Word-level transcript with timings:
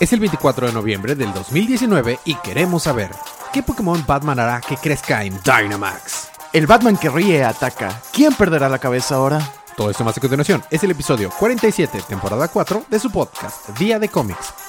Es 0.00 0.14
el 0.14 0.20
24 0.20 0.68
de 0.68 0.72
noviembre 0.72 1.14
del 1.14 1.30
2019 1.34 2.20
y 2.24 2.34
queremos 2.36 2.84
saber 2.84 3.10
¿Qué 3.52 3.62
Pokémon 3.62 4.02
Batman 4.06 4.38
hará 4.38 4.60
que 4.60 4.78
crezca 4.78 5.24
en 5.24 5.38
Dynamax? 5.42 6.30
El 6.54 6.66
Batman 6.66 6.96
que 6.96 7.10
ríe 7.10 7.44
ataca. 7.44 8.00
¿Quién 8.10 8.32
perderá 8.32 8.70
la 8.70 8.78
cabeza 8.78 9.16
ahora? 9.16 9.40
Todo 9.76 9.90
esto 9.90 10.02
más 10.02 10.16
a 10.16 10.20
continuación 10.20 10.62
es 10.70 10.82
el 10.84 10.92
episodio 10.92 11.30
47, 11.38 12.00
temporada 12.08 12.48
4 12.48 12.84
de 12.88 12.98
su 12.98 13.10
podcast 13.10 13.68
Día 13.78 13.98
de 13.98 14.08
Cómics. 14.08 14.59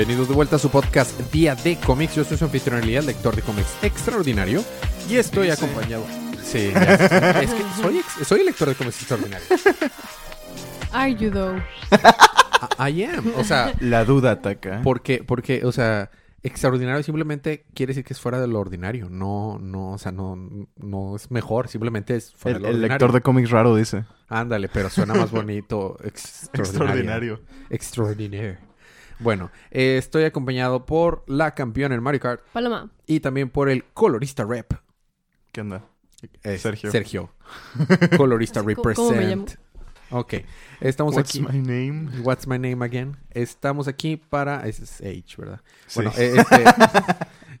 Bienvenidos 0.00 0.28
de 0.30 0.34
vuelta 0.34 0.56
a 0.56 0.58
su 0.58 0.70
podcast 0.70 1.20
Día 1.30 1.54
de 1.54 1.76
Cómics. 1.76 2.14
Yo 2.14 2.24
soy 2.24 2.38
su 2.38 2.46
anfitrión 2.46 2.82
Elías, 2.82 3.04
lector 3.04 3.36
de 3.36 3.42
cómics 3.42 3.68
extraordinario. 3.82 4.64
Y 5.10 5.16
estoy 5.16 5.50
acompañado. 5.50 6.06
Sí, 6.42 6.70
ya 6.74 6.96
sé. 6.96 7.44
es 7.44 7.52
que 7.52 7.62
soy, 7.82 7.98
ex- 7.98 8.26
soy 8.26 8.40
el 8.40 8.46
lector 8.46 8.70
de 8.70 8.76
cómics 8.76 8.96
extraordinario. 8.96 9.46
Are 10.90 11.14
you 11.14 11.30
though? 11.30 11.58
I 12.78 12.92
I 13.02 13.04
am. 13.04 13.30
O 13.36 13.44
sea, 13.44 13.74
La 13.80 14.06
duda 14.06 14.30
ataca. 14.30 14.80
porque, 14.82 15.22
porque, 15.22 15.66
o 15.66 15.70
sea, 15.70 16.10
extraordinario 16.42 17.02
simplemente 17.02 17.66
quiere 17.74 17.90
decir 17.90 18.02
que 18.02 18.14
es 18.14 18.20
fuera 18.22 18.40
de 18.40 18.46
lo 18.48 18.58
ordinario. 18.58 19.10
No, 19.10 19.58
no, 19.60 19.90
o 19.92 19.98
sea, 19.98 20.12
no, 20.12 20.34
no 20.78 21.14
es 21.14 21.30
mejor, 21.30 21.68
simplemente 21.68 22.16
es 22.16 22.32
fuera 22.32 22.56
el, 22.56 22.62
de 22.62 22.68
lo 22.68 22.68
el 22.70 22.74
ordinario. 22.76 22.94
lector 22.94 23.12
de 23.12 23.20
cómics 23.20 23.50
raro 23.50 23.76
dice. 23.76 24.06
Ándale, 24.30 24.70
pero 24.70 24.88
suena 24.88 25.12
más 25.12 25.30
bonito. 25.30 25.98
Extraordinario. 26.02 27.42
Extraordinaire. 27.68 28.69
Bueno, 29.20 29.50
eh, 29.70 29.96
estoy 29.98 30.24
acompañado 30.24 30.86
por 30.86 31.24
la 31.26 31.54
campeona 31.54 31.94
en 31.94 32.02
Mario 32.02 32.20
Kart 32.20 32.42
Paloma. 32.52 32.90
y 33.06 33.20
también 33.20 33.50
por 33.50 33.68
el 33.68 33.84
colorista 33.94 34.44
rep. 34.44 34.72
¿Qué 35.52 35.60
onda? 35.60 35.84
eh, 36.42 36.58
Sergio. 36.58 36.90
Sergio. 36.90 37.30
Colorista 38.16 38.60
Sí, 38.66 38.74
¿cómo- 38.94 39.10
me 39.12 39.26
llamo? 39.26 39.42
represent. 39.44 39.60
Ok, 40.12 40.34
estamos 40.80 41.14
What's 41.14 41.30
aquí. 41.30 41.40
my 41.40 41.60
name? 41.60 42.10
What's 42.22 42.46
my 42.48 42.58
name 42.58 42.84
again? 42.84 43.16
Estamos 43.30 43.86
aquí 43.86 44.16
para. 44.16 44.66
Ese 44.66 44.82
es 44.82 45.00
H, 45.00 45.36
¿verdad? 45.38 45.60
Sí. 45.86 46.00
Bueno, 46.02 46.12
eh, 46.18 46.32
este, 46.36 46.64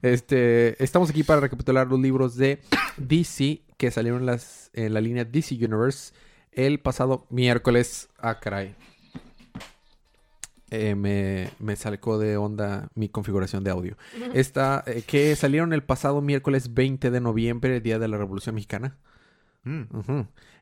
este, 0.02 0.82
estamos 0.82 1.10
aquí 1.10 1.22
para 1.22 1.40
recapitular 1.40 1.86
los 1.86 2.00
libros 2.00 2.36
de 2.36 2.60
DC 2.96 3.62
que 3.76 3.90
salieron 3.92 4.20
en, 4.20 4.26
las, 4.26 4.70
en 4.72 4.94
la 4.94 5.00
línea 5.00 5.24
DC 5.24 5.54
Universe 5.54 6.12
el 6.52 6.80
pasado 6.80 7.24
miércoles. 7.30 8.08
Ah, 8.18 8.40
caray. 8.40 8.74
Eh, 10.70 10.94
me, 10.94 11.50
me 11.58 11.74
sacó 11.74 12.18
de 12.18 12.36
onda 12.36 12.90
mi 12.94 13.08
configuración 13.08 13.64
de 13.64 13.70
audio. 13.72 13.96
Esta, 14.34 14.84
eh, 14.86 15.02
que 15.04 15.34
salieron 15.34 15.72
el 15.72 15.82
pasado 15.82 16.20
miércoles 16.20 16.74
20 16.74 17.10
de 17.10 17.20
noviembre, 17.20 17.80
día 17.80 17.98
de 17.98 18.06
la 18.06 18.16
Revolución 18.18 18.54
Mexicana. 18.54 18.96
Mm. 19.64 19.82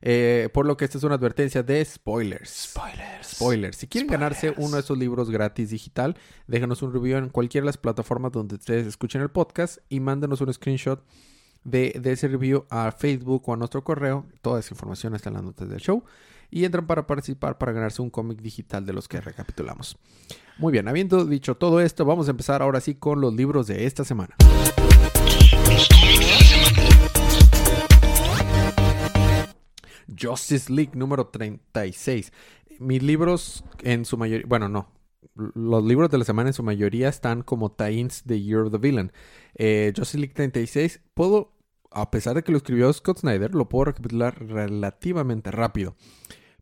Eh, 0.01 0.49
por 0.51 0.65
lo 0.65 0.77
que 0.77 0.85
esta 0.85 0.97
es 0.97 1.03
una 1.03 1.15
advertencia 1.15 1.63
de 1.63 1.85
spoilers. 1.85 2.49
Spoilers. 2.49 3.27
Spoilers. 3.27 3.77
Si 3.77 3.87
quieren 3.87 4.09
ganarse 4.09 4.53
uno 4.57 4.75
de 4.75 4.81
esos 4.81 4.97
libros 4.97 5.29
gratis 5.29 5.69
digital, 5.69 6.17
déjanos 6.47 6.81
un 6.81 6.91
review 6.91 7.17
en 7.17 7.29
cualquiera 7.29 7.63
de 7.63 7.67
las 7.67 7.77
plataformas 7.77 8.31
donde 8.31 8.55
ustedes 8.55 8.87
escuchen 8.87 9.21
el 9.21 9.29
podcast 9.29 9.77
y 9.89 9.99
mándenos 9.99 10.41
un 10.41 10.51
screenshot 10.51 11.05
de, 11.63 11.99
de 12.01 12.11
ese 12.13 12.27
review 12.27 12.65
a 12.69 12.91
Facebook 12.91 13.47
o 13.47 13.53
a 13.53 13.57
nuestro 13.57 13.83
correo. 13.83 14.25
Toda 14.41 14.59
esa 14.59 14.73
información 14.73 15.15
está 15.15 15.29
en 15.29 15.35
las 15.35 15.43
notas 15.43 15.69
del 15.69 15.79
show. 15.79 16.03
Y 16.51 16.65
entran 16.65 16.87
para 16.87 17.05
participar 17.05 17.57
para 17.57 17.71
ganarse 17.71 18.01
un 18.01 18.09
cómic 18.09 18.41
digital 18.41 18.85
de 18.85 18.93
los 18.93 19.07
que 19.07 19.21
recapitulamos. 19.21 19.97
Muy 20.57 20.73
bien, 20.73 20.87
habiendo 20.87 21.25
dicho 21.25 21.55
todo 21.55 21.79
esto, 21.79 22.05
vamos 22.05 22.27
a 22.27 22.31
empezar 22.31 22.61
ahora 22.61 22.81
sí 22.81 22.95
con 22.95 23.21
los 23.21 23.33
libros 23.33 23.67
de 23.67 23.85
esta 23.85 24.03
semana. 24.03 24.35
Justice 30.19 30.71
League 30.71 30.91
número 30.95 31.27
36. 31.27 32.33
Mis 32.79 33.03
libros 33.03 33.63
en 33.81 34.05
su 34.05 34.17
mayoría, 34.17 34.45
bueno, 34.47 34.69
no. 34.69 34.91
Los 35.35 35.83
libros 35.83 36.09
de 36.09 36.17
la 36.17 36.25
semana 36.25 36.49
en 36.49 36.53
su 36.53 36.63
mayoría 36.63 37.07
están 37.07 37.43
como 37.43 37.71
tie-ins 37.71 38.23
de 38.25 38.41
Year 38.41 38.61
of 38.61 38.71
the 38.71 38.77
Villain. 38.77 39.11
Eh, 39.55 39.93
Justice 39.95 40.17
League 40.17 40.33
36, 40.33 41.01
puedo, 41.13 41.53
a 41.91 42.11
pesar 42.11 42.35
de 42.35 42.43
que 42.43 42.51
lo 42.51 42.57
escribió 42.57 42.91
Scott 42.91 43.19
Snyder, 43.19 43.55
lo 43.55 43.69
puedo 43.69 43.85
recapitular 43.85 44.45
relativamente 44.45 45.51
rápido. 45.51 45.95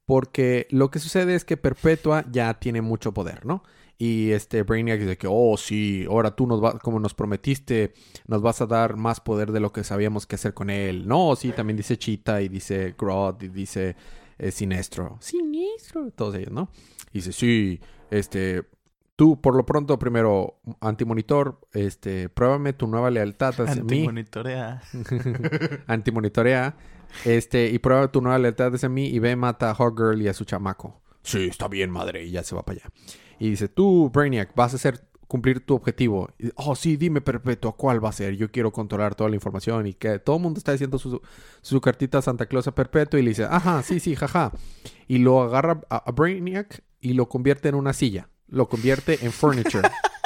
Porque 0.07 0.67
lo 0.71 0.89
que 0.89 0.99
sucede 0.99 1.35
es 1.35 1.43
que 1.43 1.57
Perpetua 1.57 2.23
ya 2.31 2.53
tiene 2.53 2.81
mucho 2.81 3.13
poder, 3.13 3.45
¿no? 3.45 3.61
Y 3.97 4.31
este 4.31 4.63
Brainiac 4.63 5.01
dice 5.01 5.17
que, 5.17 5.27
oh, 5.29 5.57
sí, 5.57 6.05
ahora 6.09 6.33
tú 6.33 6.47
nos 6.47 6.61
vas, 6.61 6.75
como 6.75 6.97
nos 6.97 7.13
prometiste, 7.13 7.93
nos 8.25 8.41
vas 8.41 8.61
a 8.61 8.67
dar 8.67 8.95
más 8.95 9.19
poder 9.19 9.51
de 9.51 9.59
lo 9.59 9.73
que 9.73 9.83
sabíamos 9.83 10.25
que 10.25 10.35
hacer 10.35 10.53
con 10.53 10.69
él. 10.69 11.05
No, 11.09 11.35
sí, 11.35 11.51
también 11.51 11.75
dice 11.75 11.97
Cheetah 11.97 12.41
y 12.41 12.47
dice 12.47 12.95
Grodd 12.97 13.43
y 13.43 13.49
dice 13.49 13.97
eh, 14.37 14.51
Sinestro. 14.51 15.17
Sinestro, 15.19 16.09
todos 16.11 16.35
ellos, 16.35 16.53
¿no? 16.53 16.69
Y 17.11 17.17
dice, 17.17 17.33
sí, 17.33 17.81
este, 18.09 18.63
tú 19.17 19.41
por 19.41 19.55
lo 19.55 19.65
pronto 19.65 19.99
primero, 19.99 20.61
antimonitor, 20.79 21.59
este, 21.73 22.29
pruébame 22.29 22.71
tu 22.71 22.87
nueva 22.87 23.11
lealtad 23.11 23.59
hacia 23.59 23.83
mí. 23.83 24.05
Antimonitorea. 24.05 24.81
Antimonitorea, 25.87 26.77
este, 27.25 27.69
y 27.69 27.79
prueba 27.79 28.11
tu 28.11 28.21
nueva 28.21 28.39
lealtad 28.39 28.73
hacia 28.73 28.89
mí 28.89 29.07
y 29.07 29.19
ve, 29.19 29.35
mata 29.35 29.71
a 29.71 29.75
Hawkgirl 29.75 30.21
y 30.21 30.27
a 30.27 30.33
su 30.33 30.45
chamaco. 30.45 31.01
Sí, 31.23 31.47
está 31.47 31.67
bien, 31.67 31.91
madre, 31.91 32.23
y 32.25 32.31
ya 32.31 32.43
se 32.43 32.55
va 32.55 32.63
para 32.63 32.79
allá. 32.79 32.89
Y 33.39 33.49
dice, 33.49 33.67
tú, 33.67 34.09
Brainiac, 34.13 34.55
vas 34.55 34.73
a 34.73 34.77
hacer 34.77 35.07
cumplir 35.27 35.65
tu 35.65 35.75
objetivo. 35.75 36.29
Y, 36.39 36.49
oh, 36.55 36.75
sí, 36.75 36.97
dime, 36.97 37.21
Perpetua, 37.21 37.75
¿cuál 37.75 38.03
va 38.03 38.09
a 38.09 38.13
ser? 38.13 38.35
Yo 38.35 38.49
quiero 38.51 38.71
controlar 38.71 39.15
toda 39.15 39.29
la 39.29 39.35
información 39.35 39.87
y 39.87 39.93
que 39.93 40.19
todo 40.19 40.37
el 40.37 40.41
mundo 40.41 40.57
está 40.57 40.71
diciendo 40.71 40.97
su, 40.97 41.21
su 41.61 41.81
cartita 41.81 42.19
a 42.19 42.21
Santa 42.21 42.45
Claus 42.45 42.67
a 42.67 42.75
Perpetua 42.75 43.19
y 43.19 43.23
le 43.23 43.29
dice, 43.29 43.43
ajá, 43.43 43.83
sí, 43.83 43.99
sí, 43.99 44.15
jaja. 44.15 44.51
Y 45.07 45.19
lo 45.19 45.41
agarra 45.41 45.81
a, 45.89 45.97
a 45.97 46.11
Brainiac 46.11 46.83
y 47.01 47.13
lo 47.13 47.27
convierte 47.29 47.69
en 47.69 47.75
una 47.75 47.93
silla. 47.93 48.29
Lo 48.47 48.69
convierte 48.69 49.19
en 49.25 49.31
furniture. 49.31 49.89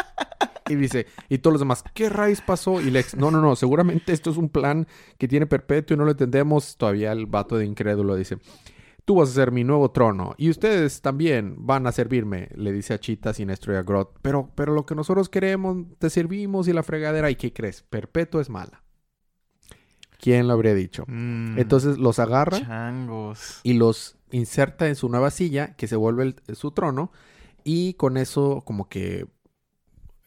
Y 0.72 0.76
dice, 0.76 1.06
y 1.30 1.38
todos 1.40 1.54
los 1.54 1.62
demás, 1.62 1.84
¿qué 1.94 2.10
raíz 2.10 2.42
pasó? 2.42 2.82
Y 2.82 2.90
Lex, 2.92 3.16
no, 3.16 3.30
no, 3.32 3.42
no, 3.42 3.56
seguramente 3.56 4.14
esto 4.14 4.30
es 4.32 4.38
un 4.38 4.50
plan 4.50 4.88
que 5.18 5.28
tiene 5.28 5.46
Perpetuo 5.46 5.96
y 5.96 5.98
no 5.98 6.06
lo 6.06 6.12
entendemos. 6.12 6.78
Todavía 6.78 7.12
el 7.12 7.26
vato 7.26 7.58
de 7.58 7.66
incrédulo 7.66 8.16
dice, 8.16 8.38
tú 9.06 9.16
vas 9.16 9.30
a 9.30 9.34
ser 9.34 9.52
mi 9.52 9.64
nuevo 9.64 9.92
trono 9.92 10.36
y 10.38 10.50
ustedes 10.50 11.02
también 11.02 11.56
van 11.60 11.88
a 11.88 11.92
servirme, 11.92 12.50
le 12.56 12.72
dice 12.72 12.94
a 12.94 13.00
Chita, 13.00 13.34
Sinestro 13.34 13.74
y 13.74 13.78
a 13.78 13.84
Grodd. 13.84 14.08
Pero, 14.22 14.52
pero 14.56 14.74
lo 14.74 14.86
que 14.86 14.96
nosotros 14.96 15.28
queremos, 15.30 15.78
te 16.00 16.10
servimos 16.10 16.68
y 16.68 16.74
la 16.74 16.84
fregadera, 16.84 17.30
¿y 17.30 17.36
qué 17.36 17.52
crees? 17.52 17.82
Perpetuo 17.84 18.40
es 18.42 18.50
mala. 18.50 18.84
¿Quién 20.20 20.48
lo 20.48 20.54
habría 20.54 20.76
dicho? 20.76 21.04
Mm. 21.08 21.58
Entonces 21.58 21.98
los 21.98 22.20
agarra 22.20 22.60
Changos. 22.60 23.60
y 23.64 23.74
los 23.74 24.18
inserta 24.30 24.88
en 24.88 24.96
su 24.96 25.10
nueva 25.10 25.32
silla, 25.32 25.76
que 25.76 25.88
se 25.88 25.96
vuelve 25.96 26.24
el- 26.48 26.56
su 26.56 26.72
trono, 26.72 27.12
y 27.64 27.96
con 27.96 28.18
eso 28.18 28.62
como 28.64 28.88
que 28.88 29.26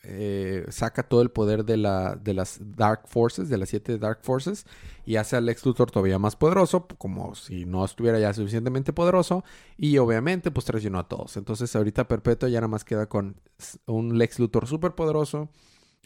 eh, 0.07 0.65
saca 0.71 1.03
todo 1.03 1.23
el 1.23 1.31
poder 1.31 1.65
de, 1.65 1.77
la, 1.77 2.17
de 2.17 2.35
las 2.35 2.59
Dark 2.77 3.03
Forces, 3.07 3.49
de 3.49 3.59
las 3.59 3.69
siete 3.69 3.99
Dark 3.99 4.21
Forces, 4.23 4.67
y 5.07 5.17
hace 5.17 5.37
al 5.37 5.47
Lex 5.47 5.65
Luthor 5.67 5.91
todavía 5.91 6.19
más 6.19 6.37
poderoso, 6.37 6.87
como 6.99 7.35
si 7.35 7.65
no 7.67 7.85
estuviera 7.85 8.19
ya 8.19 8.33
suficientemente 8.33 8.93
poderoso, 8.93 9.45
y 9.77 9.99
obviamente 9.99 10.51
pues 10.51 10.67
traicionó 10.67 10.99
a 10.99 11.09
todos. 11.09 11.37
Entonces 11.37 11.75
ahorita 11.77 12.09
Perpetua 12.09 12.49
ya 12.49 12.61
nada 12.61 12.69
más 12.69 12.85
queda 12.85 13.07
con 13.09 13.37
un 13.87 14.19
Lex 14.19 14.39
Luthor 14.39 14.67
súper 14.67 14.95
poderoso 14.95 15.49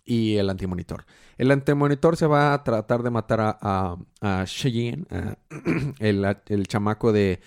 y 0.04 0.36
el 0.36 0.48
antimonitor. 0.50 1.04
El 1.36 1.50
antimonitor 1.50 2.16
se 2.16 2.26
va 2.26 2.54
a 2.54 2.64
tratar 2.64 3.02
de 3.02 3.10
matar 3.10 3.40
a, 3.40 3.58
a, 3.60 3.96
a 4.40 4.44
Cheyenne, 4.46 5.06
a- 5.10 5.36
el, 5.98 6.24
el 6.46 6.66
chamaco 6.66 7.12
de 7.12 7.40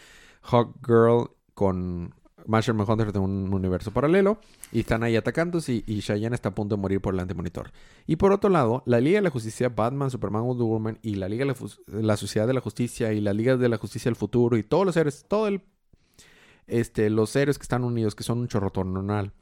Hawk 0.44 0.76
Girl 0.86 1.32
con 1.54 2.14
Marshall 2.48 2.80
Hunter 2.80 3.12
de 3.12 3.20
un 3.20 3.54
universo 3.54 3.92
paralelo. 3.92 4.40
Y 4.72 4.82
están 4.82 5.04
ahí 5.04 5.16
atacándose 5.16 5.74
y, 5.74 5.84
y 5.88 6.02
Cheyenne 6.02 6.36
está 6.36 6.50
a 6.50 6.56
punto 6.56 6.76
de 6.76 6.82
morir 6.82 7.02
por 7.02 7.14
el 7.14 7.20
antimonitor. 7.20 7.72
Y 8.08 8.16
por 8.16 8.32
otro 8.32 8.50
lado, 8.50 8.84
la 8.86 9.00
Liga 9.00 9.18
de 9.20 9.24
la 9.24 9.30
Justicia, 9.30 9.70
Batman, 9.70 10.10
Superman, 10.10 10.44
Wonder 10.44 10.66
Woman 10.66 11.00
y 11.02 11.16
la 11.16 11.30
Liga 11.30 11.46
de 11.46 12.04
la, 12.04 12.18
Sociedad 12.18 12.48
de 12.48 12.54
la 12.54 12.62
Justicia 12.62 13.14
y 13.14 13.22
la 13.22 13.34
Liga 13.34 13.58
de 13.58 13.70
la 13.70 13.78
Justicia 13.78 14.10
del 14.10 14.16
Futuro 14.16 14.58
y 14.58 14.64
todos 14.64 14.86
los 14.86 14.98
héroes, 14.98 15.26
todo 15.28 15.48
el... 15.48 15.62
Este, 16.68 17.10
los 17.10 17.36
héroes 17.36 17.58
que 17.58 17.64
están 17.64 17.84
unidos, 17.84 18.16
que 18.16 18.24
son 18.24 18.40
un 18.40 18.48
chorrotonal, 18.48 19.34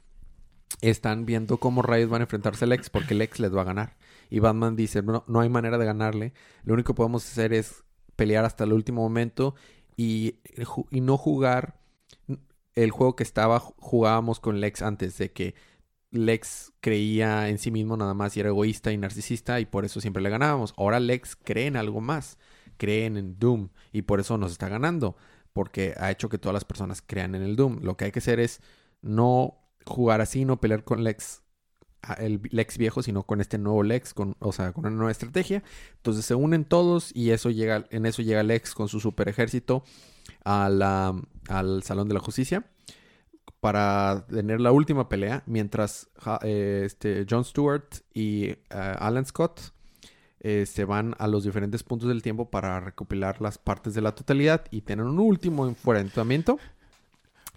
están 0.80 1.26
viendo 1.26 1.58
cómo 1.58 1.82
rayos 1.82 2.10
van 2.10 2.22
a 2.22 2.24
enfrentarse 2.24 2.64
a 2.64 2.68
Lex 2.68 2.90
porque 2.90 3.14
Lex 3.14 3.38
les 3.38 3.54
va 3.54 3.60
a 3.60 3.64
ganar. 3.64 3.96
Y 4.30 4.38
Batman 4.40 4.74
dice, 4.74 5.02
no, 5.02 5.24
no 5.28 5.40
hay 5.40 5.48
manera 5.48 5.78
de 5.78 5.84
ganarle. 5.84 6.32
Lo 6.64 6.74
único 6.74 6.92
que 6.92 6.96
podemos 6.96 7.24
hacer 7.24 7.52
es 7.52 7.84
pelear 8.16 8.44
hasta 8.44 8.64
el 8.64 8.72
último 8.72 9.02
momento 9.02 9.54
y, 9.96 10.36
ju- 10.58 10.86
y 10.90 11.00
no 11.00 11.16
jugar 11.16 11.79
el 12.84 12.90
juego 12.90 13.16
que 13.16 13.22
estaba 13.22 13.60
jugábamos 13.60 14.40
con 14.40 14.60
Lex 14.60 14.82
antes 14.82 15.18
de 15.18 15.32
que 15.32 15.54
Lex 16.10 16.72
creía 16.80 17.48
en 17.48 17.58
sí 17.58 17.70
mismo 17.70 17.96
nada 17.96 18.14
más 18.14 18.36
y 18.36 18.40
era 18.40 18.48
egoísta 18.48 18.92
y 18.92 18.98
narcisista 18.98 19.60
y 19.60 19.66
por 19.66 19.84
eso 19.84 20.00
siempre 20.00 20.22
le 20.22 20.30
ganábamos. 20.30 20.74
Ahora 20.76 21.00
Lex 21.00 21.36
cree 21.36 21.66
en 21.66 21.76
algo 21.76 22.00
más, 22.00 22.38
creen 22.78 23.16
en 23.16 23.38
Doom 23.38 23.68
y 23.92 24.02
por 24.02 24.20
eso 24.20 24.38
nos 24.38 24.52
está 24.52 24.68
ganando. 24.68 25.16
porque 25.52 25.94
ha 25.98 26.10
hecho 26.10 26.28
que 26.28 26.38
todas 26.38 26.54
las 26.54 26.64
personas 26.64 27.02
crean 27.02 27.34
en 27.34 27.42
el 27.42 27.56
Doom. 27.56 27.80
Lo 27.82 27.96
que 27.96 28.06
hay 28.06 28.12
que 28.12 28.20
hacer 28.20 28.40
es 28.40 28.60
no 29.02 29.58
jugar 29.84 30.20
así, 30.20 30.44
no 30.44 30.60
pelear 30.60 30.84
con 30.84 31.02
Lex, 31.04 31.42
el 32.18 32.40
Lex 32.50 32.78
viejo, 32.78 33.02
sino 33.02 33.24
con 33.24 33.40
este 33.40 33.58
nuevo 33.58 33.82
Lex, 33.82 34.14
con, 34.14 34.36
o 34.38 34.52
sea, 34.52 34.72
con 34.72 34.86
una 34.86 34.94
nueva 34.96 35.10
estrategia. 35.10 35.62
Entonces 35.96 36.24
se 36.24 36.34
unen 36.34 36.64
todos 36.64 37.10
y 37.14 37.30
eso 37.30 37.50
llega, 37.50 37.86
en 37.90 38.06
eso 38.06 38.22
llega 38.22 38.42
Lex 38.42 38.74
con 38.74 38.88
su 38.88 39.00
super 39.00 39.28
ejército 39.28 39.84
a 40.44 40.68
la- 40.68 41.20
al 41.48 41.82
Salón 41.82 42.08
de 42.08 42.14
la 42.14 42.20
Justicia 42.20 42.64
para 43.60 44.26
tener 44.28 44.60
la 44.60 44.72
última 44.72 45.08
pelea, 45.08 45.42
mientras 45.46 46.08
eh, 46.42 46.82
este, 46.86 47.26
John 47.28 47.44
Stewart 47.44 47.84
y 48.14 48.44
eh, 48.46 48.56
Alan 48.70 49.26
Scott 49.26 49.60
eh, 50.40 50.64
se 50.64 50.86
van 50.86 51.14
a 51.18 51.26
los 51.28 51.44
diferentes 51.44 51.82
puntos 51.82 52.08
del 52.08 52.22
tiempo 52.22 52.48
para 52.50 52.80
recopilar 52.80 53.42
las 53.42 53.58
partes 53.58 53.92
de 53.92 54.00
la 54.00 54.14
totalidad 54.14 54.64
y 54.70 54.80
tener 54.82 55.04
un 55.04 55.18
último 55.18 55.66
enfrentamiento. 55.66 56.58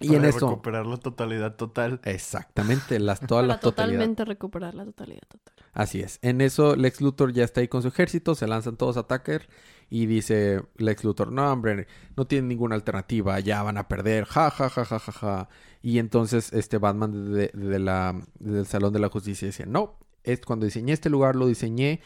Y 0.00 0.08
en 0.08 0.16
Para 0.16 0.28
eso... 0.28 0.48
recuperar 0.50 0.86
la 0.86 0.96
totalidad 0.98 1.54
total. 1.56 2.00
Exactamente, 2.04 2.98
las, 2.98 3.20
toda 3.26 3.40
Para 3.42 3.54
la 3.54 3.60
totalidad. 3.60 3.94
totalmente 4.00 4.24
recuperar 4.26 4.74
la 4.74 4.84
totalidad 4.84 5.22
total. 5.28 5.54
Así 5.72 6.00
es. 6.00 6.18
En 6.20 6.40
eso 6.42 6.76
Lex 6.76 7.00
Luthor 7.00 7.32
ya 7.32 7.44
está 7.44 7.60
ahí 7.62 7.68
con 7.68 7.80
su 7.80 7.88
ejército, 7.88 8.34
se 8.34 8.46
lanzan 8.46 8.76
todos 8.76 8.96
a 8.98 9.04
Tucker 9.06 9.48
y 9.90 10.06
dice 10.06 10.62
Lex 10.76 11.04
Luthor, 11.04 11.30
no 11.32 11.50
hombre, 11.52 11.86
no 12.16 12.26
tienen 12.26 12.48
ninguna 12.48 12.74
alternativa, 12.74 13.38
ya 13.40 13.62
van 13.62 13.78
a 13.78 13.88
perder, 13.88 14.24
ja, 14.24 14.50
ja, 14.50 14.68
ja, 14.70 14.84
ja, 14.84 14.98
ja, 14.98 15.12
ja. 15.12 15.48
Y 15.82 15.98
entonces 15.98 16.52
este 16.52 16.78
Batman 16.78 17.32
de, 17.32 17.50
de 17.54 17.78
la, 17.78 18.14
del 18.38 18.66
Salón 18.66 18.92
de 18.92 18.98
la 19.00 19.08
Justicia 19.08 19.46
dice, 19.46 19.66
no, 19.66 19.98
es 20.22 20.40
cuando 20.40 20.64
diseñé 20.64 20.92
este 20.94 21.10
lugar 21.10 21.36
lo 21.36 21.46
diseñé 21.46 22.00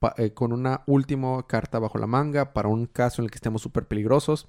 pa- 0.00 0.14
eh, 0.18 0.32
con 0.32 0.52
una 0.52 0.82
última 0.86 1.46
carta 1.46 1.78
bajo 1.78 1.98
la 1.98 2.08
manga 2.08 2.52
para 2.52 2.68
un 2.68 2.86
caso 2.86 3.22
en 3.22 3.26
el 3.26 3.30
que 3.30 3.36
estemos 3.36 3.62
súper 3.62 3.86
peligrosos. 3.86 4.48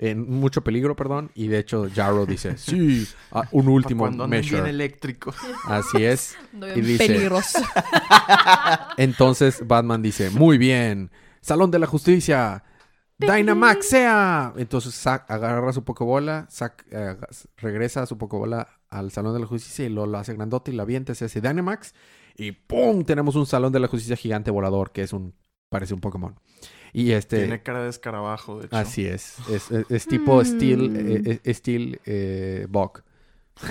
En 0.00 0.30
mucho 0.30 0.62
peligro, 0.62 0.94
perdón. 0.94 1.32
Y 1.34 1.48
de 1.48 1.58
hecho, 1.58 1.88
Jarrow 1.92 2.24
dice, 2.24 2.56
sí, 2.56 3.06
un 3.50 3.68
último 3.68 4.04
Cuando 4.04 4.24
anden 4.24 4.40
bien 4.42 4.52
measure. 4.52 4.70
eléctrico. 4.70 5.34
Así 5.64 6.04
es. 6.04 6.36
Y 6.76 6.80
dice- 6.80 7.06
peligroso. 7.08 7.58
Entonces 8.96 9.66
Batman 9.66 10.02
dice, 10.02 10.30
muy 10.30 10.58
bien, 10.58 11.10
Salón 11.48 11.70
de 11.70 11.78
la 11.80 11.86
Justicia, 11.86 12.62
Dynamax 13.18 13.88
sea. 13.88 14.52
Entonces 14.56 14.94
Zack 14.94 15.28
agarra 15.30 15.72
su 15.72 15.82
Pokébola, 15.84 16.46
Zack 16.50 16.86
eh, 16.90 17.16
regresa 17.56 18.02
a 18.02 18.06
su 18.06 18.16
Pokébola 18.18 18.68
al 18.88 19.10
Salón 19.10 19.34
de 19.34 19.40
la 19.40 19.46
Justicia 19.46 19.84
y 19.84 19.88
lo, 19.88 20.06
lo 20.06 20.18
hace 20.18 20.34
grandote 20.34 20.70
y 20.70 20.74
la 20.74 20.84
avienta, 20.84 21.14
se 21.14 21.24
hace 21.24 21.40
Dynamax 21.40 21.94
y 22.36 22.52
¡pum! 22.52 23.04
Tenemos 23.04 23.34
un 23.34 23.46
Salón 23.46 23.72
de 23.72 23.80
la 23.80 23.88
Justicia 23.88 24.14
gigante 24.16 24.50
volador 24.52 24.92
que 24.92 25.02
es 25.02 25.12
un, 25.12 25.34
parece 25.68 25.94
un 25.94 26.00
Pokémon. 26.00 26.34
Y 26.92 27.10
este... 27.12 27.38
Tiene 27.40 27.62
cara 27.62 27.82
de 27.82 27.90
escarabajo, 27.90 28.60
de 28.60 28.66
hecho. 28.66 28.76
Así 28.76 29.04
es, 29.06 29.36
es, 29.50 29.70
es- 29.70 29.90
es 29.90 30.06
tipo 30.06 30.40
Mm. 30.40 30.44
Steel, 30.44 30.96
eh, 30.96 31.40
eh, 31.44 31.54
Steel 31.54 32.00
eh, 32.06 32.66
Bug. 32.70 33.02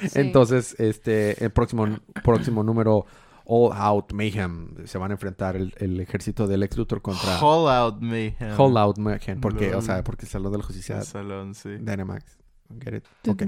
Sí. 0.00 0.08
Entonces, 0.14 0.76
este, 0.78 1.42
el 1.42 1.50
próximo, 1.50 1.86
próximo 2.22 2.62
número, 2.62 3.06
All 3.50 3.72
Out 3.74 4.12
Mayhem, 4.12 4.86
se 4.86 4.98
van 4.98 5.10
a 5.10 5.14
enfrentar 5.14 5.56
el, 5.56 5.74
el 5.78 5.98
ejército 6.00 6.46
del 6.46 6.62
ex 6.62 6.76
Luthor 6.76 7.00
contra 7.00 7.38
Hall 7.40 7.68
Out 7.68 8.00
Mayhem. 8.02 8.60
All 8.60 8.76
Out 8.76 8.98
Mayhem, 8.98 9.40
porque, 9.40 9.70
o 9.70 9.72
Lol. 9.72 9.82
sea, 9.82 10.04
porque 10.04 10.26
el 10.26 10.30
Salón 10.30 10.52
de 10.52 10.58
la 10.58 10.64
Justicia, 10.64 10.98
El 10.98 11.04
salón, 11.04 11.54
sí. 11.54 11.70
Dynamax. 11.80 12.36
Get 12.78 12.94
it? 12.96 13.04
Ok. 13.26 13.44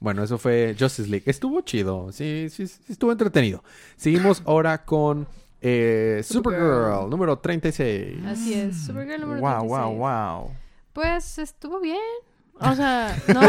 Bueno, 0.00 0.22
eso 0.22 0.38
fue 0.38 0.74
Justice 0.78 1.08
League. 1.10 1.24
Estuvo 1.26 1.60
chido, 1.60 2.10
sí, 2.12 2.46
sí, 2.50 2.66
sí, 2.66 2.80
estuvo 2.88 3.12
entretenido. 3.12 3.62
Seguimos 3.96 4.42
ahora 4.46 4.84
con 4.84 5.26
eh, 5.60 6.22
Supergirl, 6.24 6.64
Supergirl. 6.64 7.10
número 7.10 7.38
36. 7.38 8.24
Así 8.24 8.54
es. 8.54 8.80
Supergirl 8.86 9.20
número 9.20 9.40
Wow, 9.40 9.58
36. 9.68 9.68
wow, 9.68 9.96
wow. 9.96 10.50
Pues 10.94 11.38
estuvo 11.38 11.80
bien. 11.80 11.98
O 12.60 12.74
sea, 12.74 13.16
no, 13.28 13.40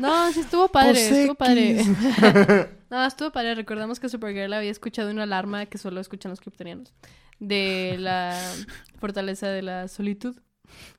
no, 0.00 0.32
sí 0.32 0.40
estuvo 0.40 0.68
padre, 0.68 0.92
Pues 1.08 1.10
estuvo 1.12 1.34
padre. 1.34 1.84
No, 2.90 3.04
estuvo 3.06 3.30
padre. 3.30 3.54
Recordamos 3.54 4.00
que 4.00 4.08
Supergirl 4.08 4.52
había 4.52 4.70
escuchado 4.70 5.10
una 5.10 5.22
alarma 5.22 5.66
que 5.66 5.78
solo 5.78 6.00
escuchan 6.00 6.30
los 6.30 6.40
kryptonianos 6.40 6.92
de 7.38 7.96
la 7.98 8.38
fortaleza 8.98 9.48
de 9.48 9.62
la 9.62 9.88
solitud. 9.88 10.36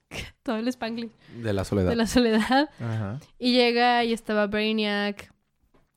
Todo 0.44 0.58
el 0.58 0.68
spanglish. 0.68 1.12
De 1.42 1.54
la 1.54 1.64
soledad. 1.64 1.90
De 1.90 1.96
la 1.96 2.08
soledad. 2.08 2.70
Ajá. 2.80 3.20
Y 3.40 3.54
llega 3.54 4.04
y 4.04 4.14
estaba 4.14 4.48
Brainiac. 4.48 5.32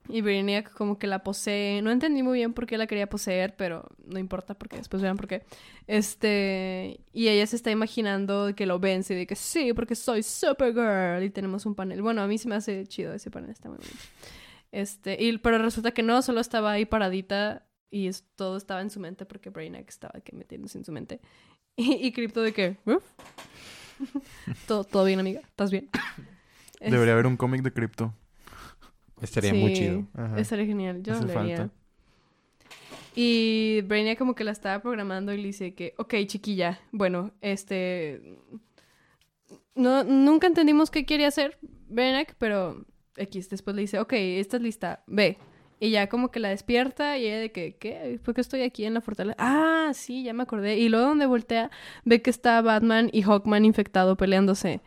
Y 0.08 0.20
Brainiac 0.20 0.70
como 0.72 0.98
que 0.98 1.06
la 1.06 1.22
posee. 1.22 1.80
No 1.80 1.90
entendí 1.90 2.22
muy 2.22 2.38
bien 2.38 2.52
por 2.52 2.66
qué 2.66 2.76
la 2.76 2.86
quería 2.86 3.08
poseer, 3.08 3.56
pero 3.56 3.88
no 4.04 4.18
importa 4.18 4.54
porque 4.54 4.76
después 4.76 5.02
vean 5.02 5.16
por 5.16 5.26
qué. 5.26 5.44
Este. 5.86 7.00
Y 7.12 7.28
ella 7.28 7.46
se 7.46 7.56
está 7.56 7.70
imaginando 7.70 8.54
que 8.54 8.66
lo 8.66 8.78
vence 8.78 9.14
y 9.14 9.16
de 9.16 9.26
que 9.26 9.34
sí, 9.34 9.72
porque 9.72 9.94
soy 9.94 10.22
Supergirl. 10.22 11.22
Y 11.22 11.30
tenemos 11.30 11.64
un 11.64 11.74
panel. 11.74 12.02
Bueno, 12.02 12.20
a 12.20 12.26
mí 12.26 12.36
se 12.36 12.48
me 12.48 12.56
hace 12.56 12.86
chido 12.86 13.14
ese 13.14 13.30
panel, 13.30 13.50
está 13.50 13.68
muy 13.68 13.78
bonito. 13.78 13.96
Este. 14.74 15.22
Y, 15.22 15.38
pero 15.38 15.58
resulta 15.58 15.92
que 15.92 16.02
no, 16.02 16.20
solo 16.22 16.40
estaba 16.40 16.72
ahí 16.72 16.84
paradita. 16.84 17.66
Y 17.90 18.08
es- 18.08 18.24
todo 18.34 18.56
estaba 18.56 18.80
en 18.80 18.90
su 18.90 18.98
mente 18.98 19.24
porque 19.24 19.50
Brainiac 19.50 19.88
estaba 19.88 20.20
que 20.20 20.34
metiéndose 20.34 20.78
en 20.78 20.84
su 20.84 20.92
mente. 20.92 21.20
Y, 21.76 22.06
y 22.06 22.12
Crypto 22.12 22.40
de 22.42 22.52
que. 22.52 22.76
"Uf". 22.86 23.02
todo, 24.68 24.84
todo 24.84 25.04
bien, 25.04 25.18
amiga. 25.20 25.40
¿Estás 25.40 25.70
bien? 25.70 25.88
Debería 26.80 27.14
haber 27.14 27.26
un 27.26 27.36
cómic 27.36 27.62
de 27.62 27.72
cripto. 27.72 28.14
Estaría 29.20 29.54
muy 29.54 29.72
chido. 29.72 30.06
Ajá. 30.14 30.38
Estaría 30.38 30.66
genial, 30.66 31.02
yo 31.02 31.14
Hace 31.14 31.26
lo 31.26 31.38
haría. 31.40 31.56
falta. 31.56 31.74
Y 33.16 33.80
Brainiac 33.82 34.18
como 34.18 34.34
que 34.34 34.44
la 34.44 34.50
estaba 34.50 34.82
programando 34.82 35.32
y 35.32 35.36
le 35.38 35.44
dice 35.44 35.74
que, 35.74 35.94
ok, 35.98 36.14
chiquilla, 36.26 36.80
bueno, 36.92 37.32
este... 37.40 38.38
No, 39.76 40.04
nunca 40.04 40.46
entendimos 40.46 40.90
qué 40.90 41.06
quería 41.06 41.28
hacer 41.28 41.58
Brainiac, 41.88 42.34
pero 42.38 42.84
X, 43.16 43.50
después 43.50 43.76
le 43.76 43.82
dice, 43.82 43.98
ok, 44.00 44.12
estás 44.14 44.60
lista, 44.60 45.02
ve. 45.06 45.38
Y 45.80 45.90
ya 45.90 46.08
como 46.08 46.30
que 46.30 46.40
la 46.40 46.48
despierta 46.50 47.18
y 47.18 47.26
ella 47.26 47.40
de 47.40 47.52
que, 47.52 47.76
¿qué? 47.76 48.18
¿Por 48.24 48.34
qué 48.34 48.40
estoy 48.40 48.62
aquí 48.62 48.84
en 48.84 48.94
la 48.94 49.00
fortaleza? 49.00 49.36
Ah, 49.38 49.90
sí, 49.92 50.22
ya 50.22 50.32
me 50.32 50.44
acordé. 50.44 50.78
Y 50.78 50.88
luego 50.88 51.08
donde 51.08 51.26
voltea, 51.26 51.70
ve 52.04 52.22
que 52.22 52.30
está 52.30 52.62
Batman 52.62 53.10
y 53.12 53.22
Hawkman 53.22 53.64
infectado 53.64 54.16
peleándose. 54.16 54.80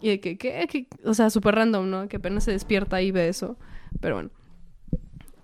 Y 0.00 0.08
de 0.08 0.20
que, 0.20 0.38
¿qué? 0.38 0.86
O 1.04 1.14
sea, 1.14 1.30
súper 1.30 1.56
random, 1.56 1.90
¿no? 1.90 2.08
Que 2.08 2.16
apenas 2.16 2.44
se 2.44 2.52
despierta 2.52 3.02
y 3.02 3.10
ve 3.10 3.28
eso. 3.28 3.58
Pero 4.00 4.14
bueno. 4.14 4.30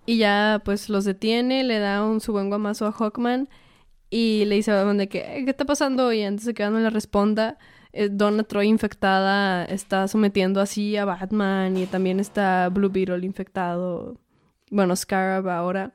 Y 0.06 0.18
ya, 0.18 0.62
pues, 0.64 0.88
los 0.88 1.04
detiene, 1.04 1.64
le 1.64 1.78
da 1.78 2.04
un 2.04 2.20
su 2.20 2.32
buen 2.32 2.48
guamazo 2.48 2.86
a 2.86 2.92
Hawkman 2.92 3.48
y 4.08 4.44
le 4.46 4.54
dice 4.54 4.70
a 4.70 4.76
Batman 4.76 4.98
de 4.98 5.08
que, 5.08 5.18
"Eh, 5.18 5.44
¿qué 5.44 5.50
está 5.50 5.64
pasando? 5.64 6.12
Y 6.12 6.22
antes 6.22 6.46
de 6.46 6.54
que 6.54 6.62
Batman 6.62 6.84
le 6.84 6.90
responda, 6.90 7.58
Donna 8.10 8.44
Troy 8.44 8.68
infectada 8.68 9.64
está 9.64 10.08
sometiendo 10.08 10.60
así 10.60 10.96
a 10.96 11.04
Batman 11.04 11.76
y 11.76 11.86
también 11.86 12.20
está 12.20 12.68
Blue 12.68 12.90
Beetle 12.90 13.24
infectado. 13.24 14.18
Bueno, 14.70 14.94
Scarab 14.96 15.48
ahora. 15.48 15.94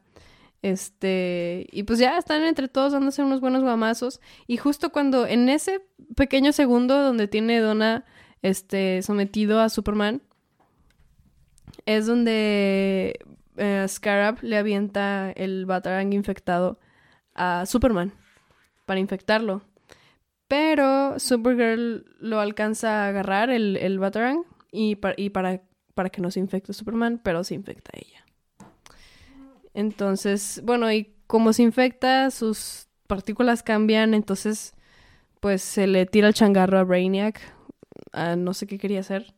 Este, 0.62 1.68
y 1.72 1.84
pues 1.84 1.98
ya 2.00 2.18
están 2.18 2.44
entre 2.44 2.68
todos 2.68 2.94
dándose 2.94 3.24
unos 3.24 3.42
buenos 3.42 3.64
guamazos. 3.64 4.22
Y 4.48 4.58
justo 4.58 4.92
cuando, 4.92 5.26
en 5.28 5.50
ese 5.50 5.82
pequeño 6.16 6.52
segundo 6.52 7.02
donde 7.02 7.28
tiene 7.28 7.60
Donna, 7.60 8.06
este, 8.42 9.02
sometido 9.02 9.60
a 9.60 9.70
Superman, 9.70 10.22
es 11.86 12.06
donde 12.06 13.20
eh, 13.58 13.86
Scarab 13.88 14.38
le 14.42 14.58
avienta 14.58 15.32
el 15.32 15.66
Batarang 15.66 16.14
infectado 16.14 16.80
a 17.34 17.66
Superman 17.66 18.14
para 18.86 19.00
infectarlo. 19.00 19.64
Pero 20.52 21.18
Supergirl 21.18 22.04
lo 22.20 22.42
alcanza 22.42 23.06
a 23.06 23.08
agarrar, 23.08 23.50
el, 23.50 23.78
el 23.78 24.00
Batarang, 24.00 24.44
y, 24.70 24.98
pa- 24.98 25.14
y 25.16 25.30
para, 25.30 25.62
para 25.96 26.10
que 26.10 26.20
no 26.20 26.30
se 26.30 26.42
infecte 26.42 26.74
Superman, 26.74 27.22
pero 27.24 27.46
se 27.46 27.56
infecta 27.56 27.92
ella. 27.96 28.26
Entonces, 29.74 30.60
bueno, 30.66 30.92
y 30.92 31.14
como 31.28 31.54
se 31.54 31.64
infecta, 31.64 32.30
sus 32.32 32.88
partículas 33.08 33.64
cambian, 33.64 34.14
entonces, 34.14 34.74
pues 35.40 35.62
se 35.62 35.88
le 35.88 36.06
tira 36.06 36.28
el 36.28 36.34
changarro 36.34 36.80
a 36.80 36.84
Brainiac. 36.84 37.40
a 38.12 38.36
no 38.36 38.54
sé 38.54 38.68
qué 38.68 38.78
quería 38.78 39.00
hacer. 39.00 39.34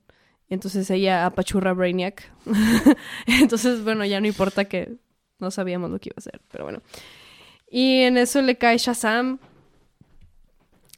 Entonces 0.50 0.90
ella 0.90 1.28
apachurra 1.28 1.74
Brainiac. 1.74 2.32
Entonces, 3.28 3.84
bueno, 3.84 4.04
ya 4.06 4.20
no 4.20 4.26
importa 4.28 4.66
que 4.66 4.98
no 5.40 5.52
sabíamos 5.52 5.92
lo 5.92 6.00
que 6.00 6.10
iba 6.10 6.16
a 6.18 6.22
hacer, 6.22 6.42
pero 6.52 6.64
bueno. 6.64 6.82
Y 7.70 8.02
en 8.02 8.18
eso 8.18 8.42
le 8.42 8.58
cae 8.58 8.78
Shazam. 8.80 9.38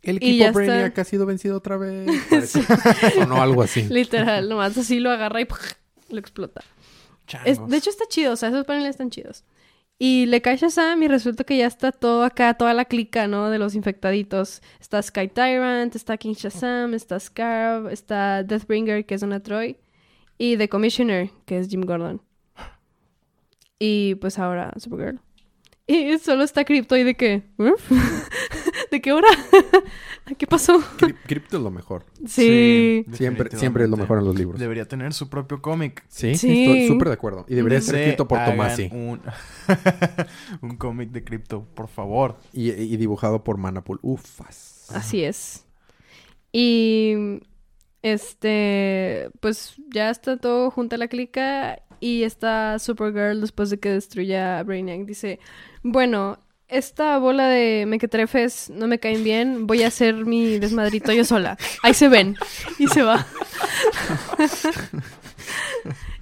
El 0.06 0.18
equipo. 0.18 0.54
Brainiac 0.54 0.98
ha 1.00 1.04
sido 1.04 1.26
vencido 1.26 1.58
otra 1.58 1.78
vez. 1.78 2.08
o 3.22 3.26
no, 3.26 3.42
algo 3.42 3.62
así. 3.64 3.84
Literal, 3.90 4.48
nomás 4.48 4.78
así 4.78 5.00
lo 5.00 5.12
agarra 5.12 5.42
y 5.42 5.48
lo 6.10 6.20
explota. 6.20 6.62
Es- 7.44 7.66
de 7.68 7.78
hecho, 7.78 7.90
está 7.90 8.06
chido, 8.08 8.34
o 8.34 8.36
sea, 8.36 8.50
esos 8.50 8.66
paneles 8.66 8.92
están 8.92 9.10
chidos. 9.10 9.44
Y 9.98 10.26
le 10.26 10.42
cae 10.42 10.58
Shazam 10.58 11.02
y 11.04 11.08
resulta 11.08 11.46
que 11.46 11.58
ya 11.58 11.68
está 11.68 11.94
todo 11.94 12.24
acá, 12.26 12.54
toda 12.56 12.74
la 12.74 12.84
clica, 12.84 13.28
¿no? 13.28 13.50
De 13.50 13.58
los 13.58 13.76
infectaditos. 13.76 14.62
Está 14.82 15.02
Sky 15.02 15.30
Tyrant, 15.30 15.96
está 15.96 16.18
King 16.18 16.34
Shazam, 16.34 16.94
está 16.94 17.18
Scarab, 17.20 17.88
está 17.88 18.44
Deathbringer, 18.44 19.06
que 19.06 19.16
es 19.16 19.24
una 19.24 19.42
Troy, 19.42 19.78
y 20.38 20.58
The 20.58 20.68
Commissioner, 20.68 21.30
que 21.46 21.60
es 21.60 21.70
Jim 21.70 21.82
Gordon. 21.82 22.22
Y 23.80 24.16
pues 24.16 24.38
ahora 24.38 24.74
Supergirl. 24.78 25.20
Y 25.88 26.18
solo 26.18 26.44
está 26.44 26.66
Crypto 26.66 26.98
y 26.98 27.04
de 27.04 27.16
que... 27.16 27.44
¿De 28.96 29.02
qué 29.02 29.12
hora? 29.12 29.28
¿Qué 30.38 30.48
pasó? 30.48 30.80
Cri- 30.98 31.16
Crypto 31.28 31.58
es 31.58 31.64
lo 31.64 31.70
mejor. 31.70 32.06
Sí. 32.25 33.06
Siempre, 33.12 33.50
siempre 33.58 33.84
es 33.84 33.90
lo 33.90 33.98
mejor 33.98 34.20
en 34.20 34.25
los 34.25 34.36
libros. 34.38 34.58
Debería 34.58 34.88
tener 34.88 35.12
su 35.14 35.30
propio 35.30 35.62
cómic. 35.62 36.06
Sí, 36.08 36.36
Sí. 36.36 36.64
estoy 36.64 36.88
súper 36.88 37.10
de 37.10 37.14
acuerdo. 37.16 37.46
Y 37.50 37.56
debería 37.56 37.82
ser 37.82 37.96
Se 37.96 38.02
escrito 38.04 38.25
por 38.25 38.44
Tomasi 38.46 38.90
Un, 38.94 39.20
un 40.62 40.78
cómic 40.78 41.10
de 41.12 41.25
cripto, 41.25 41.66
por 41.75 41.90
favor. 41.90 42.38
y, 42.54 42.72
y 42.72 42.96
dibujado 42.96 43.44
por 43.44 43.58
Manapul. 43.58 44.00
Ufas. 44.02 44.88
Así 44.94 45.24
es. 45.25 45.66
Y 46.54 47.42
este, 48.02 49.30
pues 49.42 49.75
ya 49.90 50.10
está 50.10 50.38
todo 50.38 50.72
junto 50.72 50.96
a 50.96 51.00
la 51.00 51.10
clica 51.10 51.82
y 52.00 52.24
está 52.24 52.80
Supergirl 52.80 53.42
después 53.42 53.70
de 53.70 53.80
que 53.80 53.90
destruya 53.90 54.60
a 54.60 54.64
Brainiac. 54.64 55.06
Dice, 55.06 55.40
bueno, 55.84 56.40
esta 56.68 57.18
bola 57.20 57.48
de 57.48 57.86
mequetrefes 57.88 58.70
no 58.70 58.88
me 58.88 59.00
caen 59.00 59.24
bien, 59.24 59.68
voy 59.68 59.84
a 59.84 59.88
hacer 59.88 60.26
mi 60.26 60.58
desmadrito 60.60 61.12
yo 61.14 61.24
sola. 61.26 61.58
Ahí 61.84 61.94
se 61.94 62.08
ven. 62.10 62.36
Y 62.80 62.88
se 62.88 63.04
va. 63.04 63.26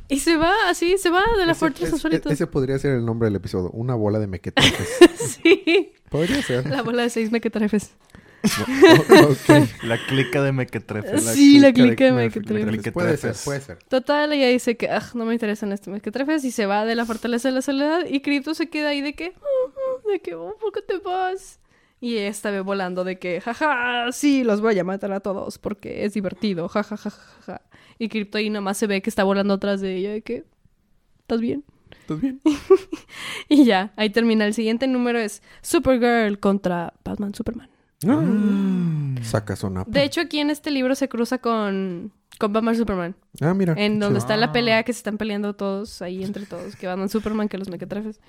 y 0.09 0.19
se 0.19 0.37
va, 0.37 0.53
así, 0.69 0.97
se 0.97 1.09
va 1.09 1.23
de 1.37 1.45
la 1.45 1.53
Ese- 1.53 1.59
fortaleza 1.59 1.95
es- 1.95 2.01
solito. 2.01 2.29
ese 2.29 2.45
podría 2.47 2.77
ser 2.77 2.91
el 2.93 3.05
nombre 3.05 3.27
del 3.27 3.35
episodio. 3.37 3.69
Una 3.71 3.95
bola 3.95 4.19
de 4.19 4.27
mequetrefes. 4.27 4.89
Sí. 5.43 5.93
podría 6.09 6.41
ser. 6.43 6.69
La 6.69 6.81
bola 6.83 7.03
de 7.03 7.09
seis 7.09 7.31
mequetrefes. 7.31 7.91
O- 8.43 9.23
ok. 9.31 9.67
La 9.83 9.97
clica 10.05 10.43
de 10.43 10.51
mequetrefes. 10.51 11.23
Sí, 11.23 11.59
la 11.59 11.71
clica 11.71 11.87
clica 11.95 12.05
de 12.05 12.11
mequetrefes. 12.11 12.65
mequetrefes. 12.65 12.93
Puede 12.93 13.07
ser, 13.17 13.29
Mequetrefes. 13.29 13.45
puede 13.45 13.61
ser. 13.61 13.77
Total, 13.87 14.33
ella 14.33 14.47
dice 14.49 14.75
que 14.75 14.89
"Aj, 14.89 15.15
no 15.15 15.23
me 15.25 15.31
interesan 15.33 15.71
estos 15.71 15.93
mequetrefes 15.93 16.43
y 16.43 16.51
se 16.51 16.65
va 16.65 16.83
de 16.85 16.95
la 16.95 17.05
fortaleza 17.05 17.47
de 17.47 17.55
la 17.55 17.61
soledad 17.61 18.01
y 18.07 18.19
Crypto 18.21 18.53
se 18.53 18.67
queda 18.69 18.89
ahí 18.89 18.99
de 19.01 19.13
que, 19.13 19.33
"Oh, 19.41 19.45
oh", 19.45 19.52
de 20.13 20.21
que, 20.21 20.35
"Oh, 20.35 20.55
¿por 20.59 20.71
qué 20.71 20.81
te 20.81 20.97
vas? 20.99 21.59
Y 21.99 22.17
ella 22.17 22.27
está 22.27 22.61
volando 22.61 23.03
de 23.05 23.17
que, 23.17 23.39
jaja, 23.41 24.11
sí, 24.11 24.43
los 24.43 24.59
voy 24.61 24.77
a 24.77 24.83
matar 24.83 25.11
a 25.13 25.19
todos 25.21 25.57
porque 25.57 26.03
es 26.05 26.13
divertido, 26.13 26.67
jajaja. 26.67 27.09
Ja, 27.09 27.17
ja, 27.19 27.41
ja". 27.45 27.61
Y 27.99 28.09
Crypto 28.09 28.37
ahí 28.37 28.49
nada 28.49 28.61
más 28.61 28.77
se 28.77 28.87
ve 28.87 29.01
que 29.01 29.09
está 29.09 29.23
volando 29.23 29.53
atrás 29.53 29.79
de 29.81 29.95
ella 29.95 30.11
de 30.11 30.21
que, 30.21 30.45
¿estás 31.21 31.39
bien? 31.39 31.63
¿Estás 32.01 32.19
bien? 32.19 32.41
Y 33.49 33.65
ya, 33.65 33.93
ahí 33.95 34.09
termina. 34.09 34.45
El 34.45 34.53
siguiente 34.53 34.87
número 34.87 35.19
es 35.19 35.41
Supergirl 35.61 36.39
contra 36.39 36.93
Batman 37.05 37.33
Superman. 37.35 37.69
Ah. 38.07 39.21
Saca 39.23 39.55
sonapa. 39.55 39.89
De 39.91 40.03
hecho, 40.03 40.21
aquí 40.21 40.39
en 40.39 40.49
este 40.49 40.71
libro 40.71 40.95
se 40.95 41.07
cruza 41.07 41.37
con, 41.37 42.11
con 42.39 42.51
Batman 42.51 42.75
Superman. 42.75 43.15
Ah, 43.41 43.53
mira. 43.53 43.75
En 43.77 43.99
donde 43.99 44.19
está 44.19 44.35
la 44.37 44.47
Ah. 44.47 44.51
pelea 44.51 44.83
que 44.83 44.91
se 44.93 44.97
están 44.97 45.17
peleando 45.17 45.55
todos 45.55 46.01
ahí 46.01 46.23
entre 46.23 46.45
todos, 46.45 46.75
que 46.75 46.87
Batman 46.87 47.09
Superman, 47.09 47.47
que 47.47 47.57
los 47.57 47.69
mequetrefes. 47.69 48.19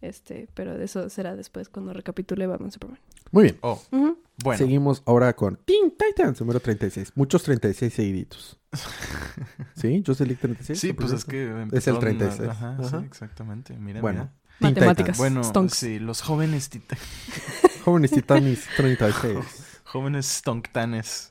Este, 0.00 0.48
pero 0.54 0.78
de 0.78 0.84
eso 0.84 1.10
será 1.10 1.36
después 1.36 1.68
cuando 1.68 1.92
recapitule 1.92 2.46
Batman 2.46 2.72
Superman. 2.72 2.98
Muy 3.32 3.44
bien. 3.44 3.58
Oh, 3.60 3.80
Ujú. 3.92 4.18
bueno. 4.42 4.58
Seguimos 4.58 5.02
ahora 5.06 5.34
con 5.34 5.56
Teen 5.64 5.92
Titans, 5.96 6.40
número 6.40 6.58
36. 6.60 7.12
Muchos 7.14 7.42
36 7.42 7.92
seguiditos. 7.92 8.58
¿Sí? 9.76 10.02
¿Yo 10.02 10.14
League 10.20 10.36
36? 10.40 10.78
Sí, 10.80 10.88
¿Lo 10.88 10.96
pues 10.96 11.12
es 11.12 11.24
que... 11.24 11.44
Es 11.44 11.50
el 11.50 11.60
empezaron 11.62 11.96
a- 11.98 12.00
36. 12.00 12.48
Ajá, 12.48 12.76
Ajá. 12.80 13.00
sí, 13.00 13.04
exactamente. 13.06 13.74
Mira, 13.76 14.00
Bueno. 14.00 14.20
mira. 14.20 14.32
Teen 14.58 14.74
Matemáticas. 14.74 15.16
Bueno, 15.18 15.42
Stonks. 15.44 15.74
sí, 15.74 15.98
los 15.98 16.20
jóvenes 16.22 16.68
tita- 16.70 16.96
Jóvenes 17.84 18.10
Titanes 18.10 18.66
36. 18.76 19.82
jóvenes 19.84 20.26
stonktanes. 20.26 21.28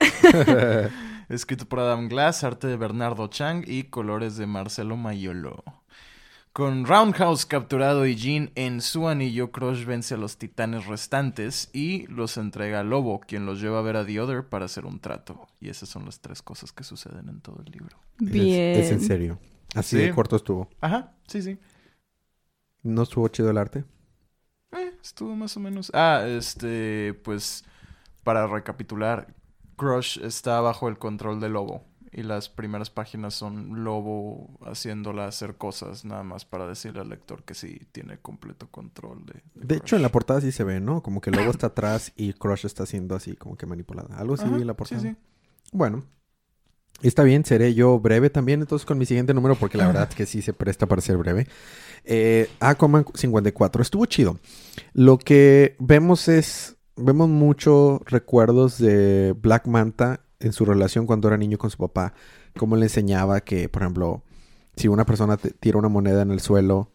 Escrito 1.30 1.68
por 1.68 1.80
Adam 1.80 2.08
Glass, 2.10 2.44
arte 2.44 2.68
de 2.68 2.76
Bernardo 2.76 3.28
Chang 3.28 3.64
y 3.68 3.84
colores 3.86 4.36
de 4.38 4.48
Marcelo 4.48 4.98
Mayolo. 4.98 5.64
Con 6.52 6.86
Roundhouse 6.86 7.46
capturado 7.46 8.06
y 8.08 8.16
Jean 8.16 8.52
en 8.56 8.82
su 8.82 9.08
anillo, 9.08 9.52
Crush 9.52 9.86
vence 9.86 10.16
a 10.16 10.18
los 10.18 10.38
titanes 10.38 10.88
restantes 10.88 11.70
y 11.74 12.08
los 12.08 12.38
entrega 12.38 12.80
a 12.80 12.84
Lobo, 12.84 13.20
quien 13.22 13.46
los 13.46 13.62
lleva 13.62 13.80
a 13.80 13.84
ver 13.84 13.96
a 13.96 14.06
The 14.06 14.20
Other 14.20 14.44
para 14.50 14.66
hacer 14.66 14.86
un 14.86 15.00
trato. 15.00 15.48
Y 15.62 15.70
esas 15.70 15.90
son 15.90 16.06
las 16.06 16.20
tres 16.20 16.42
cosas 16.42 16.72
que 16.72 16.84
suceden 16.84 17.30
en 17.30 17.40
todo 17.42 17.62
el 17.66 17.72
libro. 17.72 17.98
Bien. 18.18 18.80
Es, 18.80 18.88
es 18.88 18.92
en 18.92 19.02
serio. 19.02 19.40
Así 19.76 19.96
Sí. 19.98 20.02
de 20.04 20.14
corto 20.14 20.36
estuvo. 20.36 20.70
Ajá, 20.82 21.14
sí, 21.28 21.42
sí. 21.44 21.58
¿No 22.82 23.04
estuvo 23.04 23.28
chido 23.28 23.52
el 23.52 23.58
arte? 23.58 23.86
Eh, 24.72 24.94
estuvo 25.04 25.36
más 25.36 25.56
o 25.56 25.60
menos. 25.60 25.92
Ah, 25.94 26.26
este, 26.28 27.14
pues, 27.24 27.64
para 28.24 28.48
recapitular, 28.48 29.34
Crush 29.78 30.20
está 30.24 30.60
bajo 30.62 30.90
el 30.90 30.98
control 30.98 31.40
de 31.40 31.50
Lobo. 31.50 31.86
Y 32.12 32.24
las 32.24 32.50
primeras 32.50 32.90
páginas 32.90 33.36
son 33.36 33.84
Lobo 33.84 34.58
haciéndola 34.66 35.28
hacer 35.28 35.56
cosas, 35.56 36.06
nada 36.06 36.24
más 36.24 36.44
para 36.44 36.66
decirle 36.66 37.02
al 37.02 37.10
lector 37.10 37.44
que 37.44 37.54
sí 37.54 37.82
tiene 37.92 38.18
completo 38.18 38.68
control 38.72 39.26
de. 39.26 39.44
De 39.54 39.76
hecho, 39.76 39.96
en 39.96 40.02
la 40.02 40.10
portada 40.10 40.42
sí 40.42 40.52
se 40.52 40.64
ve, 40.64 40.80
¿no? 40.80 41.04
Como 41.04 41.22
que 41.22 41.30
lobo 41.30 41.52
está 41.52 41.68
atrás 41.68 42.12
y 42.16 42.34
Crush 42.34 42.66
está 42.66 42.86
siendo 42.86 43.16
así, 43.16 43.36
como 43.36 43.58
que 43.58 43.68
manipulada. 43.68 44.18
Algo 44.18 44.34
así 44.34 44.46
en 44.46 44.66
la 44.66 44.74
sí, 44.74 44.78
portada. 44.78 45.02
sí. 45.02 45.16
Bueno. 45.72 46.04
Está 47.02 47.24
bien, 47.24 47.46
seré 47.46 47.74
yo 47.74 47.98
breve 47.98 48.30
también 48.30 48.60
entonces 48.60 48.86
con 48.86 48.98
mi 48.98 49.06
siguiente 49.06 49.34
número 49.34 49.56
porque 49.56 49.78
la 49.78 49.88
verdad 49.88 50.10
que 50.10 50.26
sí 50.26 50.42
se 50.42 50.52
presta 50.52 50.86
para 50.86 51.02
ser 51.02 51.16
breve. 51.16 51.48
Eh, 52.04 52.50
Aquaman 52.60 53.06
54, 53.14 53.82
estuvo 53.82 54.06
chido. 54.06 54.38
Lo 54.94 55.18
que 55.18 55.78
vemos 55.80 56.28
es, 56.28 56.76
vemos 56.98 57.30
muchos 57.30 58.02
recuerdos 58.06 58.80
de 58.80 59.34
Black 59.40 59.68
Manta 59.68 60.26
en 60.40 60.54
su 60.54 60.66
relación 60.66 61.06
cuando 61.06 61.28
era 61.28 61.38
niño 61.38 61.58
con 61.58 61.70
su 61.70 61.78
papá. 61.78 62.14
Cómo 62.58 62.76
le 62.76 62.86
enseñaba 62.86 63.42
que, 63.42 63.70
por 63.70 63.84
ejemplo, 63.84 64.24
si 64.76 64.88
una 64.88 65.06
persona 65.06 65.38
te 65.38 65.52
tira 65.52 65.78
una 65.78 65.90
moneda 65.90 66.22
en 66.22 66.32
el 66.32 66.40
suelo 66.40 66.92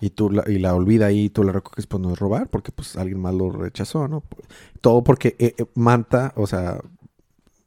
y 0.00 0.10
tú 0.10 0.30
la, 0.30 0.44
y 0.48 0.58
la 0.58 0.74
olvida 0.74 1.06
ahí 1.06 1.24
y 1.24 1.30
tú 1.30 1.44
la 1.44 1.52
recoges, 1.52 1.86
pues 1.86 2.02
no 2.02 2.12
es 2.12 2.18
robar 2.18 2.48
porque 2.48 2.72
pues 2.72 2.96
alguien 2.96 3.20
más 3.20 3.34
lo 3.34 3.50
rechazó, 3.50 4.08
¿no? 4.08 4.22
Todo 4.80 5.02
porque 5.02 5.36
eh, 5.38 5.54
eh, 5.58 5.66
Manta, 5.74 6.32
o 6.36 6.46
sea, 6.46 6.80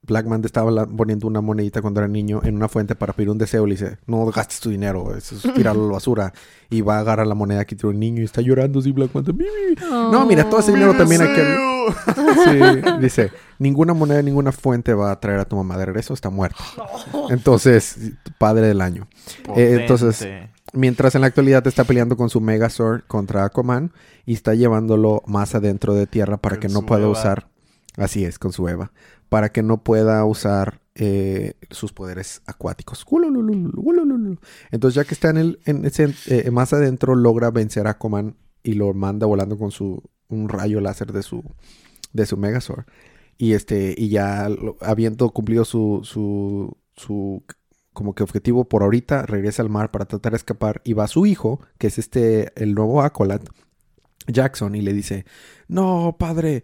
Black 0.07 0.25
Manta 0.25 0.45
estaba 0.47 0.71
la- 0.71 0.85
poniendo 0.85 1.27
una 1.27 1.41
monedita 1.41 1.81
cuando 1.81 1.99
era 1.99 2.07
niño 2.07 2.41
en 2.43 2.55
una 2.55 2.67
fuente 2.69 2.95
para 2.95 3.13
pedir 3.13 3.29
un 3.29 3.37
deseo. 3.37 3.65
Le 3.65 3.75
dice, 3.75 3.97
no 4.07 4.25
gastes 4.27 4.59
tu 4.59 4.69
dinero, 4.69 5.15
eso 5.15 5.35
es 5.35 5.41
tirarlo 5.55 5.83
a 5.83 5.87
la 5.87 5.93
basura. 5.93 6.33
Y 6.69 6.81
va 6.81 6.97
a 6.97 6.99
agarrar 6.99 7.27
la 7.27 7.35
moneda 7.35 7.65
que 7.65 7.75
tiró 7.75 7.91
el 7.91 7.99
niño 7.99 8.21
y 8.21 8.25
está 8.25 8.41
llorando 8.41 8.79
así 8.79 8.91
Black 8.91 9.11
Manta. 9.13 9.31
"Mi, 9.33 9.43
mi". 9.45 9.75
No, 10.11 10.25
mira, 10.25 10.49
todo 10.49 10.59
ese 10.61 10.71
dinero 10.73 10.93
también 10.95 11.21
hay 11.21 11.35
que... 11.35 11.57
Sí, 12.43 12.81
dice, 13.01 13.31
ninguna 13.59 13.93
moneda, 13.93 14.21
ninguna 14.21 14.51
fuente 14.51 14.93
va 14.93 15.11
a 15.11 15.19
traer 15.19 15.39
a 15.39 15.45
tu 15.45 15.55
mamá 15.55 15.77
de 15.77 15.85
regreso, 15.85 16.13
está 16.13 16.29
muerta. 16.29 16.57
Entonces, 17.29 17.97
padre 18.37 18.67
del 18.67 18.81
año. 18.81 19.07
Eh, 19.55 19.77
entonces. 19.81 20.27
Mientras 20.73 21.15
en 21.15 21.21
la 21.21 21.27
actualidad 21.27 21.65
está 21.65 21.85
peleando 21.85 22.17
con 22.17 22.29
su 22.29 22.41
Megazord 22.41 23.03
contra 23.07 23.45
Aquaman 23.45 23.93
y 24.25 24.33
está 24.33 24.53
llevándolo 24.53 25.23
más 25.25 25.55
adentro 25.55 25.93
de 25.93 26.07
tierra 26.07 26.35
para 26.37 26.57
Con 26.57 26.61
que 26.61 26.67
no 26.67 26.81
pueda 26.85 27.03
Eva. 27.03 27.11
usar. 27.11 27.47
Así 27.95 28.25
es, 28.25 28.37
con 28.37 28.51
su 28.51 28.67
Eva. 28.67 28.91
Para 29.29 29.49
que 29.49 29.63
no 29.63 29.83
pueda 29.83 30.23
usar 30.25 30.81
eh, 30.95 31.53
sus 31.69 31.93
poderes 31.93 32.41
acuáticos. 32.45 33.05
Entonces, 34.71 34.95
ya 34.95 35.03
que 35.03 35.13
está 35.13 35.29
en 35.29 35.37
el, 35.37 35.59
eh, 35.65 36.51
más 36.51 36.73
adentro, 36.73 37.15
logra 37.15 37.51
vencer 37.51 37.87
a 37.87 37.91
Aquaman 37.91 38.35
y 38.63 38.73
lo 38.73 38.93
manda 38.93 39.27
volando 39.27 39.57
con 39.57 39.71
su 39.71 40.01
un 40.29 40.49
rayo 40.49 40.81
láser 40.81 41.11
de 41.11 41.23
su, 41.23 41.43
de 42.13 42.25
su 42.25 42.37
Megazord. 42.37 42.85
Y 43.37 43.53
este, 43.53 43.93
y 43.97 44.09
ya 44.09 44.47
habiendo 44.81 45.29
cumplido 45.29 45.65
su, 45.65 46.01
su, 46.03 46.75
su 46.95 47.43
como 47.93 48.15
que 48.15 48.23
objetivo 48.23 48.67
por 48.67 48.83
ahorita, 48.83 49.23
regresa 49.25 49.61
al 49.61 49.69
mar 49.69 49.91
para 49.91 50.05
tratar 50.05 50.31
de 50.31 50.37
escapar 50.37 50.81
y 50.83 50.93
va 50.93 51.07
su 51.07 51.25
hijo, 51.25 51.61
que 51.77 51.87
es 51.87 51.99
este, 51.99 52.51
el 52.61 52.73
nuevo 52.73 53.01
Acolyte, 53.01 53.47
Jackson, 54.27 54.75
y 54.75 54.81
le 54.81 54.93
dice, 54.93 55.25
no, 55.67 56.15
padre, 56.19 56.63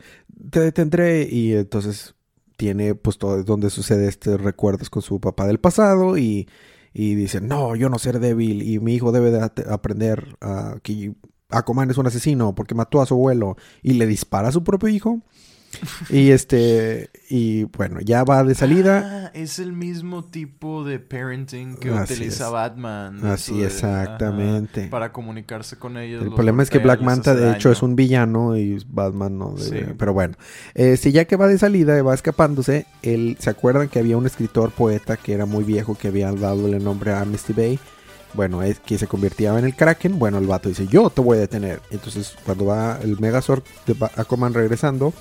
te 0.49 0.59
detendré. 0.59 1.27
Y 1.29 1.53
entonces 1.53 2.15
tiene 2.57 2.95
pues 2.95 3.17
todo 3.17 3.43
donde 3.43 3.69
sucede 3.69 4.07
este 4.07 4.37
recuerdos 4.37 4.89
con 4.89 5.01
su 5.01 5.19
papá 5.19 5.47
del 5.47 5.59
pasado 5.59 6.17
y, 6.17 6.47
y 6.93 7.15
dice, 7.15 7.41
no, 7.41 7.75
yo 7.75 7.89
no 7.89 7.99
ser 7.99 8.19
débil 8.19 8.61
y 8.61 8.79
mi 8.79 8.95
hijo 8.95 9.11
debe 9.11 9.31
de 9.31 9.49
aprender 9.69 10.37
a 10.41 10.77
que 10.83 11.13
Aquaman 11.49 11.91
es 11.91 11.97
un 11.97 12.07
asesino 12.07 12.55
porque 12.55 12.75
mató 12.75 13.01
a 13.01 13.05
su 13.05 13.13
abuelo 13.13 13.57
y 13.81 13.93
le 13.93 14.07
dispara 14.07 14.49
a 14.49 14.51
su 14.51 14.63
propio 14.63 14.89
hijo. 14.89 15.21
Y 16.09 16.31
este, 16.31 17.09
y 17.29 17.63
bueno, 17.63 17.99
ya 18.01 18.23
va 18.23 18.43
de 18.43 18.55
salida. 18.55 19.25
Ah, 19.27 19.31
es 19.33 19.59
el 19.59 19.73
mismo 19.73 20.23
tipo 20.23 20.83
de 20.83 20.99
parenting 20.99 21.75
que 21.77 21.89
Así 21.89 22.13
utiliza 22.13 22.45
es. 22.47 22.51
Batman. 22.51 23.25
Así 23.25 23.57
de- 23.59 23.65
exactamente. 23.65 24.81
ajá, 24.81 24.89
para 24.91 25.11
comunicarse 25.11 25.77
con 25.77 25.97
ellos. 25.97 26.23
El 26.23 26.33
problema 26.33 26.63
es 26.63 26.69
que 26.69 26.79
Black 26.79 27.01
Manta 27.01 27.33
de 27.35 27.51
hecho 27.51 27.71
es 27.71 27.81
un 27.81 27.95
villano 27.95 28.55
y 28.57 28.83
Batman 28.87 29.37
no 29.37 29.51
debe- 29.55 29.85
Sí. 29.87 29.93
Pero 29.97 30.13
bueno, 30.13 30.35
este, 30.73 31.11
ya 31.11 31.25
que 31.25 31.35
va 31.35 31.47
de 31.47 31.57
salida 31.57 31.97
y 31.97 32.01
va 32.01 32.13
escapándose, 32.13 32.85
él, 33.01 33.37
¿se 33.39 33.49
acuerdan 33.49 33.89
que 33.89 33.99
había 33.99 34.17
un 34.17 34.25
escritor 34.25 34.71
poeta 34.71 35.17
que 35.17 35.33
era 35.33 35.45
muy 35.45 35.63
viejo 35.63 35.95
que 35.95 36.07
había 36.09 36.31
dado 36.31 36.67
el 36.67 36.83
nombre 36.83 37.11
a 37.11 37.21
Amnesty 37.21 37.53
Bay? 37.53 37.79
Bueno, 38.35 38.63
es 38.63 38.79
que 38.79 38.97
se 38.97 39.05
convertía 39.05 39.57
en 39.59 39.65
el 39.65 39.75
Kraken. 39.75 40.17
Bueno, 40.17 40.39
el 40.39 40.47
vato 40.47 40.67
dice, 40.67 40.87
yo 40.87 41.11
te 41.11 41.21
voy 41.21 41.37
a 41.37 41.41
detener. 41.41 41.81
Entonces, 41.91 42.35
cuando 42.43 42.65
va 42.65 42.97
el 43.03 43.19
Megazord 43.19 43.61
de 43.85 43.95
Aquaman 44.15 44.55
regresando, 44.55 45.13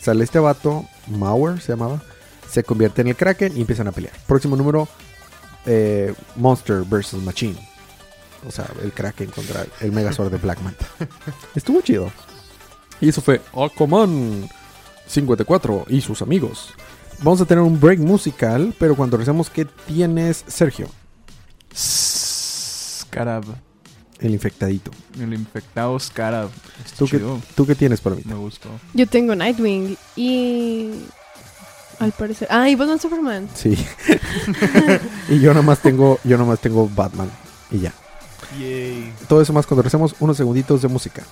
sale 0.00 0.24
este 0.24 0.38
vato, 0.38 0.84
Mauer 1.06 1.60
se 1.60 1.72
llamaba, 1.72 2.02
se 2.48 2.64
convierte 2.64 3.02
en 3.02 3.08
el 3.08 3.16
Kraken 3.16 3.56
y 3.56 3.60
empiezan 3.60 3.88
a 3.88 3.92
pelear. 3.92 4.14
Próximo 4.26 4.56
número, 4.56 4.88
eh, 5.66 6.14
Monster 6.36 6.82
vs. 6.82 7.14
Machine. 7.14 7.56
O 8.46 8.50
sea, 8.50 8.66
el 8.82 8.92
Kraken 8.92 9.30
contra 9.30 9.66
el 9.80 9.92
Megazord 9.92 10.30
de 10.30 10.38
Black 10.38 10.60
Manta. 10.62 10.86
Estuvo 11.54 11.80
chido. 11.82 12.10
Y 13.00 13.08
eso 13.08 13.20
fue 13.20 13.40
Aquaman 13.52 14.48
54 15.06 15.86
y 15.88 16.00
sus 16.00 16.22
amigos. 16.22 16.74
Vamos 17.22 17.40
a 17.40 17.44
tener 17.44 17.62
un 17.62 17.78
break 17.78 17.98
musical, 17.98 18.74
pero 18.78 18.96
cuando 18.96 19.16
regresemos, 19.16 19.50
¿qué 19.50 19.66
tienes, 19.86 20.44
Sergio? 20.46 20.88
Scarab. 21.74 23.44
El 24.20 24.32
infectadito. 24.32 24.90
El 25.18 25.32
infectado 25.32 25.98
Scarab. 25.98 26.50
Está 26.84 26.98
¿Tú 26.98 27.06
qué. 27.06 27.20
¿Tú 27.54 27.66
qué 27.66 27.74
tienes 27.74 28.00
para 28.00 28.16
mí? 28.16 28.22
Me 28.26 28.34
gustó. 28.34 28.68
Yo 28.94 29.06
tengo 29.06 29.34
Nightwing 29.34 29.96
y... 30.16 30.90
Al 31.98 32.12
parecer... 32.12 32.48
Ah, 32.50 32.68
y 32.68 32.76
Batman 32.76 32.98
Superman. 32.98 33.48
Sí. 33.54 33.76
y 35.28 35.40
yo 35.40 35.52
nomás 35.52 35.80
tengo, 35.80 36.18
yo 36.24 36.38
nomás 36.38 36.60
tengo 36.60 36.88
Batman. 36.88 37.30
Y 37.70 37.80
ya. 37.80 37.92
Yay. 38.58 39.12
Todo 39.28 39.42
eso 39.42 39.52
más 39.52 39.66
cuando 39.66 39.82
regresemos 39.82 40.14
unos 40.18 40.36
segunditos 40.36 40.82
de 40.82 40.88
música. 40.88 41.22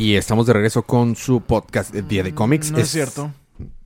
Y 0.00 0.16
estamos 0.16 0.46
de 0.46 0.54
regreso 0.54 0.82
con 0.82 1.14
su 1.14 1.42
podcast 1.42 1.92
de 1.92 2.00
Día 2.00 2.22
de 2.22 2.34
Cómics. 2.34 2.70
No 2.70 2.78
es 2.78 2.88
cierto. 2.88 3.30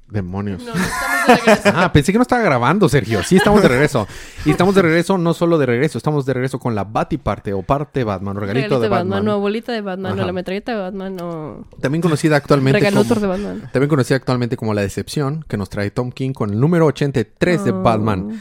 Demonios. 0.08 0.62
No, 0.62 0.72
no 0.72 0.80
estamos 0.80 1.26
de 1.26 1.34
regreso. 1.34 1.72
Ah, 1.74 1.92
pensé 1.92 2.12
que 2.12 2.18
no 2.18 2.22
estaba 2.22 2.40
grabando, 2.42 2.88
Sergio. 2.88 3.24
Sí, 3.24 3.36
estamos 3.36 3.60
de 3.62 3.66
regreso. 3.68 4.06
Y 4.44 4.50
estamos 4.52 4.76
de 4.76 4.82
regreso, 4.82 5.18
no 5.18 5.34
solo 5.34 5.58
de 5.58 5.66
regreso, 5.66 5.98
estamos 5.98 6.24
de 6.24 6.32
regreso 6.34 6.60
con 6.60 6.76
la 6.76 6.84
Batiparte 6.84 7.52
o 7.52 7.62
parte 7.62 8.04
Batman, 8.04 8.36
o 8.36 8.40
regalito, 8.40 8.78
de 8.78 8.88
Batman. 8.88 9.26
o 9.26 9.40
bolita 9.40 9.72
de 9.72 9.80
Batman, 9.80 10.12
Ajá. 10.12 10.22
o 10.22 10.26
la 10.26 10.32
metralleta 10.32 10.72
de 10.72 10.78
Batman, 10.82 11.20
o 11.20 11.66
También 11.80 12.00
conocida 12.00 12.36
actualmente 12.36 12.78
como, 12.92 13.02
de 13.02 13.26
Batman. 13.26 13.70
también 13.72 13.88
conocida 13.88 14.16
actualmente 14.16 14.56
como 14.56 14.72
La 14.72 14.82
Decepción, 14.82 15.44
que 15.48 15.56
nos 15.56 15.68
trae 15.68 15.90
Tom 15.90 16.12
King 16.12 16.32
con 16.32 16.50
el 16.50 16.60
número 16.60 16.86
83 16.86 17.64
de 17.64 17.72
Oh. 17.72 17.82
Batman. 17.82 18.40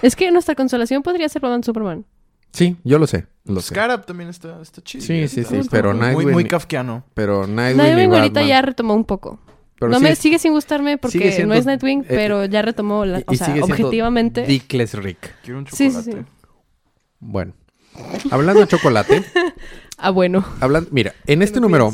Es 0.00 0.14
que 0.14 0.30
nuestra 0.30 0.54
consolación 0.54 1.02
podría 1.02 1.28
ser 1.28 1.42
Batman 1.42 1.64
Superman. 1.64 2.04
Sí, 2.52 2.76
yo 2.84 2.98
lo 2.98 3.06
sé, 3.06 3.26
lo 3.44 3.60
sé. 3.60 3.74
Scarab 3.74 4.06
también 4.06 4.30
está, 4.30 4.60
está 4.62 4.82
chido. 4.82 5.04
Sí, 5.04 5.28
sí, 5.28 5.44
sí, 5.44 5.60
pero 5.70 5.92
muy, 5.92 6.00
Nightwing- 6.00 6.32
muy 6.32 6.44
kafkiano. 6.44 7.04
Pero 7.14 7.46
Nightwing, 7.46 7.76
Nightwing 7.86 8.12
y 8.12 8.16
ahorita 8.16 8.42
ya 8.42 8.62
retomó 8.62 8.94
un 8.94 9.04
poco. 9.04 9.38
pero 9.78 9.90
no 9.90 9.98
sí 9.98 10.04
me 10.04 10.10
es- 10.12 10.18
sigue 10.18 10.38
sin 10.38 10.52
gustarme 10.52 10.96
porque 10.96 11.32
siendo- 11.32 11.52
no 11.54 11.60
es 11.60 11.66
Nightwing, 11.66 12.00
eh, 12.00 12.06
pero 12.08 12.44
ya 12.46 12.62
retomó, 12.62 13.04
la, 13.04 13.18
y- 13.20 13.24
o 13.26 13.34
sea, 13.34 13.54
objetivamente. 13.62 14.46
Dickless 14.46 14.94
Rick. 14.94 15.34
Quiero 15.42 15.58
un 15.58 15.66
Sí, 15.66 15.88
chocolate. 15.90 16.12
sí, 16.12 16.18
sí. 16.18 16.24
Bueno, 17.20 17.52
hablando 18.30 18.60
de 18.62 18.68
chocolate, 18.68 19.22
Ah, 19.98 20.10
bueno. 20.10 20.44
Hablan, 20.60 20.86
mira, 20.90 21.14
en 21.26 21.40
este 21.42 21.58
me 21.60 21.62
número 21.66 21.92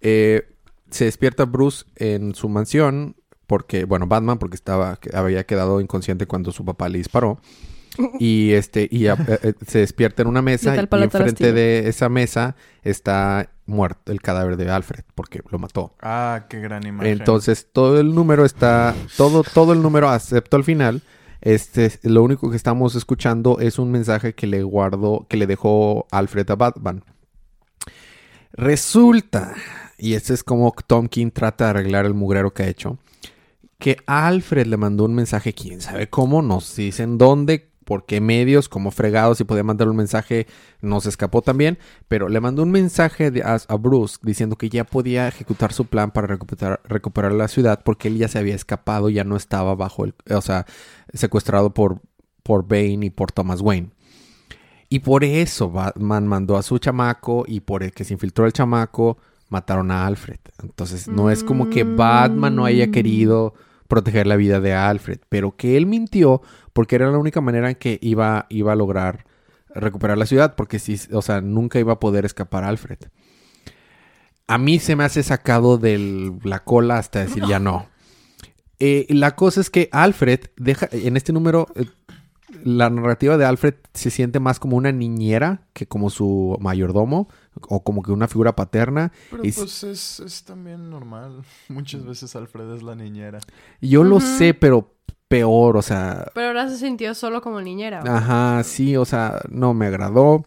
eh, 0.00 0.48
se 0.90 1.04
despierta 1.06 1.44
Bruce 1.44 1.84
en 1.96 2.34
su 2.34 2.48
mansión 2.48 3.16
porque, 3.46 3.84
bueno, 3.84 4.06
Batman 4.06 4.38
porque 4.38 4.56
estaba, 4.56 4.96
que 4.96 5.14
había 5.16 5.44
quedado 5.44 5.80
inconsciente 5.80 6.26
cuando 6.26 6.52
su 6.52 6.64
papá 6.64 6.88
le 6.88 6.98
disparó 6.98 7.38
y 8.18 8.52
este 8.52 8.88
y 8.90 9.06
a- 9.08 9.14
eh, 9.14 9.38
eh, 9.42 9.52
se 9.66 9.80
despierta 9.80 10.22
en 10.22 10.28
una 10.28 10.40
mesa 10.42 10.70
y 10.74 10.76
tal 10.86 11.02
enfrente 11.04 11.52
de 11.52 11.88
esa 11.88 12.08
mesa 12.08 12.56
está 12.82 13.50
muerto 13.66 14.12
el 14.12 14.20
cadáver 14.22 14.56
de 14.56 14.70
Alfred 14.70 15.04
porque 15.14 15.40
lo 15.50 15.58
mató. 15.58 15.94
Ah, 16.00 16.46
qué 16.48 16.58
gran 16.60 16.86
imagen. 16.86 17.12
Entonces 17.12 17.68
todo 17.72 18.00
el 18.00 18.14
número 18.14 18.44
está 18.44 18.94
todo 19.16 19.42
todo 19.44 19.72
el 19.72 19.82
número 19.82 20.12
excepto 20.14 20.56
al 20.56 20.64
final 20.64 21.02
este 21.42 21.90
lo 22.02 22.22
único 22.22 22.50
que 22.50 22.56
estamos 22.56 22.94
escuchando 22.94 23.58
es 23.60 23.78
un 23.78 23.90
mensaje 23.90 24.34
que 24.34 24.46
le 24.46 24.62
guardó 24.62 25.26
que 25.28 25.36
le 25.36 25.46
dejó 25.46 26.06
Alfred 26.10 26.50
a 26.50 26.54
Batman. 26.56 27.04
Resulta 28.52 29.54
y 29.98 30.14
este 30.14 30.34
es 30.34 30.42
como 30.42 30.74
Tom 30.86 31.06
King 31.08 31.30
trata 31.30 31.64
de 31.64 31.70
arreglar 31.70 32.06
el 32.06 32.14
mugrero 32.14 32.52
que 32.52 32.64
ha 32.64 32.68
hecho 32.68 32.98
que 33.78 33.96
Alfred 34.06 34.66
le 34.66 34.76
mandó 34.76 35.04
un 35.06 35.14
mensaje, 35.14 35.54
quién 35.54 35.80
sabe 35.80 36.08
cómo, 36.08 36.40
no 36.40 36.60
se 36.60 36.82
dicen 36.82 37.18
dónde, 37.18 37.71
por 37.84 38.06
qué 38.06 38.20
medios, 38.20 38.68
cómo 38.68 38.90
fregados, 38.90 39.38
si 39.38 39.44
podía 39.44 39.62
mandar 39.64 39.88
un 39.88 39.96
mensaje, 39.96 40.46
no 40.80 41.00
se 41.00 41.08
escapó 41.08 41.42
también, 41.42 41.78
pero 42.08 42.28
le 42.28 42.40
mandó 42.40 42.62
un 42.62 42.70
mensaje 42.70 43.30
de- 43.30 43.42
a, 43.42 43.58
a 43.68 43.76
Bruce 43.76 44.18
diciendo 44.22 44.56
que 44.56 44.68
ya 44.68 44.84
podía 44.84 45.28
ejecutar 45.28 45.72
su 45.72 45.86
plan 45.86 46.10
para 46.10 46.26
recuperar, 46.26 46.80
recuperar 46.84 47.32
la 47.32 47.48
ciudad 47.48 47.82
porque 47.84 48.08
él 48.08 48.18
ya 48.18 48.28
se 48.28 48.38
había 48.38 48.54
escapado, 48.54 49.10
ya 49.10 49.24
no 49.24 49.36
estaba 49.36 49.74
bajo 49.74 50.04
el, 50.04 50.14
o 50.30 50.40
sea, 50.40 50.66
secuestrado 51.12 51.74
por, 51.74 52.00
por 52.42 52.66
Bane 52.66 53.06
y 53.06 53.10
por 53.10 53.32
Thomas 53.32 53.60
Wayne. 53.60 53.90
Y 54.88 54.98
por 55.00 55.24
eso 55.24 55.70
Batman 55.70 56.26
mandó 56.26 56.56
a 56.56 56.62
su 56.62 56.78
chamaco 56.78 57.44
y 57.46 57.60
por 57.60 57.82
el 57.82 57.92
que 57.92 58.04
se 58.04 58.12
infiltró 58.12 58.44
el 58.46 58.52
chamaco, 58.52 59.16
mataron 59.48 59.90
a 59.90 60.06
Alfred. 60.06 60.38
Entonces 60.62 61.08
no 61.08 61.30
es 61.30 61.42
como 61.44 61.70
que 61.70 61.84
Batman 61.84 62.54
no 62.56 62.64
haya 62.64 62.86
Mm. 62.86 62.90
querido 62.90 63.54
proteger 63.88 64.26
la 64.26 64.36
vida 64.36 64.60
de 64.60 64.72
Alfred, 64.74 65.20
pero 65.28 65.56
que 65.56 65.76
él 65.76 65.86
mintió 65.86 66.40
porque 66.72 66.96
era 66.96 67.10
la 67.10 67.18
única 67.18 67.40
manera 67.40 67.70
en 67.70 67.76
que 67.76 67.98
iba, 68.02 68.46
iba 68.48 68.72
a 68.72 68.76
lograr 68.76 69.26
recuperar 69.74 70.18
la 70.18 70.26
ciudad, 70.26 70.54
porque 70.54 70.78
si, 70.78 70.98
o 71.12 71.22
sea, 71.22 71.40
nunca 71.40 71.78
iba 71.78 71.94
a 71.94 72.00
poder 72.00 72.24
escapar 72.24 72.64
Alfred. 72.64 72.98
A 74.46 74.58
mí 74.58 74.78
se 74.78 74.96
me 74.96 75.04
hace 75.04 75.22
sacado 75.22 75.78
de 75.78 76.32
la 76.44 76.62
cola 76.64 76.98
hasta 76.98 77.20
decir 77.20 77.44
ya 77.48 77.58
no. 77.58 77.86
Eh, 78.78 79.06
la 79.10 79.34
cosa 79.36 79.60
es 79.60 79.70
que 79.70 79.88
Alfred 79.92 80.40
deja 80.56 80.88
en 80.90 81.16
este 81.16 81.32
número 81.32 81.68
eh, 81.76 81.86
la 82.64 82.90
narrativa 82.90 83.36
de 83.38 83.44
Alfred 83.44 83.74
se 83.94 84.10
siente 84.10 84.40
más 84.40 84.58
como 84.58 84.76
una 84.76 84.92
niñera 84.92 85.62
que 85.72 85.86
como 85.86 86.10
su 86.10 86.56
mayordomo 86.60 87.28
o 87.62 87.82
como 87.82 88.02
que 88.02 88.12
una 88.12 88.28
figura 88.28 88.54
paterna. 88.56 89.12
Pero 89.30 89.44
y- 89.44 89.52
pues 89.52 89.84
es, 89.84 90.20
es 90.20 90.44
también 90.44 90.90
normal. 90.90 91.42
Muchas 91.68 92.04
veces 92.04 92.34
Alfred 92.36 92.74
es 92.74 92.82
la 92.82 92.94
niñera. 92.94 93.38
Yo 93.80 94.04
lo 94.04 94.20
sé, 94.20 94.52
pero 94.52 94.96
peor, 95.32 95.78
o 95.78 95.82
sea, 95.82 96.26
Pero 96.34 96.48
ahora 96.48 96.68
se 96.68 96.76
sintió 96.76 97.14
solo 97.14 97.40
como 97.40 97.58
niñera. 97.62 98.02
Ajá, 98.06 98.62
sí, 98.64 98.98
o 98.98 99.06
sea, 99.06 99.40
no 99.48 99.72
me 99.72 99.86
agradó. 99.86 100.44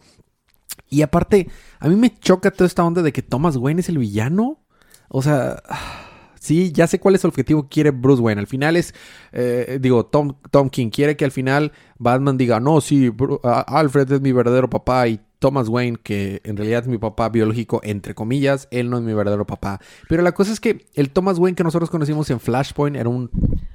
Y 0.88 1.02
aparte, 1.02 1.48
a 1.80 1.88
mí 1.88 1.96
me 1.96 2.16
choca 2.16 2.52
toda 2.52 2.68
esta 2.68 2.84
onda 2.84 3.02
de 3.02 3.12
que 3.12 3.20
Thomas 3.20 3.56
Wayne 3.56 3.80
es 3.80 3.88
el 3.88 3.98
villano. 3.98 4.60
O 5.08 5.22
sea, 5.22 5.60
sí, 6.38 6.70
ya 6.70 6.86
sé 6.86 7.00
cuál 7.00 7.16
es 7.16 7.24
el 7.24 7.30
objetivo 7.30 7.64
que 7.64 7.68
quiere 7.68 7.90
Bruce 7.90 8.22
Wayne. 8.22 8.40
Al 8.40 8.46
final 8.46 8.76
es, 8.76 8.94
eh, 9.32 9.78
digo, 9.80 10.06
Tom, 10.06 10.34
Tom 10.52 10.70
King 10.70 10.90
quiere 10.90 11.16
que 11.16 11.24
al 11.24 11.32
final 11.32 11.72
Batman 11.98 12.38
diga, 12.38 12.60
no, 12.60 12.80
sí, 12.80 13.10
Alfred 13.42 14.12
es 14.12 14.20
mi 14.20 14.30
verdadero 14.30 14.70
papá 14.70 15.08
y 15.08 15.20
Thomas 15.40 15.68
Wayne, 15.68 15.98
que 16.00 16.40
en 16.44 16.56
realidad 16.56 16.82
es 16.82 16.88
mi 16.88 16.98
papá 16.98 17.28
biológico, 17.28 17.80
entre 17.82 18.14
comillas, 18.14 18.68
él 18.70 18.88
no 18.88 18.98
es 18.98 19.02
mi 19.02 19.14
verdadero 19.14 19.46
papá. 19.46 19.80
Pero 20.08 20.22
la 20.22 20.32
cosa 20.32 20.52
es 20.52 20.60
que 20.60 20.86
el 20.94 21.10
Thomas 21.10 21.38
Wayne 21.38 21.56
que 21.56 21.64
nosotros 21.64 21.90
conocimos 21.90 22.30
en 22.30 22.38
Flashpoint 22.38 22.96
era 22.96 23.08
un, 23.08 23.30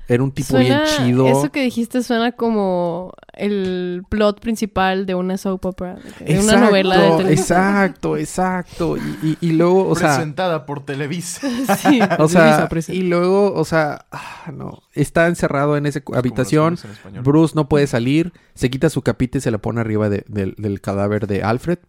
era 0.08 0.24
un 0.24 0.32
tipo 0.32 0.58
bien 0.58 0.80
chido. 0.98 1.28
Eso 1.28 1.52
que 1.52 1.64
dijiste 1.64 2.04
suena 2.04 2.34
como 2.34 3.14
el 3.34 4.04
plot 4.10 4.40
principal 4.42 5.06
de 5.06 5.16
una 5.16 5.38
soap 5.38 5.66
opera. 5.66 5.96
de 5.96 6.26
De 6.26 6.34
una 6.34 6.42
Exacto, 6.42 6.66
novela 6.66 6.96
de 6.98 7.02
televisión. 7.18 7.32
Exacto, 7.32 8.18
exacto. 8.18 8.98
Y, 8.98 9.18
y- 9.24 9.38
y 9.40 9.52
luego, 9.54 9.88
o 9.88 9.96
sea, 9.96 10.16
Presentada 10.16 10.66
por 10.66 10.84
Televisa. 10.86 11.48
Sí, 11.78 12.00
o 12.20 12.28
sea, 12.28 12.68
Televisa 12.68 12.94
y 12.94 13.04
luego, 13.04 13.54
o 13.54 13.64
sea, 13.64 14.06
ah, 14.12 14.52
no, 14.54 14.82
está 14.94 15.28
encerrado 15.28 15.78
en 15.78 15.86
esa 15.86 16.02
habitación. 16.14 16.78
en. 17.14 17.24
Bruce 17.24 17.54
no 17.56 17.70
puede 17.70 17.88
salir, 17.88 18.34
se 18.54 18.70
quita 18.70 18.90
su 18.90 19.02
capita 19.02 19.38
y 19.38 19.42
se 19.42 19.52
la 19.52 19.60
pone 19.60 19.80
arriba 19.82 20.10
de- 20.10 20.26
del- 20.28 20.56
del 20.58 20.82
cadáver 20.82 21.28
de 21.28 21.44
Alfred. 21.44 21.80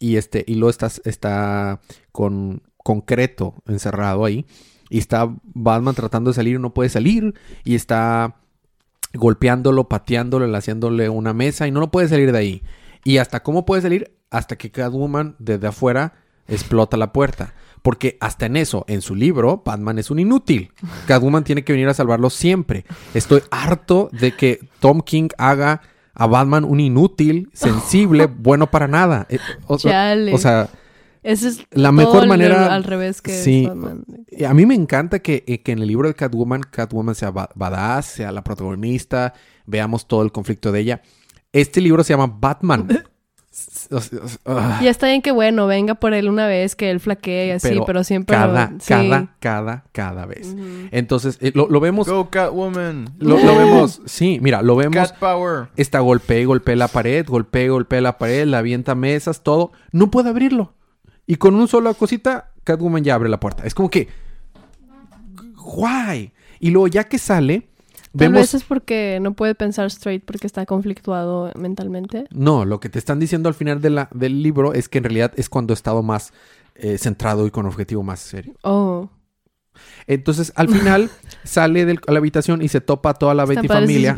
Y 0.00 0.16
este, 0.16 0.44
y 0.46 0.54
luego 0.54 0.70
está, 0.70 0.88
está 1.04 1.80
con 2.12 2.62
concreto 2.76 3.54
encerrado 3.66 4.24
ahí. 4.24 4.46
Y 4.90 4.98
está 4.98 5.34
Batman 5.42 5.94
tratando 5.94 6.30
de 6.30 6.34
salir 6.34 6.56
y 6.56 6.58
no 6.58 6.74
puede 6.74 6.88
salir. 6.88 7.34
Y 7.64 7.74
está 7.74 8.36
golpeándolo, 9.14 9.88
pateándolo, 9.88 10.54
haciéndole 10.56 11.08
una 11.08 11.32
mesa 11.32 11.66
y 11.66 11.70
no 11.70 11.80
lo 11.80 11.90
puede 11.90 12.08
salir 12.08 12.32
de 12.32 12.38
ahí. 12.38 12.62
Y 13.04 13.18
hasta 13.18 13.42
cómo 13.42 13.64
puede 13.64 13.82
salir, 13.82 14.12
hasta 14.30 14.56
que 14.56 14.70
Catwoman 14.70 15.36
desde 15.38 15.68
afuera 15.68 16.14
explota 16.46 16.96
la 16.96 17.12
puerta. 17.12 17.54
Porque 17.82 18.18
hasta 18.20 18.46
en 18.46 18.56
eso, 18.56 18.84
en 18.88 19.02
su 19.02 19.14
libro, 19.14 19.62
Batman 19.64 19.98
es 19.98 20.10
un 20.10 20.18
inútil. 20.18 20.72
Catwoman 21.06 21.44
tiene 21.44 21.64
que 21.64 21.72
venir 21.72 21.88
a 21.88 21.94
salvarlo 21.94 22.28
siempre. 22.28 22.84
Estoy 23.14 23.42
harto 23.50 24.10
de 24.12 24.32
que 24.32 24.60
Tom 24.80 25.00
King 25.00 25.28
haga 25.38 25.82
a 26.14 26.26
Batman 26.26 26.64
un 26.64 26.80
inútil, 26.80 27.48
sensible, 27.52 28.26
bueno 28.38 28.70
para 28.70 28.88
nada. 28.88 29.26
Eh, 29.30 29.38
o 29.66 29.78
sea, 29.78 30.68
Ese 31.28 31.48
es 31.48 31.58
la 31.72 31.88
todo 31.90 31.92
mejor 31.92 32.26
manera- 32.26 32.74
al 32.74 32.84
revés 32.84 33.20
que 33.20 33.32
sí. 33.32 33.66
Batman. 33.66 34.04
y 34.30 34.44
A 34.44 34.54
mí 34.54 34.64
me 34.66 34.74
encanta 34.74 35.18
que, 35.18 35.44
eh, 35.46 35.60
que 35.62 35.72
en 35.72 35.80
el 35.80 35.88
libro 35.88 36.08
de 36.08 36.14
Catwoman, 36.14 36.62
Catwoman 36.62 37.14
sea 37.14 37.30
ba- 37.30 37.50
badass, 37.54 38.06
sea 38.06 38.32
la 38.32 38.42
protagonista, 38.42 39.34
veamos 39.66 40.06
todo 40.08 40.22
el 40.22 40.32
conflicto 40.32 40.72
de 40.72 40.80
ella. 40.80 41.02
Este 41.52 41.80
libro 41.80 42.02
se 42.04 42.12
llama 42.14 42.26
Batman. 42.40 42.88
Sea, 43.50 43.98
ah, 44.46 44.78
Y 44.80 44.86
está 44.86 45.08
bien 45.08 45.20
que 45.20 45.32
bueno, 45.32 45.66
venga 45.66 45.96
por 45.96 46.14
él 46.14 46.28
una 46.28 46.46
vez 46.46 46.76
que 46.76 46.90
él 46.92 47.00
flaquee 47.00 47.48
y 47.48 47.50
así, 47.50 47.80
pero, 47.86 48.04
siempre 48.04 48.36
lo- 48.36 48.42
cada, 48.46 48.68
sí. 48.78 48.88
cada, 48.88 49.34
cada, 49.40 49.84
cada 49.90 50.26
vez. 50.26 50.54
Entonces, 50.92 51.38
eh, 51.40 51.50
lo, 51.54 51.66
lo 51.68 51.80
vemos, 51.80 52.06
Go 52.08 52.30
Catwoman. 52.30 53.14
lo, 53.18 53.36
lo 53.38 53.56
vemos, 53.58 54.00
sí, 54.06 54.38
mira, 54.40 54.62
lo 54.62 54.76
vemos. 54.76 54.94
Cat 54.94 55.18
Power. 55.18 55.68
Está 55.76 55.98
golpea 56.00 56.38
y 56.38 56.44
golpea 56.44 56.76
la 56.76 56.86
pared, 56.88 57.26
golpea 57.26 57.64
y 57.64 57.68
golpea 57.68 58.00
la 58.00 58.18
pared, 58.18 58.46
la 58.46 58.58
avienta 58.58 58.94
mesas, 58.94 59.42
todo. 59.42 59.72
No 59.90 60.08
puede 60.10 60.28
abrirlo. 60.28 60.74
Y 61.28 61.36
con 61.36 61.54
una 61.54 61.66
sola 61.68 61.94
cosita, 61.94 62.50
Catwoman 62.64 63.04
ya 63.04 63.14
abre 63.14 63.28
la 63.28 63.38
puerta. 63.38 63.62
Es 63.64 63.74
como 63.74 63.88
que... 63.90 64.08
¡Guay! 65.56 66.32
Y 66.60 66.70
luego 66.70 66.88
ya 66.88 67.04
que 67.04 67.18
sale, 67.18 67.68
Tal 68.16 68.30
vemos... 68.30 68.40
vez 68.40 68.54
es 68.54 68.64
porque 68.64 69.18
no 69.20 69.34
puede 69.34 69.54
pensar 69.54 69.86
straight 69.88 70.24
porque 70.24 70.46
está 70.46 70.64
conflictuado 70.66 71.52
mentalmente. 71.54 72.24
No, 72.30 72.64
lo 72.64 72.80
que 72.80 72.88
te 72.88 72.98
están 72.98 73.20
diciendo 73.20 73.48
al 73.48 73.54
final 73.54 73.80
de 73.82 73.90
la- 73.90 74.08
del 74.12 74.42
libro 74.42 74.72
es 74.72 74.88
que 74.88 74.98
en 74.98 75.04
realidad 75.04 75.32
es 75.36 75.48
cuando 75.48 75.72
ha 75.72 75.74
estado 75.76 76.02
más 76.02 76.32
eh, 76.74 76.96
centrado 76.96 77.46
y 77.46 77.50
con 77.50 77.66
objetivo 77.66 78.02
más 78.02 78.20
serio. 78.20 78.54
Oh, 78.62 79.10
Entonces, 80.06 80.52
al 80.56 80.68
final 80.68 81.10
sale 81.44 81.84
de 81.84 81.98
la 82.06 82.18
habitación 82.18 82.62
y 82.62 82.68
se 82.68 82.80
topa 82.80 83.10
a 83.10 83.14
toda 83.14 83.34
la 83.34 83.44
Betty 83.44 83.68
familia. 83.68 84.16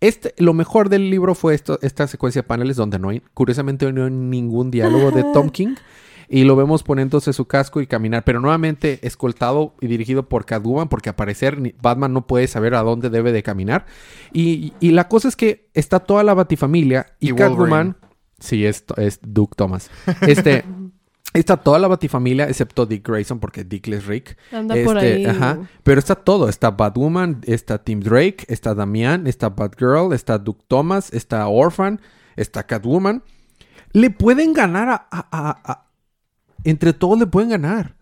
Este, 0.00 0.34
lo 0.38 0.52
mejor 0.54 0.88
del 0.88 1.08
libro 1.10 1.34
fue 1.34 1.54
esto, 1.54 1.78
esta 1.82 2.06
secuencia 2.08 2.42
de 2.42 2.48
paneles 2.48 2.76
donde 2.76 2.98
no 2.98 3.10
hay, 3.10 3.22
curiosamente 3.34 3.90
no 3.92 4.04
hay 4.06 4.10
ningún 4.10 4.70
diálogo 4.70 5.12
de 5.12 5.22
Tom 5.32 5.50
King. 5.50 5.76
Y 6.30 6.44
lo 6.44 6.56
vemos 6.56 6.82
poniéndose 6.82 7.32
su 7.32 7.46
casco 7.46 7.80
y 7.80 7.86
caminar, 7.86 8.22
pero 8.24 8.40
nuevamente 8.40 8.98
escoltado 9.06 9.74
y 9.80 9.86
dirigido 9.86 10.28
por 10.28 10.44
Catwoman, 10.44 10.88
porque 10.88 11.08
al 11.08 11.14
parecer 11.14 11.74
Batman 11.80 12.12
no 12.12 12.26
puede 12.26 12.46
saber 12.48 12.74
a 12.74 12.82
dónde 12.82 13.08
debe 13.08 13.32
de 13.32 13.42
caminar. 13.42 13.86
Y, 14.32 14.74
y 14.80 14.90
la 14.90 15.08
cosa 15.08 15.28
es 15.28 15.36
que 15.36 15.68
está 15.74 16.00
toda 16.00 16.22
la 16.24 16.34
Batifamilia 16.34 17.06
y, 17.18 17.30
Y 17.30 17.34
Catwoman... 17.34 17.96
Sí, 18.40 18.64
es, 18.66 18.84
es 18.98 19.18
Duke 19.22 19.54
Thomas. 19.56 19.90
Este, 20.20 20.64
está 21.34 21.56
toda 21.56 21.78
la 21.80 21.88
Batifamilia, 21.88 22.46
excepto 22.48 22.86
Dick 22.86 23.08
Grayson, 23.08 23.40
porque 23.40 23.64
Dick 23.64 23.88
es 23.88 24.06
Rick. 24.06 24.36
Anda 24.52 24.76
por 24.84 24.96
Este, 24.98 25.14
ahí. 25.14 25.24
Ajá. 25.24 25.58
Pero 25.82 25.98
está 25.98 26.14
todo. 26.14 26.48
Está 26.48 26.70
Batwoman, 26.70 27.40
está 27.46 27.82
Tim 27.82 28.00
Drake, 28.00 28.44
está 28.48 28.74
Damian, 28.74 29.26
está 29.26 29.48
Batgirl, 29.48 30.12
está 30.12 30.38
Duke 30.38 30.62
Thomas, 30.68 31.12
está 31.12 31.48
Orphan, 31.48 32.00
está 32.36 32.64
Catwoman. 32.64 33.22
Le 33.92 34.10
pueden 34.10 34.52
ganar 34.52 34.88
a... 34.90 35.06
a- 35.10 35.26
a- 35.32 35.60
a- 35.72 35.87
Entre 36.64 36.92
todos 36.92 37.18
le 37.18 37.26
pueden 37.26 37.50
ganar. 37.50 37.94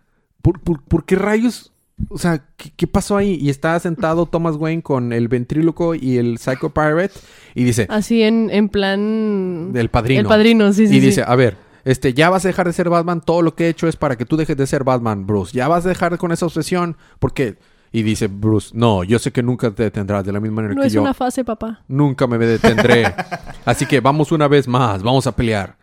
¿Por, 0.42 0.60
por, 0.60 0.82
por 0.82 1.04
qué 1.04 1.16
rayos? 1.16 1.72
O 2.08 2.18
sea, 2.18 2.44
¿qué, 2.56 2.70
qué 2.76 2.86
pasó 2.86 3.16
ahí? 3.16 3.38
Y 3.40 3.48
está 3.48 3.78
sentado 3.80 4.26
Thomas 4.26 4.56
Wayne 4.56 4.82
con 4.82 5.12
el 5.12 5.28
ventríloco 5.28 5.94
y 5.94 6.18
el 6.18 6.38
Psycho 6.38 6.70
Pirate 6.70 7.14
y 7.54 7.64
dice... 7.64 7.86
Así 7.88 8.22
en, 8.22 8.50
en 8.50 8.68
plan... 8.68 9.72
Del 9.72 9.88
padrino. 9.88 10.20
El 10.20 10.26
padrino, 10.26 10.72
sí, 10.72 10.86
sí. 10.86 10.96
y 10.96 11.00
sí. 11.00 11.06
dice, 11.06 11.24
a 11.26 11.34
ver, 11.34 11.56
este, 11.84 12.14
ya 12.14 12.30
vas 12.30 12.44
a 12.44 12.48
dejar 12.48 12.66
de 12.66 12.72
ser 12.72 12.90
Batman, 12.90 13.22
todo 13.22 13.42
lo 13.42 13.54
que 13.54 13.66
he 13.66 13.68
hecho 13.68 13.88
es 13.88 13.96
para 13.96 14.16
que 14.16 14.26
tú 14.26 14.36
dejes 14.36 14.56
de 14.56 14.66
ser 14.66 14.84
Batman, 14.84 15.26
Bruce. 15.26 15.56
Ya 15.56 15.68
vas 15.68 15.86
a 15.86 15.88
dejar 15.88 16.18
con 16.18 16.32
esa 16.32 16.46
obsesión, 16.46 16.96
porque... 17.18 17.56
Y 17.92 18.02
dice 18.02 18.26
Bruce, 18.26 18.72
no, 18.74 19.04
yo 19.04 19.18
sé 19.18 19.30
que 19.30 19.42
nunca 19.42 19.70
te 19.70 19.84
detendrás 19.84 20.24
de 20.24 20.32
la 20.32 20.40
misma 20.40 20.56
manera 20.56 20.74
no 20.74 20.80
que 20.82 20.88
es 20.88 20.92
yo. 20.92 21.00
una 21.00 21.14
fase, 21.14 21.44
papá. 21.44 21.82
Nunca 21.88 22.26
me 22.26 22.36
detendré. 22.36 23.06
Así 23.64 23.86
que 23.86 24.00
vamos 24.00 24.32
una 24.32 24.48
vez 24.48 24.68
más, 24.68 25.02
vamos 25.02 25.26
a 25.26 25.34
pelear. 25.34 25.76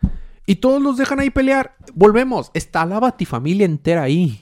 Y 0.46 0.56
todos 0.56 0.82
los 0.82 0.98
dejan 0.98 1.20
ahí 1.20 1.30
pelear. 1.30 1.74
Volvemos. 1.94 2.50
Está 2.52 2.84
la 2.84 3.00
batifamilia 3.00 3.64
entera 3.64 4.02
ahí. 4.02 4.38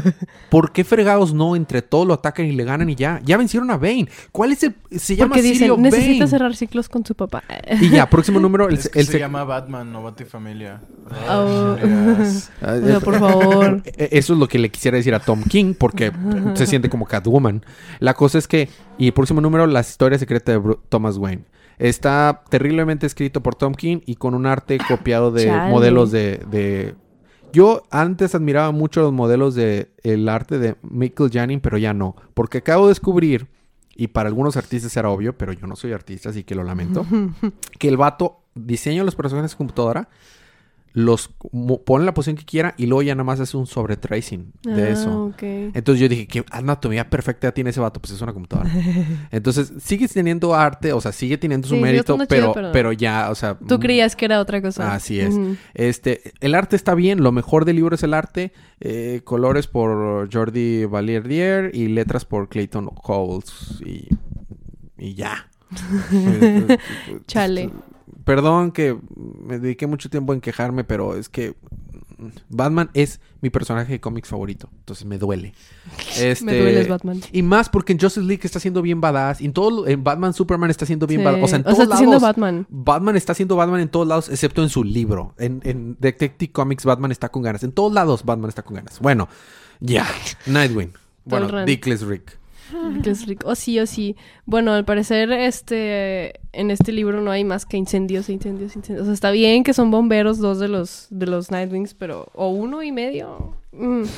¿Por 0.50 0.72
qué 0.72 0.84
fregados 0.84 1.32
no 1.32 1.56
entre 1.56 1.80
todos 1.80 2.06
lo 2.06 2.12
atacan 2.14 2.44
y 2.46 2.52
le 2.52 2.64
ganan 2.64 2.90
y 2.90 2.94
ya? 2.94 3.20
Ya 3.24 3.36
vencieron 3.38 3.70
a 3.70 3.78
Bane. 3.78 4.08
¿Cuál 4.32 4.52
es 4.52 4.62
el...? 4.64 4.74
Se 4.90 5.16
llama 5.16 5.30
Porque 5.30 5.42
dicen, 5.42 5.58
Sirio 5.58 5.76
necesita 5.78 6.18
Bane. 6.24 6.26
cerrar 6.30 6.56
ciclos 6.56 6.88
con 6.90 7.04
su 7.06 7.14
papá. 7.14 7.42
Y 7.80 7.88
ya, 7.88 8.08
próximo 8.08 8.38
número. 8.40 8.68
El, 8.68 8.74
Es 8.74 8.88
que 8.90 9.00
el 9.00 9.06
se 9.06 9.18
llama 9.18 9.44
Batman, 9.44 9.90
no 9.92 10.02
Batifamilia. 10.02 10.82
Oh. 11.30 11.76
Yes. 11.76 12.50
O 12.60 12.86
sea, 12.86 13.00
por 13.00 13.18
favor. 13.18 13.82
Eh, 13.86 14.08
Eso 14.12 14.34
es 14.34 14.38
lo 14.38 14.48
que 14.48 14.58
le 14.58 14.70
quisiera 14.70 14.96
decir 14.98 15.14
a 15.14 15.20
Tom 15.20 15.42
King 15.42 15.72
porque 15.78 16.12
se 16.54 16.66
siente 16.66 16.90
como 16.90 17.06
Catwoman. 17.06 17.64
La 17.98 18.12
cosa 18.14 18.36
es 18.38 18.46
que, 18.46 18.68
y 18.98 19.06
el 19.06 19.12
próximo 19.12 19.40
número, 19.40 19.66
la 19.66 19.80
historia 19.80 20.18
secreta 20.18 20.52
de 20.52 20.60
Bru- 20.60 20.78
Thomas 20.90 21.16
Wayne. 21.16 21.44
Está 21.78 22.42
terriblemente 22.48 23.06
escrito 23.06 23.42
por 23.42 23.54
Tom 23.54 23.74
King 23.74 23.98
y 24.06 24.16
con 24.16 24.34
un 24.34 24.46
arte 24.46 24.78
copiado 24.88 25.30
de 25.30 25.44
Chale. 25.46 25.70
modelos 25.70 26.10
de, 26.10 26.42
de- 26.50 26.94
Yo 27.52 27.82
antes 27.90 28.34
admiraba 28.34 28.70
mucho 28.72 29.00
los 29.02 29.12
modelos 29.12 29.54
de 29.54 29.90
el 30.02 30.28
arte 30.28 30.58
de 30.58 30.76
Michael 30.82 31.30
Janin, 31.32 31.60
pero 31.60 31.78
ya 31.78 31.92
no. 31.94 32.16
Porque 32.34 32.58
acabo 32.58 32.86
de 32.86 32.90
descubrir, 32.90 33.46
y 33.94 34.08
para 34.08 34.28
algunos 34.28 34.56
artistas 34.56 34.96
era 34.96 35.10
obvio, 35.10 35.36
pero 35.36 35.52
yo 35.52 35.66
no 35.66 35.76
soy 35.76 35.92
artista, 35.92 36.30
así 36.30 36.44
que 36.44 36.54
lo 36.54 36.64
lamento, 36.64 37.06
que 37.78 37.88
el 37.88 37.96
vato 37.96 38.40
diseña 38.54 39.04
los 39.04 39.14
personajes 39.14 39.52
en 39.52 39.58
computadora, 39.58 40.08
los 40.98 41.28
pone 41.84 42.06
la 42.06 42.14
posición 42.14 42.38
que 42.38 42.46
quiera 42.46 42.74
y 42.78 42.86
luego 42.86 43.02
ya 43.02 43.14
nada 43.14 43.24
más 43.24 43.38
hace 43.38 43.54
un 43.58 43.66
sobretracing 43.66 44.50
de 44.62 44.82
Ah, 44.84 44.88
eso. 44.88 45.34
Entonces 45.42 46.00
yo 46.00 46.08
dije, 46.08 46.26
¿qué 46.26 46.42
anatomía 46.50 47.10
perfecta 47.10 47.52
tiene 47.52 47.68
ese 47.68 47.80
vato? 47.80 48.00
Pues 48.00 48.14
es 48.14 48.22
una 48.22 48.32
computadora. 48.32 48.70
Entonces 49.30 49.74
sigue 49.78 50.08
teniendo 50.08 50.54
arte, 50.54 50.94
o 50.94 51.00
sea, 51.02 51.12
sigue 51.12 51.36
teniendo 51.36 51.68
su 51.68 51.74
Sí, 51.74 51.82
mérito, 51.82 52.16
pero, 52.26 52.26
chido, 52.28 52.54
pero... 52.54 52.72
pero- 52.72 52.92
ya, 52.92 53.28
o 53.30 53.34
sea... 53.34 53.58
Tú 53.58 53.76
mm, 53.76 53.78
creías 53.78 54.16
que 54.16 54.24
era 54.24 54.40
otra 54.40 54.62
cosa. 54.62 54.94
Así 54.94 55.20
es. 55.20 55.34
Este, 55.74 56.32
el 56.40 56.54
arte 56.54 56.76
está 56.76 56.94
bien, 56.94 57.22
lo 57.22 57.30
mejor 57.30 57.66
del 57.66 57.76
libro 57.76 57.94
es 57.94 58.02
el 58.02 58.14
arte, 58.14 58.54
eh, 58.80 59.20
colores 59.22 59.66
por 59.66 60.32
Jordi 60.32 60.86
Valierdier 60.86 61.72
y 61.74 61.88
letras 61.88 62.24
por 62.24 62.48
Clayton 62.48 62.86
Coles 62.86 63.82
y, 63.84 64.08
y 64.96 65.12
ya. 65.12 65.50
Chale. 67.26 67.70
Perdón 68.26 68.72
que 68.72 68.98
me 69.14 69.58
dediqué 69.60 69.86
mucho 69.86 70.10
tiempo 70.10 70.34
en 70.34 70.40
quejarme, 70.40 70.82
pero 70.82 71.14
es 71.16 71.28
que 71.28 71.54
Batman 72.48 72.90
es 72.92 73.20
mi 73.40 73.50
personaje 73.50 73.92
de 73.92 74.00
cómics 74.00 74.28
favorito, 74.28 74.68
entonces 74.80 75.04
me 75.06 75.16
duele. 75.16 75.54
Este, 76.20 76.44
Me 76.44 76.58
dueles, 76.58 76.88
Batman. 76.88 77.20
Y 77.30 77.42
más 77.42 77.68
porque 77.68 77.92
en 77.92 78.00
Justice 78.00 78.26
League 78.26 78.40
está 78.42 78.58
siendo 78.58 78.82
bien 78.82 79.00
badass, 79.00 79.40
y 79.40 79.44
en 79.44 79.52
todo 79.52 79.86
en 79.86 80.02
Batman 80.02 80.34
Superman 80.34 80.70
está 80.70 80.86
siendo 80.86 81.06
bien 81.06 81.20
Sí. 81.20 81.24
badass, 81.24 81.42
o 81.44 81.46
sea, 81.46 81.56
en 81.56 81.62
O 81.62 81.64
todos 81.66 81.76
sea, 81.76 81.84
está 81.84 82.02
lados. 82.04 82.22
Batman. 82.22 82.66
Batman 82.68 83.14
está 83.16 83.32
siendo 83.32 83.54
Batman 83.54 83.80
en 83.80 83.88
todos 83.90 84.08
lados, 84.08 84.28
excepto 84.28 84.60
en 84.64 84.70
su 84.70 84.82
libro. 84.82 85.34
En, 85.38 85.60
en 85.62 85.96
Detective 86.00 86.50
Comics, 86.50 86.84
Batman 86.84 87.12
está 87.12 87.28
con 87.28 87.42
ganas. 87.42 87.62
En 87.62 87.70
todos 87.70 87.92
lados, 87.92 88.24
Batman 88.24 88.48
está 88.48 88.62
con 88.62 88.74
ganas. 88.74 88.98
Bueno, 88.98 89.28
ya. 89.78 90.04
Nightwing. 90.46 90.92
Bueno. 91.24 91.64
Dickless 91.64 92.02
Rick. 92.02 92.38
Que 93.02 93.10
es 93.10 93.26
rico. 93.26 93.48
Oh, 93.48 93.54
sí, 93.54 93.78
oh, 93.80 93.86
sí. 93.86 94.16
Bueno, 94.44 94.72
al 94.72 94.84
parecer, 94.84 95.32
este, 95.32 96.40
en 96.52 96.70
este 96.70 96.92
libro 96.92 97.20
no 97.20 97.30
hay 97.30 97.44
más 97.44 97.66
que 97.66 97.76
incendios, 97.76 98.28
incendios, 98.28 98.76
incendios. 98.76 99.02
O 99.02 99.04
sea, 99.06 99.14
está 99.14 99.30
bien 99.30 99.64
que 99.64 99.72
son 99.74 99.90
bomberos 99.90 100.38
dos 100.38 100.58
de 100.58 100.68
los, 100.68 101.06
de 101.10 101.26
los 101.26 101.50
Nightwings, 101.50 101.94
pero, 101.94 102.28
o 102.34 102.48
uno 102.48 102.82
y 102.82 102.92
medio. 102.92 103.54
Mm. 103.72 104.02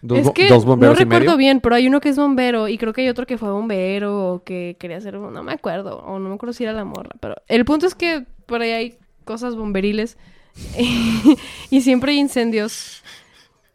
Dos, 0.00 0.18
es 0.18 0.30
que 0.30 0.48
dos 0.48 0.64
bomberos 0.64 0.96
no 0.96 1.02
y 1.02 1.06
medio. 1.06 1.18
recuerdo 1.18 1.36
bien, 1.36 1.60
pero 1.60 1.74
hay 1.74 1.88
uno 1.88 2.00
que 2.00 2.10
es 2.10 2.16
bombero 2.16 2.68
y 2.68 2.78
creo 2.78 2.92
que 2.92 3.00
hay 3.00 3.08
otro 3.08 3.26
que 3.26 3.36
fue 3.36 3.50
bombero 3.50 4.34
o 4.34 4.44
que 4.44 4.76
quería 4.78 5.00
ser, 5.00 5.14
no 5.14 5.42
me 5.42 5.52
acuerdo, 5.52 5.98
o 5.98 6.20
no 6.20 6.28
me 6.28 6.36
acuerdo 6.36 6.52
si 6.52 6.62
era 6.62 6.72
la 6.72 6.84
morra, 6.84 7.10
pero 7.18 7.34
el 7.48 7.64
punto 7.64 7.84
es 7.86 7.96
que 7.96 8.24
por 8.46 8.62
ahí 8.62 8.70
hay 8.70 8.98
cosas 9.24 9.56
bomberiles 9.56 10.16
y 11.70 11.80
siempre 11.80 12.12
hay 12.12 12.18
incendios. 12.18 13.02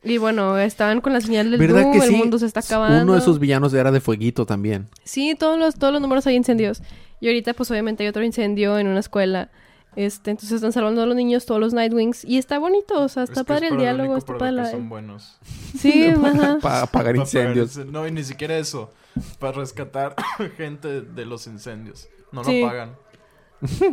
Y 0.04 0.18
bueno, 0.18 0.58
estaban 0.58 1.00
con 1.02 1.14
la 1.14 1.22
señal 1.22 1.50
del 1.52 1.60
¿Verdad 1.60 1.84
Doom, 1.84 1.92
que 1.94 2.00
el 2.00 2.10
sí? 2.10 2.16
mundo 2.16 2.38
se 2.38 2.46
está 2.46 2.60
acabando. 2.60 3.04
Uno 3.04 3.14
de 3.14 3.20
esos 3.20 3.40
villanos 3.40 3.74
era 3.74 3.92
de 3.92 4.02
fueguito 4.02 4.46
también. 4.46 4.88
Sí, 5.04 5.36
todos 5.40 5.58
los, 5.58 5.76
todos 5.76 5.94
los 5.94 6.02
números 6.02 6.28
hay 6.28 6.36
incendios. 6.36 6.82
Y 7.22 7.28
ahorita, 7.28 7.54
pues 7.54 7.72
obviamente 7.72 8.04
hay 8.04 8.10
otro 8.10 8.24
incendio 8.24 8.78
en 8.80 8.88
una 8.88 9.00
escuela. 9.00 9.50
Este, 9.96 10.32
entonces 10.32 10.56
están 10.56 10.72
salvando 10.74 11.04
a 11.04 11.06
los 11.06 11.16
niños, 11.16 11.46
todos 11.46 11.62
los 11.62 11.74
Nightwings. 11.74 12.26
Y 12.26 12.38
está 12.38 12.60
bonito, 12.60 13.00
o 13.02 13.08
sea, 13.08 13.24
está 13.24 13.42
Es 13.42 13.46
que 13.46 13.54
padre 13.54 13.68
es 13.68 13.72
el 13.74 13.78
diálogo, 13.78 14.18
está 14.18 14.28
para 14.34 14.40
padre 14.40 14.52
la... 14.54 14.72
son 14.72 14.90
buenos. 14.90 15.38
Sí. 15.78 16.12
Para 16.62 16.82
apagar 16.84 17.16
incendios. 17.16 17.78
Para 17.78 17.90
No, 17.92 18.06
y 18.08 18.12
ni 18.12 18.24
siquiera 18.24 18.58
eso. 18.58 18.92
Para 19.40 19.54
rescatar 19.54 20.16
gente 20.58 21.02
de 21.02 21.26
los 21.26 21.48
incendios. 21.48 22.10
No 22.32 22.44
Sí. 22.44 22.60
lo 22.62 22.68
pagan. 22.68 22.96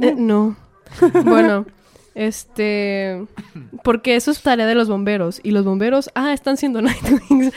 Eh, 0.02 0.14
no. 0.16 0.56
Bueno, 1.24 1.66
este... 2.14 3.24
Porque 3.84 4.16
eso 4.16 4.30
es 4.30 4.42
tarea 4.42 4.66
de 4.66 4.74
los 4.74 4.88
bomberos. 4.88 5.40
Y 5.42 5.50
los 5.50 5.64
bomberos, 5.64 6.10
ah, 6.14 6.32
están 6.32 6.56
siendo 6.56 6.82
Nightwings. 6.82 7.52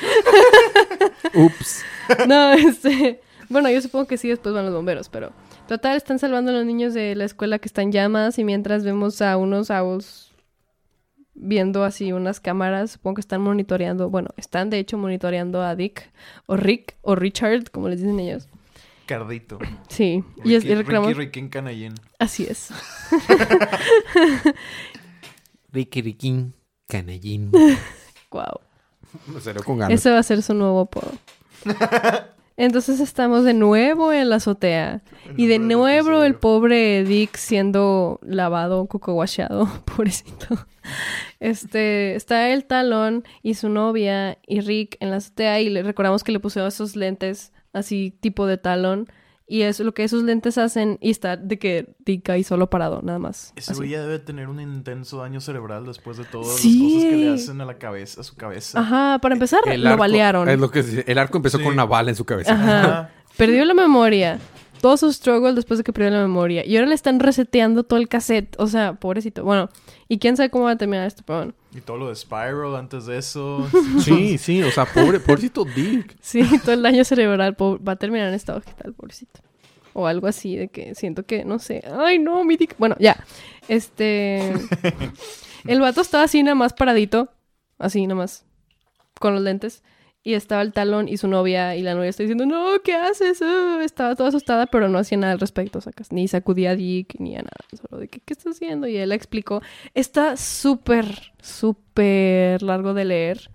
Ups. 1.34 1.84
no, 2.28 2.54
este... 2.54 3.22
Bueno, 3.50 3.70
yo 3.70 3.82
supongo 3.82 4.08
que 4.08 4.18
sí, 4.18 4.30
después 4.30 4.54
van 4.54 4.66
los 4.66 4.74
bomberos, 4.74 5.10
pero... 5.10 5.32
Total, 5.68 5.96
están 5.96 6.20
salvando 6.20 6.52
a 6.52 6.56
los 6.56 6.66
niños 6.66 6.94
de 6.94 7.16
la 7.16 7.24
escuela 7.24 7.58
que 7.60 7.68
están 7.68 7.92
llamas 7.92 8.38
y 8.38 8.44
mientras 8.44 8.84
vemos 8.84 9.22
a 9.22 9.38
unos 9.38 9.70
owls 9.70 10.34
viendo 11.36 11.84
así 11.84 12.12
unas 12.14 12.40
cámaras, 12.40 12.92
supongo 12.92 13.16
que 13.16 13.22
están 13.22 13.42
monitoreando, 13.42 14.10
bueno, 14.10 14.30
están 14.38 14.70
de 14.70 14.80
hecho 14.80 14.98
monitoreando 14.98 15.62
a 15.62 15.76
Dick 15.76 16.12
o 16.46 16.56
Rick 16.56 16.96
o 17.02 17.16
Richard, 17.16 17.70
como 17.72 17.90
les 17.90 18.02
dicen 18.02 18.20
ellos. 18.20 18.48
Cardito. 19.06 19.60
Sí, 19.90 20.24
y, 20.44 20.56
es, 20.56 20.64
y 20.64 20.76
Ricky, 20.76 20.92
Ricky, 20.92 21.14
Ricky 21.14 21.50
Canallín. 21.50 21.94
así 22.20 22.46
es. 22.50 22.70
Ricky 25.72 26.02
Riquín. 26.02 26.54
Canallín. 26.88 27.52
Wow. 28.32 28.62
Con 29.64 29.78
ganas. 29.78 30.00
Ese 30.00 30.10
va 30.10 30.18
a 30.18 30.24
ser 30.24 30.42
su 30.42 30.56
nuevo 30.56 30.80
apodo. 30.80 31.12
Entonces 32.58 33.00
estamos 33.00 33.44
de 33.44 33.54
nuevo 33.54 34.12
en 34.12 34.30
la 34.30 34.38
azotea. 34.38 35.04
Y 35.38 35.46
de 35.46 35.60
nuevo 35.60 36.24
el 36.24 36.34
pobre 36.34 37.04
Dick 37.04 37.38
siendo 37.38 38.20
lavado, 38.24 38.88
cocoguachado, 38.88 39.70
pobrecito. 39.86 40.66
Este, 41.40 42.16
está 42.16 42.50
el 42.50 42.66
talón 42.66 43.24
y 43.44 43.54
su 43.54 43.70
novia 43.70 44.40
y 44.48 44.62
Rick 44.62 44.98
en 45.00 45.12
la 45.12 45.18
azotea 45.18 45.62
y 45.62 45.70
le 45.70 45.84
recordamos 45.84 46.24
que 46.24 46.32
le 46.32 46.40
puso 46.40 46.66
esos 46.66 46.96
lentes 46.96 47.54
así 47.74 48.16
tipo 48.22 48.46
de 48.48 48.58
talón 48.58 49.08
Y 49.46 49.64
es 49.64 49.80
lo 49.82 49.94
que 49.94 50.06
esos 50.06 50.24
lentes 50.24 50.58
hacen 50.58 50.98
y 51.02 51.12
está 51.12 51.36
de 51.36 51.60
que 51.60 51.96
Dick 52.06 52.30
ahí 52.30 52.44
solo 52.46 52.70
parado, 52.70 53.02
nada 53.04 53.20
más. 53.20 53.52
Ese 53.58 53.74
güey 53.74 53.90
ya 53.90 54.02
debe 54.02 54.18
tener 54.20 54.48
un 54.48 54.62
intenso 54.62 55.18
daño 55.18 55.42
cerebral 55.42 55.86
después 55.86 56.16
de 56.18 56.24
todas 56.24 56.56
Sí. 56.56 56.80
las 56.80 56.94
cosas 56.94 57.10
que 57.10 57.16
le 57.18 57.34
hacen 57.34 57.62
a 57.62 57.66
la 57.66 57.78
cabeza, 57.78 58.22
a 58.22 58.24
su 58.24 58.36
cabeza. 58.38 58.80
Ajá, 58.80 59.20
para 59.22 59.36
empezar, 59.36 59.60
El 59.66 59.84
lo 59.84 59.90
arco- 59.92 60.00
balearon. 60.00 60.48
Es 60.48 60.58
lo 60.60 60.72
que 60.72 61.04
el 61.06 61.18
arco 61.18 61.38
empezó 61.38 61.58
Sí. 61.58 61.64
con 61.66 61.74
una 61.74 61.84
bala 61.86 62.10
en 62.10 62.16
su 62.16 62.24
cabeza. 62.24 62.54
Ajá. 62.54 62.80
Ajá. 62.80 63.10
Perdió 63.38 63.66
la 63.66 63.74
memoria. 63.74 64.40
Todo 64.82 64.96
su 64.98 65.12
struggle 65.12 65.54
después 65.54 65.78
de 65.78 65.84
que 65.84 65.92
perdió 65.94 66.12
la 66.12 66.22
memoria. 66.22 66.66
Y 66.66 66.76
ahora 66.78 66.88
le 66.88 66.96
están 66.96 67.20
reseteando 67.20 67.84
todo 67.84 68.00
el 68.00 68.08
cassette. 68.08 68.56
O 68.60 68.68
sea, 68.68 68.94
pobrecito. 68.94 69.44
Bueno, 69.44 69.70
y 70.08 70.20
quién 70.20 70.38
sabe 70.38 70.50
cómo 70.52 70.66
va 70.66 70.72
a 70.72 70.78
terminar 70.78 71.06
esto, 71.06 71.22
pero 71.26 71.40
bueno. 71.40 71.54
Y 71.76 71.82
todo 71.82 71.98
lo 71.98 72.10
de 72.10 72.16
Spiral 72.16 72.76
antes 72.76 73.06
de 73.06 73.18
eso. 73.18 73.68
Sí, 74.00 74.38
sí, 74.40 74.62
o 74.62 74.72
sea, 74.72 74.86
pobre, 74.86 75.20
pobrecito 75.20 75.66
Dick. 75.66 76.16
Sí, 76.22 76.44
todo 76.60 76.74
el 76.74 76.84
daño 76.84 77.04
cerebral 77.04 77.56
va 77.60 77.94
a 77.94 77.96
terminar 77.96 78.28
en 78.28 78.36
estado 78.36 78.60
vegetal, 78.60 78.94
pobrecito. 78.94 79.40
O 79.94 80.08
algo 80.08 80.28
así, 80.28 80.56
de 80.56 80.70
que 80.70 80.96
siento 80.96 81.26
que, 81.26 81.46
no 81.46 81.60
sé. 81.60 81.84
Ay, 82.00 82.20
no, 82.20 82.44
mi 82.44 82.58
dick. 82.58 82.76
Bueno, 82.78 82.96
ya. 83.00 83.24
Este. 83.68 84.54
El 85.66 85.80
vato 85.80 86.02
estaba 86.02 86.24
así 86.24 86.42
nada 86.44 86.56
más 86.56 86.74
paradito. 86.74 87.30
Así 87.78 88.06
nada 88.06 88.16
más. 88.16 88.46
Con 89.20 89.34
los 89.34 89.44
lentes. 89.44 89.84
Y 90.26 90.36
estaba 90.36 90.62
el 90.62 90.72
talón 90.72 91.10
y 91.10 91.18
su 91.18 91.28
novia. 91.28 91.76
Y 91.76 91.82
la 91.82 91.96
novia 91.96 92.10
está 92.10 92.24
diciendo, 92.24 92.46
no, 92.46 92.82
¿qué 92.84 92.96
haces? 92.96 93.42
Ah", 93.42 93.80
estaba 93.84 94.16
toda 94.16 94.30
asustada, 94.30 94.68
pero 94.68 94.88
no 94.88 94.98
hacía 94.98 95.18
nada 95.18 95.34
al 95.34 95.40
respecto, 95.40 95.82
sacas. 95.82 96.12
Ni 96.14 96.28
sacudía 96.28 96.72
a 96.72 96.76
Dick, 96.76 97.16
ni 97.20 97.36
a 97.36 97.40
nada. 97.40 97.58
Solo 97.74 98.00
de 98.00 98.08
que, 98.08 98.22
¿qué 98.22 98.34
estás 98.34 98.56
haciendo? 98.56 98.88
Y 98.88 98.96
él 98.96 99.12
explicó. 99.12 99.62
Está 99.94 100.38
súper, 100.38 101.34
súper 101.42 102.64
largo 102.64 102.94
de 102.94 103.06
leer. 103.06 103.52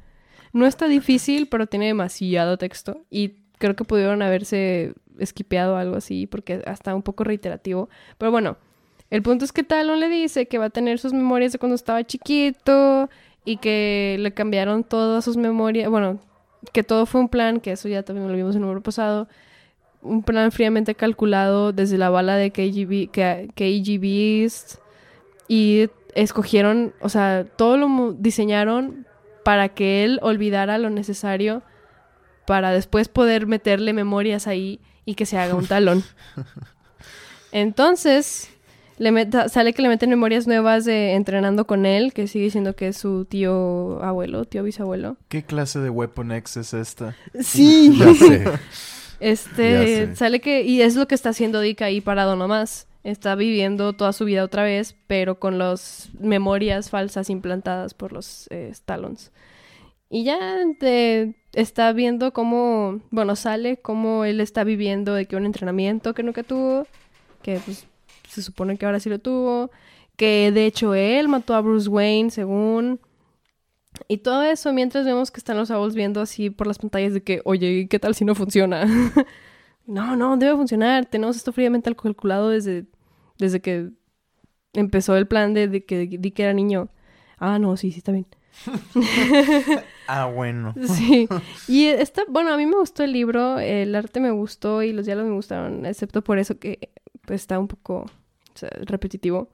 No 0.52 0.66
está 0.66 0.88
difícil, 0.88 1.48
pero 1.48 1.66
tiene 1.66 1.87
demasiado 1.87 2.59
texto. 2.59 3.02
Y 3.11 3.37
creo 3.59 3.74
que 3.74 3.85
pudieron 3.85 4.20
haberse 4.20 4.92
esquipeado 5.18 5.76
algo 5.76 5.96
así, 5.96 6.26
porque 6.26 6.62
está 6.66 6.94
un 6.94 7.02
poco 7.02 7.24
reiterativo. 7.24 7.88
Pero 8.18 8.31
bueno, 8.31 8.59
el 9.11 9.22
punto 9.22 9.44
es 9.44 9.52
que 9.52 9.62
Talon 9.62 10.00
le 10.00 10.09
dice 10.09 10.46
que 10.46 10.59
va 10.59 10.66
a 10.66 10.70
tener 10.70 10.98
sus 10.98 11.12
memorias 11.12 11.52
de 11.52 11.59
cuando 11.59 11.74
estaba 11.74 12.04
chiquito 12.04 13.09
y 13.44 13.57
que 13.57 14.16
le 14.20 14.33
cambiaron 14.33 14.85
todas 14.85 15.24
sus 15.24 15.37
memorias. 15.37 15.88
Bueno, 15.90 16.20
que 16.73 16.83
todo 16.83 17.07
fue 17.07 17.21
un 17.21 17.29
plan, 17.29 17.61
que 17.61 17.73
eso 17.73 17.88
ya 17.88 18.03
también 18.03 18.29
lo 18.29 18.35
vimos 18.35 18.55
en 18.55 18.62
el 18.62 18.62
número 18.62 18.83
pasado. 18.83 19.29
Un 20.03 20.23
plan 20.23 20.53
fríamente 20.53 20.94
calculado 20.94 21.73
desde 21.73 21.99
la 21.99 22.11
bala 22.11 22.37
de 22.37 22.51
KGB. 22.51 23.11
Y 25.49 25.88
escogieron, 26.14 26.94
o 27.01 27.09
sea, 27.09 27.44
todo 27.57 27.77
lo 27.77 28.12
diseñaron 28.12 29.07
para 29.44 29.71
que 29.71 30.05
él 30.05 30.18
olvidara 30.23 30.79
lo 30.79 30.90
necesario 30.90 31.62
para 32.47 32.71
después 32.71 33.09
poder 33.09 33.47
meterle 33.47 33.92
memorias 33.92 34.47
ahí 34.47 34.81
y 35.05 35.14
que 35.14 35.27
se 35.27 35.38
haga 35.38 35.55
un 35.55 35.66
talón. 35.68 36.05
Entonces, 37.53 38.51
le 38.98 39.12
meta- 39.12 39.48
sale 39.48 39.72
que 39.72 39.82
le 39.82 39.88
meten 39.88 40.11
memorias 40.11 40.46
nuevas 40.46 40.84
de 40.84 41.14
entrenando 41.14 41.66
con 41.66 41.87
él, 41.87 42.12
que 42.12 42.26
sigue 42.26 42.44
diciendo 42.46 42.74
que 42.76 42.88
es 42.88 42.96
su 42.98 43.24
tío 43.24 44.02
abuelo, 44.02 44.44
tío 44.44 44.62
bisabuelo. 44.62 45.16
¿Qué 45.28 45.42
clase 45.44 45.78
de 45.78 45.90
Weapon 45.90 46.32
X 46.32 46.56
es 46.58 46.74
esta? 46.74 47.16
Sí. 47.40 47.92
Ya 47.98 48.14
sé. 48.14 48.44
Este, 49.20 49.72
Ya 49.72 49.82
sé. 50.11 50.16
sale 50.16 50.40
que, 50.40 50.62
y 50.62 50.82
es 50.82 50.94
lo 50.94 51.08
que 51.08 51.14
está 51.14 51.30
haciendo 51.30 51.61
Dick 51.61 51.82
ahí 51.82 52.00
parado 52.00 52.37
nomás. 52.37 52.87
Está 53.04 53.34
viviendo 53.37 53.94
toda 53.94 54.12
su 54.12 54.24
vida 54.24 54.44
otra 54.44 54.64
vez, 54.64 54.94
pero 55.06 55.38
con 55.38 55.58
las 55.58 56.11
memorias 56.20 56.90
falsas 56.90 57.30
implantadas 57.30 57.94
por 57.94 58.12
los 58.12 58.48
eh, 58.50 58.70
Stallons. 58.72 59.32
Y 60.11 60.24
ya 60.24 60.38
te- 60.80 61.34
está 61.52 61.92
viendo 61.92 62.32
cómo, 62.32 63.00
bueno, 63.11 63.37
sale 63.37 63.76
cómo 63.78 64.24
él 64.24 64.40
está 64.40 64.64
viviendo 64.64 65.14
de 65.14 65.26
que 65.26 65.37
un 65.37 65.46
entrenamiento 65.46 66.14
que 66.14 66.22
nunca 66.22 66.42
tuvo, 66.42 66.87
que 67.42 67.61
pues 67.64 67.87
se 68.29 68.43
supone 68.43 68.77
que 68.77 68.87
ahora 68.87 69.01
sí 69.01 69.09
lo 69.09 69.19
tuvo, 69.19 69.71
que 70.17 70.53
de 70.53 70.67
hecho 70.67 70.95
él 70.95 71.29
mató 71.29 71.55
a 71.55 71.61
Bruce 71.61 71.88
Wayne, 71.88 72.31
según... 72.31 73.01
Y 74.07 74.19
todo 74.19 74.43
eso 74.45 74.73
mientras 74.73 75.05
vemos 75.05 75.31
que 75.31 75.41
están 75.41 75.57
los 75.57 75.71
owls 75.71 75.95
viendo 75.95 76.21
así 76.21 76.51
por 76.51 76.67
las 76.67 76.79
pantallas 76.79 77.14
de 77.14 77.23
que, 77.23 77.41
oye, 77.45 77.88
¿qué 77.88 77.99
tal 77.99 78.14
si 78.14 78.25
no 78.25 78.35
funciona? 78.35 78.85
no, 79.87 80.14
no, 80.14 80.37
debe 80.37 80.55
funcionar. 80.55 81.07
Tenemos 81.07 81.37
esto 81.37 81.53
fríamente 81.53 81.93
calculado 81.97 82.51
desde, 82.51 82.87
desde 83.38 83.61
que 83.61 83.91
empezó 84.73 85.17
el 85.17 85.27
plan 85.27 85.53
de, 85.53 85.67
de 85.67 85.85
que 85.85 86.07
di 86.07 86.31
que 86.31 86.45
era 86.45 86.53
niño. 86.53 86.91
Ah, 87.38 87.59
no, 87.59 87.77
sí, 87.77 87.91
sí, 87.91 87.99
está 87.99 88.12
bien. 88.12 88.27
Ah, 90.11 90.25
bueno. 90.25 90.75
Sí. 90.87 91.29
Y 91.69 91.85
está, 91.87 92.23
bueno, 92.29 92.53
a 92.53 92.57
mí 92.57 92.64
me 92.64 92.77
gustó 92.77 93.05
el 93.05 93.12
libro, 93.12 93.59
el 93.59 93.95
arte 93.95 94.21
me 94.21 94.31
gustó 94.31 94.83
y 94.83 94.95
los 94.95 95.05
diálogos 95.05 95.29
me 95.29 95.37
gustaron, 95.37 95.85
excepto 95.85 96.25
por 96.25 96.38
eso 96.38 96.59
que 96.59 96.91
pues, 97.27 97.43
está 97.43 97.59
un 97.59 97.69
poco 97.69 98.11
repetitivo. 98.62 99.49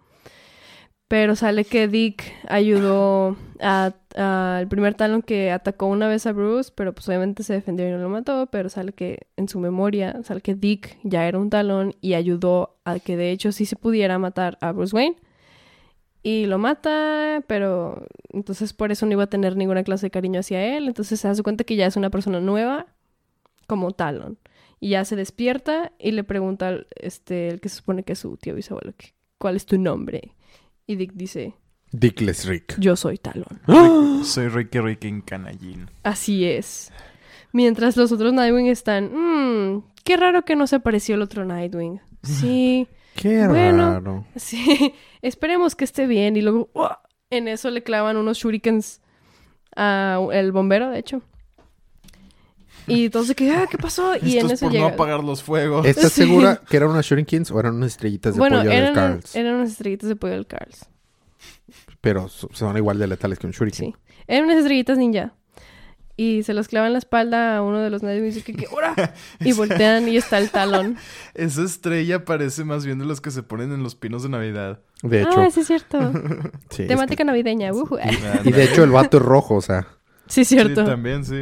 Pero 1.06 1.36
sale 1.36 1.64
que 1.64 1.86
Dick 1.86 2.24
ayudó 2.48 3.36
al 3.60 4.68
primer 4.68 4.94
talón 4.94 5.22
que 5.22 5.52
atacó 5.52 5.86
una 5.86 6.08
vez 6.08 6.26
a 6.26 6.32
Bruce, 6.32 6.72
pero 6.74 6.94
pues 6.94 7.06
obviamente 7.08 7.42
se 7.42 7.52
defendió 7.52 7.86
y 7.86 7.90
no 7.90 7.98
lo 7.98 8.08
mató, 8.08 8.48
pero 8.50 8.68
sale 8.68 8.92
que 8.92 9.26
en 9.36 9.48
su 9.48 9.60
memoria, 9.60 10.22
sale 10.24 10.40
que 10.40 10.54
Dick 10.54 10.98
ya 11.02 11.28
era 11.28 11.38
un 11.38 11.50
talón 11.50 11.94
y 12.00 12.14
ayudó 12.14 12.78
a 12.84 12.98
que 12.98 13.16
de 13.16 13.30
hecho 13.32 13.52
sí 13.52 13.66
se 13.66 13.76
pudiera 13.76 14.18
matar 14.18 14.56
a 14.60 14.72
Bruce 14.72 14.96
Wayne. 14.96 15.16
Y 16.22 16.46
lo 16.46 16.56
mata, 16.56 17.44
pero 17.46 18.06
entonces 18.30 18.72
por 18.72 18.90
eso 18.90 19.04
no 19.04 19.12
iba 19.12 19.24
a 19.24 19.28
tener 19.28 19.56
ninguna 19.58 19.84
clase 19.84 20.06
de 20.06 20.10
cariño 20.10 20.40
hacia 20.40 20.74
él. 20.74 20.88
Entonces 20.88 21.20
se 21.20 21.28
da 21.28 21.34
cuenta 21.42 21.64
que 21.64 21.76
ya 21.76 21.84
es 21.84 21.96
una 21.96 22.08
persona 22.08 22.40
nueva, 22.40 22.86
como 23.66 23.92
Talon. 23.92 24.38
Y 24.84 24.90
ya 24.90 25.06
se 25.06 25.16
despierta 25.16 25.92
y 25.98 26.10
le 26.10 26.24
pregunta 26.24 26.68
al 26.68 26.88
este, 26.96 27.48
el 27.48 27.60
que 27.62 27.70
se 27.70 27.76
supone 27.76 28.02
que 28.02 28.12
es 28.12 28.18
su 28.18 28.36
tío 28.36 28.54
bisabuelo, 28.54 28.92
que, 28.98 29.14
¿cuál 29.38 29.56
es 29.56 29.64
tu 29.64 29.78
nombre? 29.78 30.34
Y 30.86 30.96
Dick 30.96 31.12
dice, 31.14 31.54
Dickless 31.90 32.44
Rick. 32.44 32.78
yo 32.78 32.94
soy 32.94 33.16
Talon. 33.16 33.62
Soy 34.24 34.48
Ricky 34.48 34.80
Ricky 34.80 35.08
en 35.08 35.22
Canallín. 35.22 35.90
Así 36.02 36.44
es. 36.44 36.92
Mientras 37.52 37.96
los 37.96 38.12
otros 38.12 38.34
Nightwing 38.34 38.66
están, 38.66 39.10
mmm, 39.14 39.84
qué 40.04 40.18
raro 40.18 40.44
que 40.44 40.54
no 40.54 40.66
se 40.66 40.76
apareció 40.76 41.14
el 41.14 41.22
otro 41.22 41.46
Nightwing. 41.46 42.00
Sí, 42.22 42.86
Qué 43.16 43.46
Bueno. 43.48 43.90
raro. 43.94 44.26
sí, 44.36 44.92
esperemos 45.22 45.74
que 45.76 45.84
esté 45.84 46.06
bien. 46.06 46.36
Y 46.36 46.42
luego, 46.42 46.68
¡uah! 46.74 46.98
en 47.30 47.48
eso 47.48 47.70
le 47.70 47.82
clavan 47.82 48.18
unos 48.18 48.36
shurikens 48.36 49.00
al 49.76 50.52
bombero, 50.52 50.90
de 50.90 50.98
hecho. 50.98 51.22
Y 52.86 53.06
entonces, 53.06 53.34
que, 53.34 53.50
ah, 53.50 53.66
¿qué 53.70 53.78
pasó? 53.78 54.14
Y 54.16 54.32
en 54.38 54.38
Esto 54.38 54.46
es 54.46 54.52
eso 54.54 54.66
por 54.66 54.72
llega... 54.72 54.88
no 54.88 54.94
apagar 54.94 55.24
los 55.24 55.42
fuegos. 55.42 55.86
¿Estás 55.86 56.12
Sí. 56.12 56.22
segura 56.22 56.60
que 56.68 56.76
eran 56.76 56.90
unas 56.90 57.06
Shurinkins 57.06 57.50
o 57.50 57.58
eran 57.60 57.74
unas 57.74 57.92
estrellitas 57.92 58.34
de 58.34 58.38
bueno, 58.38 58.58
pollo 58.58 58.70
del 58.70 58.92
Carls? 58.92 59.34
eran 59.36 59.54
unas 59.54 59.70
estrellitas 59.70 60.08
de 60.08 60.16
pollo 60.16 60.34
del 60.34 60.46
Carls. 60.46 60.86
Pero 62.00 62.28
so- 62.28 62.48
son 62.52 62.76
igual 62.76 62.98
de 62.98 63.06
letales 63.06 63.38
que 63.38 63.46
un 63.46 63.52
Shuriken. 63.52 63.92
Sí. 63.92 63.94
Eran 64.26 64.44
unas 64.44 64.58
estrellitas 64.58 64.98
ninja. 64.98 65.32
Y 66.16 66.44
se 66.44 66.54
los 66.54 66.68
clavan 66.68 66.88
en 66.88 66.92
la 66.92 66.98
espalda 67.00 67.56
a 67.56 67.62
uno 67.62 67.80
de 67.80 67.90
los 67.90 68.04
Nightwing 68.04 68.30
y 68.30 68.34
dice 68.34 68.44
que, 68.44 68.52
que 68.54 68.66
¡Ora! 68.70 69.14
Y 69.40 69.52
voltean 69.54 70.08
y 70.08 70.16
está 70.16 70.38
el 70.38 70.50
talón. 70.50 70.96
Esa 71.34 71.64
estrella 71.64 72.24
parece 72.24 72.62
más 72.64 72.86
bien 72.86 73.00
de 73.00 73.04
los 73.04 73.20
que 73.20 73.32
se 73.32 73.42
ponen 73.42 73.72
en 73.72 73.82
los 73.82 73.96
pinos 73.96 74.22
de 74.22 74.28
Navidad. 74.28 74.78
De 75.02 75.22
hecho. 75.22 75.40
Ah, 75.40 75.50
sí 75.50 75.60
es 75.60 75.66
cierto. 75.66 76.12
sí, 76.70 76.82
es 76.82 76.88
Temática 76.88 77.24
navideña. 77.24 77.70
que- 77.72 78.48
Y 78.48 78.52
de 78.52 78.62
hecho 78.64 78.84
el 78.84 78.90
vato 78.90 79.16
es 79.16 79.22
rojo, 79.24 79.56
o 79.56 79.60
sea. 79.60 79.88
Sí, 80.26 80.40
es 80.40 80.48
Sí, 80.48 80.54
cierto. 80.56 80.84
también, 80.84 81.24
sí. 81.24 81.34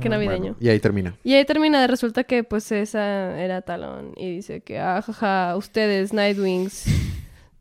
Qué 0.00 0.08
Ah, 0.08 0.10
navideño. 0.10 0.40
bueno, 0.40 0.56
y 0.60 0.68
ahí 0.68 0.78
termina. 0.78 1.16
Y 1.24 1.34
ahí 1.34 1.44
termina, 1.44 1.86
resulta 1.86 2.24
que 2.24 2.44
pues 2.44 2.70
esa 2.72 3.40
era 3.40 3.62
Talon. 3.62 4.12
Y 4.16 4.30
dice 4.36 4.60
que, 4.60 4.78
ah, 4.78 5.00
jaja, 5.02 5.56
ustedes, 5.56 6.12
Nightwings, 6.12 6.84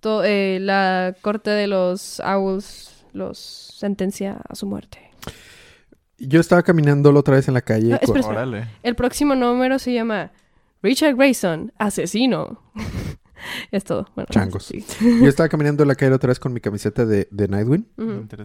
to- 0.02 0.24
eh, 0.24 0.60
la 0.62 1.16
corte 1.22 1.50
de 1.52 1.68
los 1.68 2.20
Owls 2.20 3.06
los 3.14 3.38
sentencia 3.40 4.42
a 4.50 4.56
su 4.56 4.66
muerte. 4.66 5.00
Yo 6.18 6.40
estaba 6.42 6.64
caminando 6.64 7.12
la 7.12 7.20
otra 7.20 7.36
vez 7.36 7.48
en 7.48 7.54
la 7.54 7.62
calle. 7.62 7.90
No, 7.90 8.00
con- 8.00 8.04
espera, 8.04 8.20
espera. 8.20 8.42
Órale. 8.42 8.68
El 8.84 8.96
próximo 8.96 9.36
número 9.36 9.80
se 9.80 9.94
llama 9.94 10.32
Richard 10.84 11.16
Grayson, 11.16 11.72
asesino. 11.78 12.62
es 13.72 13.84
todo. 13.84 14.08
Bueno, 14.16 14.28
Changos. 14.32 14.66
sí. 14.66 14.84
Yo 15.02 15.28
estaba 15.28 15.50
caminando 15.50 15.84
en 15.84 15.88
la 15.90 15.96
calle 15.96 16.14
otra 16.14 16.30
vez 16.30 16.40
con 16.40 16.54
mi 16.54 16.60
camiseta 16.60 17.06
de, 17.06 17.28
de 17.32 17.48
Nightwing. 17.48 17.86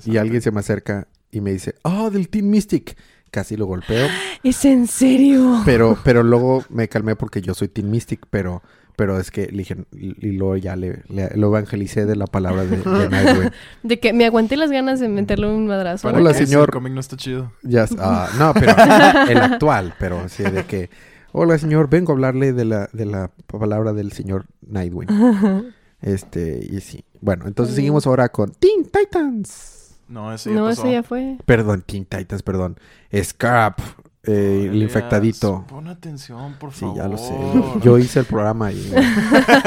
Y 0.07 0.17
alguien 0.17 0.43
se 0.43 0.51
me 0.51 0.61
acerca 0.61 1.09
y 1.31 1.41
me 1.41 1.53
dice, 1.53 1.75
oh, 1.83 2.11
del 2.11 2.29
Team 2.29 2.47
Mystic. 2.47 2.97
Casi 3.31 3.57
lo 3.57 3.67
golpeo. 3.67 4.09
¿Es 4.43 4.65
en 4.65 4.87
serio? 4.89 5.63
Pero, 5.65 5.97
pero 6.05 6.23
luego 6.25 6.65
me 6.69 6.89
calmé 6.89 7.15
porque 7.15 7.41
yo 7.41 7.55
soy 7.55 7.69
Team 7.69 7.89
Mystic, 7.89 8.27
pero, 8.29 8.61
pero 8.97 9.21
es 9.21 9.31
que 9.31 9.47
le 9.47 9.59
dije, 9.59 9.77
y 9.93 10.33
luego 10.33 10.57
ya 10.57 10.75
le, 10.75 11.05
le- 11.09 11.31
lo 11.37 11.47
evangelicé 11.47 12.07
de 12.07 12.17
la 12.17 12.27
palabra 12.27 12.65
de, 12.65 12.79
de 12.79 13.09
Nightwing. 13.09 13.51
De 13.85 14.01
que 14.01 14.13
me 14.13 14.27
aguanté 14.27 14.57
las 14.57 14.73
ganas 14.73 14.99
de 14.99 15.09
meterle 15.09 15.47
un 15.47 15.69
madrazo. 15.69 16.09
Hola, 16.09 16.35
señor. 16.35 16.73
cómic 16.73 16.93
no 16.93 16.99
está 16.99 17.17
chido. 17.17 17.53
Ya, 17.63 17.87
ah, 18.01 18.29
no, 18.37 18.53
pero 18.53 18.73
el 19.31 19.39
actual, 19.39 19.95
pero 20.01 20.19
así 20.19 20.43
de 20.43 20.65
que, 20.65 20.91
hola 21.33 21.59
señor, 21.59 21.89
vengo 21.89 22.13
a 22.13 22.15
hablarle 22.15 22.53
de 22.53 22.65
la, 22.65 22.89
de 22.93 23.07
la 23.07 23.31
palabra 23.47 23.93
del 23.93 24.13
señor 24.13 24.47
Nightwing. 24.63 25.09
Este, 26.03 26.67
y 26.67 26.81
sí. 26.81 27.05
Bueno, 27.21 27.47
entonces 27.47 27.75
seguimos 27.75 28.07
ahora 28.07 28.31
con 28.31 28.53
Teen 28.53 28.87
Titans. 28.91 29.99
No, 30.09 30.33
ese 30.33 30.49
ya 30.49 30.57
No, 30.59 30.65
pasó. 30.65 30.81
eso 30.85 30.91
ya 30.91 31.03
fue. 31.03 31.37
Perdón, 31.45 31.83
Teen 31.87 32.07
Titans, 32.07 32.43
perdón. 32.43 32.79
Scrap. 33.15 33.79
eh, 34.23 34.69
el 34.73 34.83
infectadito. 34.83 35.67
Pon 35.69 35.89
atención, 35.89 36.55
por 36.59 36.73
Sí, 36.73 36.81
favor. 36.81 36.97
ya 36.97 37.07
lo 37.07 37.19
sé. 37.19 37.35
Yo 37.83 37.99
hice 37.99 38.21
el 38.21 38.25
programa 38.25 38.73
y... 38.73 38.91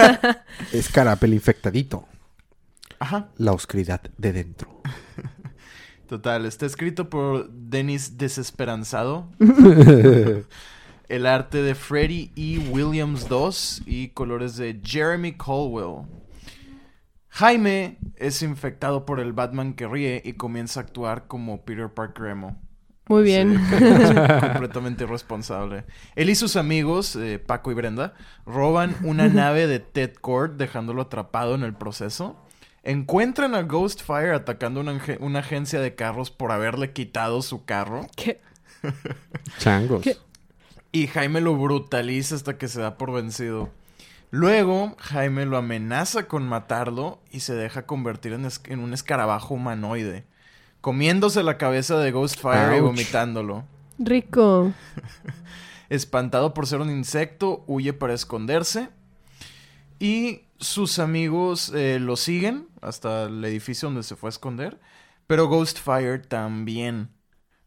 es 0.73 0.89
Carap, 0.89 1.23
el 1.23 1.35
infectadito. 1.35 2.05
Ajá. 2.97 3.29
La 3.37 3.51
oscuridad 3.51 4.01
de 4.17 4.33
dentro. 4.33 4.81
Total, 6.07 6.47
está 6.47 6.65
escrito 6.65 7.11
por 7.11 7.47
Denis 7.51 8.17
Desesperanzado. 8.17 9.27
El 11.09 11.25
arte 11.25 11.61
de 11.61 11.75
Freddie 11.75 12.31
E. 12.35 12.59
Williams 12.69 13.27
II 13.29 13.83
y 13.85 14.09
colores 14.09 14.55
de 14.57 14.79
Jeremy 14.83 15.33
Colwell. 15.33 16.07
Jaime 17.29 17.97
es 18.15 18.41
infectado 18.43 19.05
por 19.05 19.19
el 19.19 19.33
Batman 19.33 19.73
que 19.73 19.87
ríe 19.87 20.21
y 20.23 20.33
comienza 20.33 20.79
a 20.79 20.83
actuar 20.83 21.27
como 21.27 21.65
Peter 21.65 21.89
Parker 21.89 22.27
emo. 22.27 22.61
Muy 23.07 23.23
bien. 23.23 23.59
Sí, 23.73 24.15
completamente 24.53 25.03
irresponsable. 25.05 25.85
Él 26.15 26.29
y 26.29 26.35
sus 26.35 26.55
amigos, 26.55 27.15
eh, 27.15 27.39
Paco 27.39 27.71
y 27.71 27.73
Brenda, 27.73 28.13
roban 28.45 28.95
una 29.03 29.27
nave 29.29 29.67
de 29.67 29.79
Ted 29.79 30.13
Cord 30.13 30.51
dejándolo 30.57 31.01
atrapado 31.01 31.55
en 31.55 31.63
el 31.63 31.73
proceso. 31.73 32.37
Encuentran 32.83 33.55
a 33.55 33.63
Ghostfire 33.63 34.33
atacando 34.33 34.81
una, 34.81 34.99
una 35.19 35.39
agencia 35.39 35.79
de 35.79 35.95
carros 35.95 36.31
por 36.31 36.51
haberle 36.51 36.91
quitado 36.91 37.41
su 37.41 37.65
carro. 37.65 38.07
¿Qué? 38.15 38.41
Changos. 39.57 40.01
¿Qué? 40.03 40.17
Y 40.93 41.07
Jaime 41.07 41.41
lo 41.41 41.57
brutaliza 41.57 42.35
hasta 42.35 42.57
que 42.57 42.69
se 42.69 42.79
da 42.79 42.97
por 42.97 43.11
vencido. 43.11 43.69
Luego, 44.31 44.95
Jaime 44.99 45.45
lo 45.45 45.57
amenaza 45.57 46.27
con 46.27 46.47
matarlo 46.47 47.19
y 47.31 47.41
se 47.41 47.53
deja 47.55 47.85
convertir 47.85 48.31
en, 48.33 48.45
es- 48.45 48.61
en 48.65 48.79
un 48.79 48.93
escarabajo 48.93 49.53
humanoide, 49.55 50.23
comiéndose 50.81 51.43
la 51.43 51.57
cabeza 51.57 51.97
de 51.99 52.11
Ghostfire 52.11 52.77
y 52.77 52.79
Ouch. 52.79 52.85
vomitándolo. 52.91 53.65
Rico. 53.99 54.71
Espantado 55.89 56.53
por 56.53 56.65
ser 56.67 56.79
un 56.81 56.89
insecto, 56.89 57.63
huye 57.67 57.93
para 57.93 58.13
esconderse. 58.13 58.89
Y 59.99 60.41
sus 60.59 60.97
amigos 60.99 61.71
eh, 61.75 61.99
lo 61.99 62.15
siguen 62.17 62.67
hasta 62.81 63.23
el 63.25 63.43
edificio 63.45 63.87
donde 63.89 64.03
se 64.03 64.15
fue 64.15 64.29
a 64.29 64.31
esconder. 64.31 64.79
Pero 65.27 65.47
Ghostfire 65.47 66.19
también. 66.19 67.09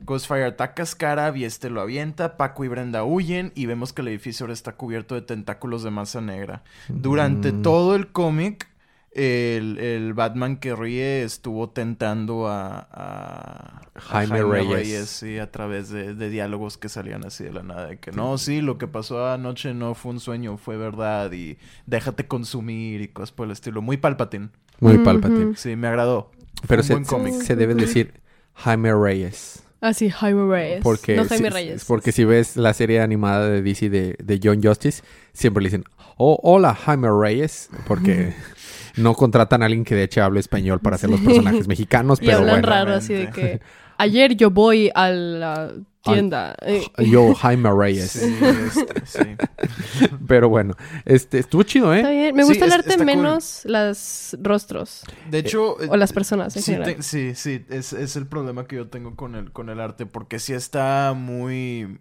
Ghostfire 0.00 0.44
ataca 0.44 0.82
a 0.82 0.86
Scarab 0.86 1.36
y 1.36 1.44
este 1.44 1.70
lo 1.70 1.80
avienta. 1.80 2.36
Paco 2.36 2.64
y 2.64 2.68
Brenda 2.68 3.04
huyen 3.04 3.52
y 3.54 3.66
vemos 3.66 3.92
que 3.92 4.02
el 4.02 4.08
edificio 4.08 4.44
ahora 4.44 4.52
está 4.52 4.72
cubierto 4.76 5.14
de 5.14 5.22
tentáculos 5.22 5.82
de 5.82 5.90
masa 5.90 6.20
negra. 6.20 6.62
Durante 6.88 7.52
Mm. 7.52 7.62
todo 7.62 7.94
el 7.96 8.08
cómic, 8.08 8.68
el, 9.12 9.78
el 9.78 10.12
Batman 10.12 10.58
que 10.58 10.76
ríe 10.76 11.22
estuvo 11.22 11.70
tentando 11.70 12.46
a, 12.48 12.86
a- 12.92 13.80
a 13.94 14.00
Jaime 14.00 14.42
Reyes. 14.42 15.08
sí, 15.08 15.38
a 15.38 15.50
través 15.50 15.88
de, 15.88 16.12
de 16.14 16.28
diálogos 16.28 16.76
que 16.76 16.90
salían 16.90 17.24
así 17.24 17.44
de 17.44 17.52
la 17.52 17.62
nada. 17.62 17.86
De 17.86 17.98
que 17.98 18.12
no, 18.12 18.36
sí, 18.36 18.60
lo 18.60 18.76
que 18.76 18.86
pasó 18.86 19.26
anoche 19.26 19.72
no 19.72 19.94
fue 19.94 20.12
un 20.12 20.20
sueño, 20.20 20.58
fue 20.58 20.76
verdad. 20.76 21.32
Y 21.32 21.56
déjate 21.86 22.26
consumir 22.28 23.00
y 23.00 23.08
cosas 23.08 23.32
por 23.32 23.46
el 23.46 23.52
estilo. 23.52 23.80
Muy 23.80 23.96
palpatín. 23.96 24.50
Muy. 24.80 24.98
Palpatine. 24.98 25.56
Sí, 25.56 25.74
me 25.76 25.88
agradó. 25.88 26.30
Pero 26.68 26.82
un 26.82 26.86
se, 26.86 26.92
buen 26.92 27.04
cómic. 27.06 27.32
se 27.42 27.56
debe 27.56 27.74
decir 27.74 28.20
Jaime 28.52 28.92
Reyes. 28.94 29.62
Ah, 29.80 29.92
sí, 29.92 30.10
Jaime 30.10 30.50
Reyes. 30.50 30.80
Porque, 30.82 31.16
no 31.16 31.24
Jaime 31.26 31.48
si, 31.48 31.54
Reyes. 31.54 31.84
porque 31.84 32.12
si 32.12 32.24
ves 32.24 32.56
la 32.56 32.72
serie 32.72 33.00
animada 33.00 33.48
de 33.48 33.62
DC 33.62 33.90
de, 33.90 34.16
de 34.22 34.40
John 34.42 34.62
Justice, 34.62 35.02
siempre 35.32 35.62
le 35.62 35.68
dicen, 35.68 35.84
oh, 36.16 36.38
hola 36.42 36.74
Jaime 36.74 37.08
Reyes, 37.10 37.68
porque 37.86 38.32
no 38.96 39.14
contratan 39.14 39.62
a 39.62 39.66
alguien 39.66 39.84
que 39.84 39.94
de 39.94 40.04
hecho 40.04 40.22
hable 40.24 40.40
español 40.40 40.80
para 40.80 40.96
hacer 40.96 41.10
los 41.10 41.20
personajes 41.20 41.68
mexicanos, 41.68 42.20
Y 42.22 42.30
hablan 42.30 42.60
bueno. 42.62 42.68
raro 42.68 42.94
así 42.94 43.14
de 43.14 43.30
que 43.30 43.60
ayer 43.98 44.34
yo 44.36 44.50
voy 44.50 44.90
a 44.94 45.10
la 45.10 45.72
tienda. 46.14 46.54
eh, 46.62 46.82
Yo, 46.98 47.34
Jaime 47.34 47.70
Reyes. 47.72 48.10
Sí, 48.12 48.36
este, 48.42 49.06
sí. 49.06 49.36
Pero 50.26 50.48
bueno, 50.48 50.74
este 51.04 51.38
estuvo 51.38 51.62
chido, 51.62 51.92
Está 51.94 52.12
¿eh? 52.12 52.16
bien. 52.16 52.36
Me 52.36 52.42
Sí, 52.42 52.48
gusta 52.50 52.64
el 52.66 52.70
es- 52.72 52.74
arte 52.78 52.88
está 52.90 53.04
cool. 53.04 53.06
menos 53.06 53.62
los 53.64 54.36
rostros 54.42 55.04
De 55.30 55.38
hecho... 55.38 55.74
o 55.88 55.96
las 55.96 56.12
personas 56.12 56.56
en 56.56 56.62
Sí, 56.62 56.72
general. 56.72 56.96
te- 56.96 57.02
sí, 57.02 57.34
sí, 57.34 57.64
es, 57.68 57.92
es 57.92 58.16
el 58.16 58.26
problema 58.26 58.66
que 58.66 58.76
yo 58.76 58.88
tengo 58.88 59.16
con 59.16 59.34
el, 59.34 59.52
con 59.52 59.68
el 59.68 59.80
arte, 59.80 60.06
porque 60.06 60.38
sí 60.38 60.52
está 60.52 61.12
muy, 61.16 61.98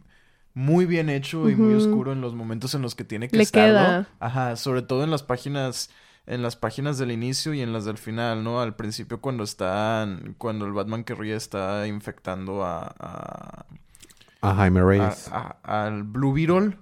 muy 0.54 0.86
bien 0.86 1.10
hecho 1.10 1.50
y 1.50 1.56
muy 1.56 1.74
oscuro 1.74 2.12
en 2.13 2.22
los 2.22 2.34
momentos 2.36 2.74
en 2.76 2.82
los 2.82 2.96
que 2.96 3.04
tiene 3.04 3.30
que 3.30 3.38
Le 3.38 3.44
estarlo. 3.44 3.74
queda. 3.78 4.08
Ajá, 4.20 4.56
sobre 4.56 4.82
todo 4.82 5.04
en 5.04 5.12
las 5.12 5.24
páginas, 5.24 5.89
en 6.28 6.41
las 6.41 6.56
páginas 6.56 6.98
del 6.98 7.12
inicio 7.12 7.54
y 7.54 7.62
en 7.62 7.74
las 7.74 7.86
del 7.86 7.98
final, 7.98 8.44
¿no? 8.44 8.62
Al 8.62 8.76
principio 8.76 9.22
cuando 9.22 9.44
están, 9.44 10.36
cuando 10.38 10.65
el 10.65 10.72
Batman 10.74 11.04
que 11.04 11.13
ríe 11.15 11.36
está 11.36 11.86
infectando 11.88 12.63
a, 12.63 12.96
a- 13.00 13.65
A 14.50 14.56
Jaime 14.56 14.84
Reyes. 14.84 15.30
a- 15.32 15.58
al 15.64 16.04
Blue 16.04 16.34
Beetle, 16.34 16.78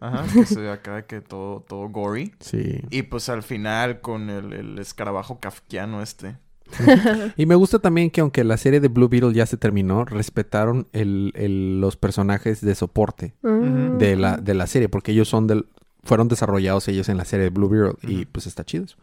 ajá, 0.00 0.24
que 0.32 0.46
se 0.46 0.60
ve 0.60 0.70
acá 0.70 1.02
que 1.06 1.20
todo, 1.20 1.60
todo 1.68 1.88
gory. 1.88 2.32
Sí. 2.40 2.80
Y 2.90 3.02
pues 3.02 3.28
al 3.28 3.42
final 3.42 4.00
con 4.00 4.30
el, 4.30 4.52
el 4.52 4.78
escarabajo 4.78 5.38
kafkiano 5.40 6.02
este. 6.02 6.36
Y 7.36 7.44
me 7.46 7.54
gusta 7.54 7.78
también 7.78 8.10
que 8.10 8.20
aunque 8.22 8.44
la 8.44 8.56
serie 8.56 8.80
de 8.80 8.88
Blue 8.88 9.08
Beetle 9.08 9.34
ya 9.34 9.44
se 9.46 9.56
terminó, 9.58 10.04
respetaron 10.06 10.88
el, 10.92 11.32
el- 11.34 11.80
los 11.80 11.96
personajes 11.96 12.60
de 12.62 12.74
soporte 12.74 13.34
Mm. 13.42 13.98
de 13.98 14.16
la, 14.16 14.36
de 14.38 14.54
la 14.54 14.66
serie, 14.66 14.88
porque 14.88 15.12
ellos 15.12 15.28
son 15.28 15.46
del, 15.46 15.66
fueron 16.02 16.28
desarrollados 16.28 16.88
ellos 16.88 17.08
en 17.10 17.16
la 17.18 17.24
serie 17.24 17.44
de 17.44 17.50
Blue 17.50 17.68
Beetle 17.68 17.94
y 18.10 18.24
pues 18.24 18.46
está 18.46 18.64
chido 18.64 18.84
eso. 18.84 18.96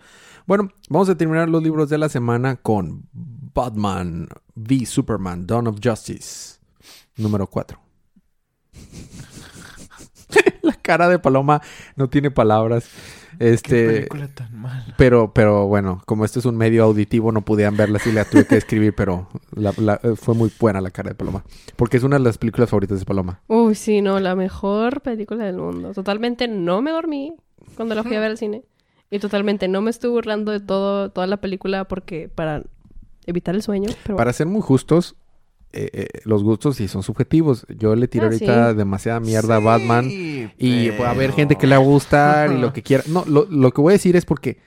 Bueno, 0.47 0.69
vamos 0.89 1.09
a 1.09 1.15
terminar 1.15 1.47
los 1.47 1.61
libros 1.61 1.89
de 1.89 1.99
la 1.99 2.09
semana 2.09 2.55
con 2.55 3.03
Batman 3.13 4.27
v 4.55 4.85
Superman, 4.85 5.45
Dawn 5.45 5.67
of 5.67 5.77
Justice, 5.83 6.57
número 7.17 7.45
4. 7.45 7.79
la 10.61 10.73
cara 10.73 11.09
de 11.09 11.19
Paloma 11.19 11.61
no 11.95 12.09
tiene 12.09 12.31
palabras. 12.31 12.89
Qué 13.37 13.53
Este, 13.53 13.85
película 13.87 14.27
tan 14.27 14.53
mala. 14.59 14.93
pero, 14.97 15.33
pero 15.33 15.65
bueno, 15.67 16.01
como 16.05 16.25
esto 16.25 16.39
es 16.39 16.45
un 16.45 16.57
medio 16.57 16.83
auditivo, 16.83 17.31
no 17.31 17.45
podían 17.45 17.77
verla 17.77 17.97
así, 17.97 18.11
la 18.11 18.25
tuve 18.25 18.45
que 18.45 18.57
escribir, 18.57 18.93
pero 18.93 19.29
la- 19.55 19.73
la- 19.77 19.99
eh, 20.03 20.15
fue 20.17 20.35
muy 20.35 20.51
buena 20.59 20.81
la 20.81 20.91
cara 20.91 21.09
de 21.09 21.15
Paloma. 21.15 21.45
Porque 21.77 21.97
es 21.97 22.03
una 22.03 22.17
de 22.17 22.23
las 22.23 22.37
películas 22.37 22.69
favoritas 22.69 22.99
de 22.99 23.05
Paloma. 23.05 23.39
Uy, 23.47 23.75
sí, 23.75 24.01
no, 24.01 24.19
la 24.19 24.35
mejor 24.35 25.01
película 25.01 25.45
del 25.45 25.55
mundo. 25.57 25.93
Totalmente 25.93 26.47
no 26.49 26.81
me 26.81 26.91
dormí 26.91 27.33
cuando 27.75 27.95
la 27.95 28.03
fui 28.03 28.15
a 28.15 28.19
ver 28.19 28.31
al 28.31 28.37
cine. 28.37 28.63
Y 29.09 29.19
totalmente 29.19 29.67
no 29.69 29.81
me 29.81 29.89
estuve 29.89 30.11
burlando 30.11 30.51
de 30.51 30.59
todo, 30.59 31.09
toda 31.09 31.25
la 31.25 31.37
película 31.37 31.85
porque 31.87 32.29
para 32.29 32.63
evitar 33.25 33.55
el 33.55 33.61
sueño. 33.63 33.89
Pero 34.03 34.17
Para 34.17 34.33
ser 34.33 34.47
muy 34.47 34.61
justos, 34.61 35.15
eh, 35.71 35.89
eh, 35.93 36.07
los 36.25 36.43
gustos 36.43 36.75
sí 36.77 36.87
son 36.87 37.03
subjetivos. 37.03 37.65
Yo 37.77 37.95
le 37.95 38.07
tiro 38.07 38.25
Ah, 38.25 38.27
ahorita 38.27 38.71
sí. 38.71 38.77
demasiada 38.77 39.19
mierda 39.19 39.57
a 39.57 39.59
Batman. 39.59 40.07
Y 40.09 40.89
va 40.99 41.07
a 41.07 41.11
haber 41.11 41.27
pero- 41.27 41.35
gente 41.35 41.55
que 41.55 41.67
le 41.67 41.75
va 41.77 41.81
a 41.81 41.85
gustar 41.85 42.51
y 42.51 42.57
lo 42.57 42.73
que 42.73 42.81
quiera. 42.83 43.03
No, 43.07 43.23
lo, 43.27 43.45
lo 43.49 43.71
que 43.71 43.81
voy 43.81 43.91
a 43.91 43.95
decir 43.95 44.15
es 44.15 44.25
porque 44.25 44.59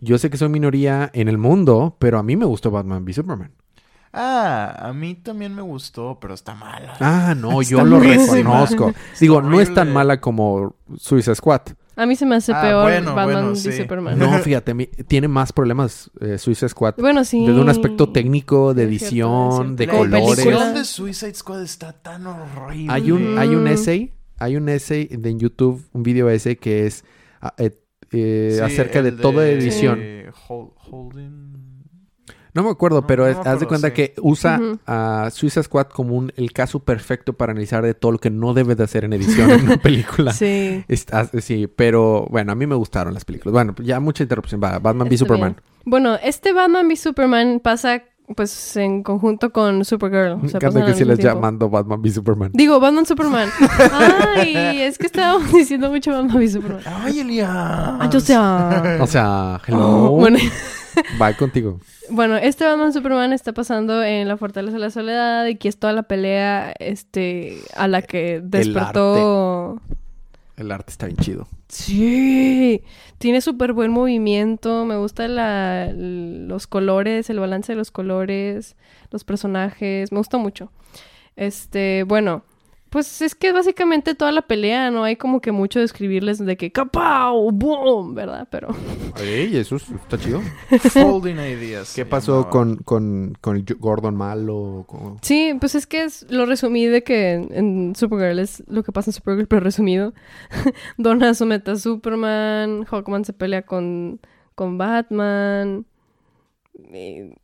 yo 0.00 0.18
sé 0.18 0.30
que 0.30 0.36
soy 0.36 0.48
minoría 0.48 1.10
en 1.12 1.28
el 1.28 1.38
mundo, 1.38 1.96
pero 1.98 2.18
a 2.18 2.22
mí 2.22 2.36
me 2.36 2.44
gustó 2.46 2.70
Batman 2.70 3.04
v 3.04 3.12
Superman. 3.12 3.52
Ah, 4.12 4.88
a 4.88 4.92
mí 4.92 5.14
también 5.14 5.54
me 5.54 5.62
gustó, 5.62 6.18
pero 6.20 6.34
está 6.34 6.54
mala. 6.54 6.96
Ah, 6.98 7.34
no, 7.36 7.62
yo 7.62 7.84
lo 7.84 8.00
reconozco. 8.00 8.92
Digo, 9.20 9.40
no 9.40 9.60
es 9.60 9.72
tan 9.72 9.92
mala 9.92 10.20
como 10.20 10.74
Suicide 10.98 11.36
Squad. 11.36 11.60
A 12.02 12.06
mí 12.06 12.16
se 12.16 12.26
me 12.26 12.36
hace 12.36 12.52
Ah, 12.52 12.62
peor 12.62 12.82
bueno, 12.82 13.14
Batman 13.14 13.42
bueno, 13.44 13.56
sí. 13.56 13.72
Superman. 13.72 14.18
No, 14.18 14.38
fíjate, 14.38 14.74
mi- 14.74 14.86
tiene 14.86 15.28
más 15.28 15.52
problemas 15.52 16.10
eh, 16.20 16.38
Suicide 16.38 16.68
Squad. 16.70 16.94
Bueno, 16.98 17.24
sí. 17.24 17.44
Desde 17.46 17.60
un 17.60 17.68
aspecto 17.68 18.08
técnico, 18.10 18.72
de 18.74 18.84
edición, 18.84 19.76
de 19.76 19.86
colores. 19.88 20.38
edición 20.38 20.74
de 20.74 20.84
Suicide 20.84 21.34
Squad 21.34 21.62
está 21.62 21.92
tan 21.92 22.26
horrible. 22.26 22.92
Hay 22.92 23.10
un, 23.12 23.38
hay 23.38 23.48
un 23.54 23.64
Mm. 23.64 23.68
essay, 23.68 24.12
hay 24.38 24.56
un 24.56 24.68
essay 24.68 25.06
de 25.06 25.30
en 25.30 25.38
YouTube, 25.38 25.84
un 25.92 26.02
video 26.02 26.28
essay 26.30 26.56
que 26.56 26.86
es 26.86 27.04
ah, 27.42 27.54
eh, 27.58 27.70
eh, 28.12 28.52
Sí, 28.56 28.60
acerca 28.62 29.02
de 29.02 29.10
el 29.10 29.16
toda 29.18 29.48
edición. 29.48 30.00
Hol- 30.48 30.72
Holden... 30.90 31.79
No 32.54 32.62
me 32.62 32.70
acuerdo, 32.70 33.00
No, 33.00 33.06
pero 33.06 33.28
no 33.32 33.40
haz 33.44 33.60
de 33.60 33.66
cuenta 33.66 33.88
sí. 33.88 33.94
que 33.94 34.14
usa 34.20 34.58
Ujú. 34.60 34.78
a 34.86 35.28
Suicide 35.32 35.62
Squad 35.64 35.86
como 35.88 36.14
un, 36.16 36.32
el 36.36 36.52
caso 36.52 36.80
perfecto 36.80 37.32
para 37.32 37.52
analizar 37.52 37.82
de 37.84 37.94
todo 37.94 38.12
lo 38.12 38.18
que 38.18 38.30
no 38.30 38.54
debes 38.54 38.76
de 38.76 38.84
hacer 38.84 39.04
en 39.04 39.12
edición 39.12 39.50
en 39.50 39.64
una 39.64 39.76
película. 39.82 40.32
Sí. 40.32 40.84
Está- 40.88 41.26
sí, 41.40 41.66
pero 41.68 42.26
bueno, 42.30 42.52
a 42.52 42.54
mí 42.54 42.66
me 42.66 42.74
gustaron 42.74 43.14
las 43.14 43.24
películas. 43.24 43.52
Bueno, 43.52 43.74
ya 43.82 44.00
mucha 44.00 44.22
interrupción. 44.22 44.60
Va, 44.62 44.78
Batman 44.78 45.08
v 45.08 45.16
Superman. 45.16 45.52
bien. 45.52 45.62
Bueno, 45.84 46.16
este 46.22 46.52
Batman 46.52 46.86
v 46.88 46.96
Superman 46.96 47.60
pasa 47.62 48.02
pues 48.36 48.76
en 48.76 49.02
conjunto 49.02 49.50
con 49.50 49.84
Supergirl. 49.84 50.34
O 50.34 50.38
Me 50.38 50.48
sea, 50.48 50.58
encanta 50.58 50.80
que 50.84 50.92
mismo 50.92 51.06
les 51.06 51.18
tiempo. 51.18 51.34
llamando 51.36 51.68
Batman 51.68 52.00
v 52.00 52.10
Superman. 52.10 52.50
Digo, 52.54 52.78
Batman 52.78 53.04
Superman. 53.04 53.48
Ay, 54.36 54.82
es 54.82 54.98
que 54.98 55.06
estábamos 55.06 55.52
diciendo 55.52 55.90
mucho 55.90 56.12
Batman 56.12 56.36
v 56.36 56.48
Superman. 56.48 56.82
¡Ay, 56.86 57.18
Elías! 57.20 57.48
Ay, 57.50 58.08
o 58.14 58.20
sea... 58.20 58.98
O 59.00 59.06
sea, 59.08 59.60
hello. 59.66 60.10
Bueno, 60.10 60.38
Bye 61.18 61.36
contigo. 61.36 61.80
bueno, 62.10 62.36
este 62.36 62.64
Batman 62.64 62.92
Superman 62.92 63.32
está 63.32 63.52
pasando 63.52 64.02
en 64.02 64.28
la 64.28 64.36
Fortaleza 64.36 64.74
de 64.74 64.80
la 64.80 64.90
Soledad 64.90 65.46
y 65.46 65.56
que 65.56 65.68
es 65.68 65.78
toda 65.78 65.92
la 65.92 66.04
pelea 66.04 66.72
este 66.78 67.58
a 67.76 67.88
la 67.88 68.02
que 68.02 68.40
despertó... 68.42 69.80
El 70.56 70.72
arte 70.72 70.90
está 70.90 71.06
bien 71.06 71.16
chido. 71.16 71.48
Sí, 71.68 72.82
tiene 73.18 73.40
súper 73.40 73.72
buen 73.72 73.92
movimiento, 73.92 74.84
me 74.84 74.96
gusta 74.98 75.26
la, 75.28 75.90
los 75.94 76.66
colores, 76.66 77.30
el 77.30 77.40
balance 77.40 77.72
de 77.72 77.76
los 77.76 77.90
colores, 77.90 78.76
los 79.10 79.24
personajes, 79.24 80.12
me 80.12 80.18
gusta 80.18 80.36
mucho. 80.36 80.70
Este, 81.36 82.02
bueno, 82.02 82.44
Pues 82.90 83.22
es 83.22 83.36
que 83.36 83.52
básicamente 83.52 84.16
toda 84.16 84.32
la 84.32 84.42
pelea, 84.42 84.90
no 84.90 85.04
hay 85.04 85.14
como 85.14 85.40
que 85.40 85.52
mucho 85.52 85.78
de 85.78 85.84
escribirles 85.84 86.38
de 86.44 86.56
que 86.56 86.72
¡Capau! 86.72 87.52
¡Boom! 87.52 88.16
¿Verdad? 88.16 88.48
Pero... 88.50 88.68
Ey, 89.22 89.56
eso 89.56 89.76
es- 89.76 89.88
está 89.90 90.18
chido. 90.18 90.40
Folding 90.90 91.36
ideas. 91.36 91.94
¿Qué 91.94 92.04
pasó 92.04 92.50
con, 92.50 92.78
con, 92.78 93.38
con 93.40 93.56
el 93.56 93.64
Gordon 93.78 94.16
malo? 94.16 94.84
Con- 94.88 95.18
Sí, 95.22 95.54
pues 95.60 95.76
es 95.76 95.86
que 95.86 96.02
es- 96.02 96.26
lo 96.30 96.46
resumí 96.46 96.84
de 96.86 97.04
que 97.04 97.34
en, 97.34 97.48
en 97.52 97.96
Supergirl 97.96 98.40
es 98.40 98.64
lo 98.66 98.82
que 98.82 98.90
pasa 98.90 99.10
en 99.10 99.14
Supergirl, 99.14 99.46
pero 99.46 99.60
resumido. 99.60 100.12
Donna 100.98 101.32
somete 101.34 101.70
a 101.70 101.76
Superman, 101.76 102.84
Hawkman 102.86 103.24
se 103.24 103.32
pelea 103.32 103.62
con, 103.62 104.20
con 104.56 104.78
Batman. 104.78 105.86
y 106.92 107.34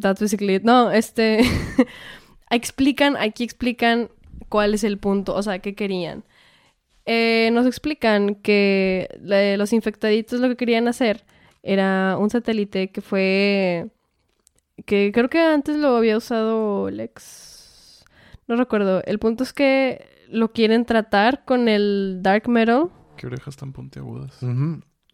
that's 0.00 0.20
basically 0.20 0.54
it. 0.54 0.62
No, 0.62 0.92
este... 0.92 1.40
explican, 2.50 3.16
aquí 3.16 3.44
explican 3.44 4.10
cuál 4.50 4.74
es 4.74 4.84
el 4.84 4.98
punto, 4.98 5.34
o 5.34 5.42
sea, 5.42 5.60
qué 5.60 5.74
querían. 5.74 6.24
Eh, 7.06 7.48
nos 7.54 7.66
explican 7.66 8.34
que 8.34 9.08
la- 9.22 9.56
los 9.56 9.72
infectaditos 9.72 10.38
lo 10.40 10.48
que 10.48 10.56
querían 10.56 10.86
hacer 10.88 11.24
era 11.62 12.16
un 12.18 12.28
satélite 12.28 12.90
que 12.90 13.00
fue 13.00 13.88
que 14.86 15.10
creo 15.12 15.28
que 15.30 15.38
antes 15.40 15.76
lo 15.76 15.96
había 15.96 16.16
usado 16.16 16.90
Lex. 16.90 18.04
No 18.46 18.56
recuerdo. 18.56 19.02
El 19.04 19.18
punto 19.18 19.44
es 19.44 19.52
que 19.52 20.06
lo 20.28 20.52
quieren 20.52 20.84
tratar 20.84 21.44
con 21.44 21.68
el 21.68 22.18
Dark 22.22 22.48
Metal. 22.48 22.88
Qué 23.16 23.26
orejas 23.26 23.56
tan 23.56 23.72
puntiagudas. 23.72 24.38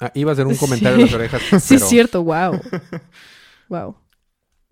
Ah, 0.01 0.11
iba 0.15 0.31
a 0.31 0.35
hacer 0.35 0.47
un 0.47 0.55
Sí. 0.57 0.61
comentario 0.61 0.97
en 0.99 1.03
las 1.07 1.15
orejas. 1.15 1.43
Sí, 1.63 1.77
es 1.77 1.89
cierto, 1.89 2.23
wow. 2.23 2.61
Wow. 3.69 3.97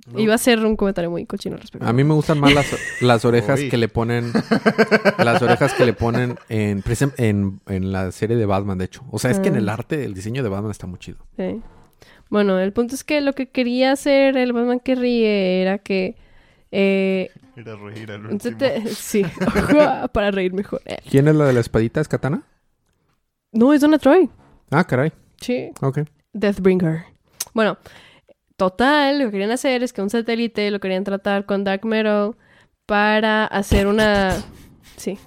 No. 0.06 0.18
Iba 0.20 0.34
a 0.34 0.38
ser 0.38 0.64
un 0.64 0.76
comentario 0.76 1.10
muy 1.10 1.24
cochino 1.24 1.54
al 1.54 1.62
respecto. 1.62 1.86
A 1.86 1.92
mí 1.94 2.04
me 2.04 2.12
gustan 2.12 2.38
más 2.38 2.52
las, 2.52 2.66
las 3.00 3.24
orejas 3.24 3.58
Uy. 3.60 3.68
que 3.70 3.78
le 3.78 3.88
ponen. 3.88 4.32
Las 5.18 5.40
orejas 5.40 5.72
que 5.72 5.86
le 5.86 5.94
ponen 5.94 6.36
en, 6.50 6.82
en, 7.16 7.60
en 7.66 7.92
la 7.92 8.12
serie 8.12 8.36
de 8.36 8.44
Batman, 8.44 8.76
de 8.78 8.84
hecho. 8.84 9.02
O 9.10 9.18
sea, 9.18 9.30
es 9.30 9.40
que 9.40 9.48
en 9.48 9.54
Ah. 9.54 9.58
el 9.58 9.68
arte, 9.70 10.04
el 10.04 10.12
diseño 10.12 10.42
de 10.42 10.48
Batman 10.50 10.70
está 10.70 10.86
muy 10.86 10.98
chido. 10.98 11.18
Sí. 11.38 11.60
Bueno, 12.28 12.58
el 12.58 12.72
punto 12.72 12.94
es 12.94 13.02
que 13.04 13.20
lo 13.22 13.32
que 13.32 13.48
quería 13.48 13.92
hacer 13.92 14.36
el 14.36 14.52
Batman 14.52 14.80
que 14.80 14.94
ríe 14.94 15.62
era 15.62 15.78
que. 15.78 16.16
Eh, 16.70 17.30
Ir 17.56 17.68
a 17.70 17.76
reír 17.76 18.10
al 18.12 18.26
último. 18.26 18.58
sí, 18.94 19.24
para 20.12 20.30
reír 20.32 20.52
mejor. 20.52 20.82
Eh, 20.84 20.98
¿Quién 21.08 21.28
es 21.28 21.34
la 21.36 21.46
de 21.46 21.52
la 21.52 21.60
espadita? 21.60 22.00
¿Es 22.00 22.08
Katana? 22.08 22.42
No, 23.52 23.72
es 23.72 23.80
Donna 23.80 23.98
Troy. 23.98 24.28
Ah, 24.70 24.84
caray. 24.84 25.12
Sí. 25.40 25.70
Ok. 25.80 26.00
Deathbringer. 26.32 27.04
Bueno, 27.52 27.78
total, 28.56 29.18
lo 29.18 29.26
que 29.26 29.32
querían 29.32 29.50
hacer 29.50 29.82
es 29.82 29.92
que 29.92 30.02
un 30.02 30.10
satélite 30.10 30.70
lo 30.70 30.80
querían 30.80 31.04
tratar 31.04 31.46
con 31.46 31.64
Dark 31.64 31.84
Metal 31.84 32.36
para 32.86 33.46
hacer 33.46 33.86
una. 33.86 34.36
Sí. 34.96 35.18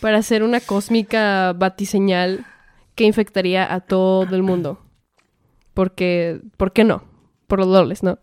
Para 0.00 0.18
hacer 0.18 0.42
una 0.42 0.60
cósmica 0.60 1.52
batiseñal 1.54 2.46
que 2.94 3.04
infectaría 3.04 3.72
a 3.72 3.80
todo 3.80 4.34
el 4.34 4.42
mundo. 4.42 4.80
Porque. 5.74 6.40
¿Por 6.56 6.72
qué 6.72 6.84
no? 6.84 7.04
Por 7.46 7.60
los 7.60 7.68
loles, 7.68 8.02
¿no? 8.02 8.18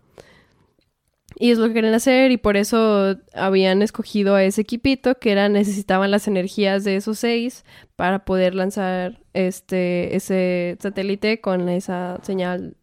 Y 1.37 1.51
es 1.51 1.57
lo 1.57 1.67
que 1.67 1.73
querían 1.73 1.93
hacer 1.93 2.31
y 2.31 2.37
por 2.37 2.57
eso 2.57 3.15
habían 3.33 3.81
escogido 3.81 4.35
a 4.35 4.43
ese 4.43 4.61
equipito 4.61 5.17
que 5.17 5.31
era 5.31 5.49
necesitaban 5.49 6.11
las 6.11 6.27
energías 6.27 6.83
de 6.83 6.97
esos 6.97 7.17
seis 7.19 7.65
para 7.95 8.25
poder 8.25 8.53
lanzar 8.53 9.23
este 9.33 10.15
ese 10.15 10.77
satélite 10.79 11.41
con 11.41 11.69
esa 11.69 12.19
señal 12.21 12.75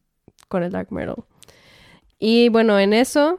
con 0.48 0.62
el 0.62 0.72
Dark 0.72 0.90
Metal. 0.92 1.24
Y 2.18 2.48
bueno, 2.48 2.78
en 2.78 2.92
eso 2.92 3.38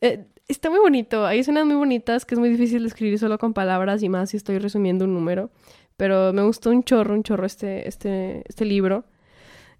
eh, 0.00 0.26
está 0.48 0.70
muy 0.70 0.78
bonito. 0.78 1.26
Hay 1.26 1.40
escenas 1.40 1.66
muy 1.66 1.74
bonitas 1.74 2.24
que 2.24 2.34
es 2.34 2.38
muy 2.38 2.48
difícil 2.48 2.82
de 2.82 2.88
escribir 2.88 3.18
solo 3.18 3.38
con 3.38 3.52
palabras 3.52 4.02
y 4.02 4.08
más 4.08 4.30
si 4.30 4.36
estoy 4.36 4.58
resumiendo 4.58 5.04
un 5.04 5.14
número. 5.14 5.50
Pero 5.96 6.32
me 6.32 6.42
gustó 6.42 6.70
un 6.70 6.84
chorro, 6.84 7.14
un 7.14 7.22
chorro 7.22 7.46
este, 7.46 7.88
este, 7.88 8.42
este 8.48 8.64
libro. 8.64 9.04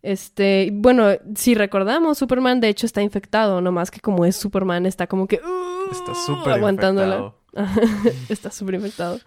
Este, 0.03 0.71
bueno, 0.73 1.09
si 1.37 1.55
recordamos, 1.55 2.19
Superman 2.19 2.61
de 2.61 2.69
hecho 2.69 2.87
está 2.87 3.03
infectado, 3.03 3.61
nomás 3.61 3.91
que 3.91 4.01
como 4.01 4.25
es 4.25 4.35
Superman 4.35 4.85
está 4.85 5.07
como 5.07 5.29
que 5.29 5.37
uh, 5.37 5.93
Está 5.93 6.15
súper 6.15 6.55
aguantándola. 6.55 7.33
infectado. 7.55 8.13
está 8.29 8.51
súper 8.51 8.75
infectado. 8.77 9.21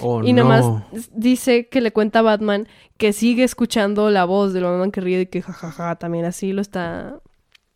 Oh, 0.00 0.22
Y 0.24 0.32
no. 0.32 0.44
nomás 0.44 0.64
dice 1.12 1.68
que 1.68 1.80
le 1.80 1.92
cuenta 1.92 2.20
a 2.20 2.22
Batman 2.22 2.66
que 2.96 3.12
sigue 3.12 3.44
escuchando 3.44 4.10
la 4.10 4.24
voz 4.24 4.52
del 4.52 4.64
Batman 4.64 4.90
que 4.90 5.00
ríe 5.02 5.20
y 5.20 5.26
que 5.26 5.42
jajaja 5.42 5.96
también 5.96 6.24
así 6.24 6.52
lo 6.52 6.62
está 6.62 7.20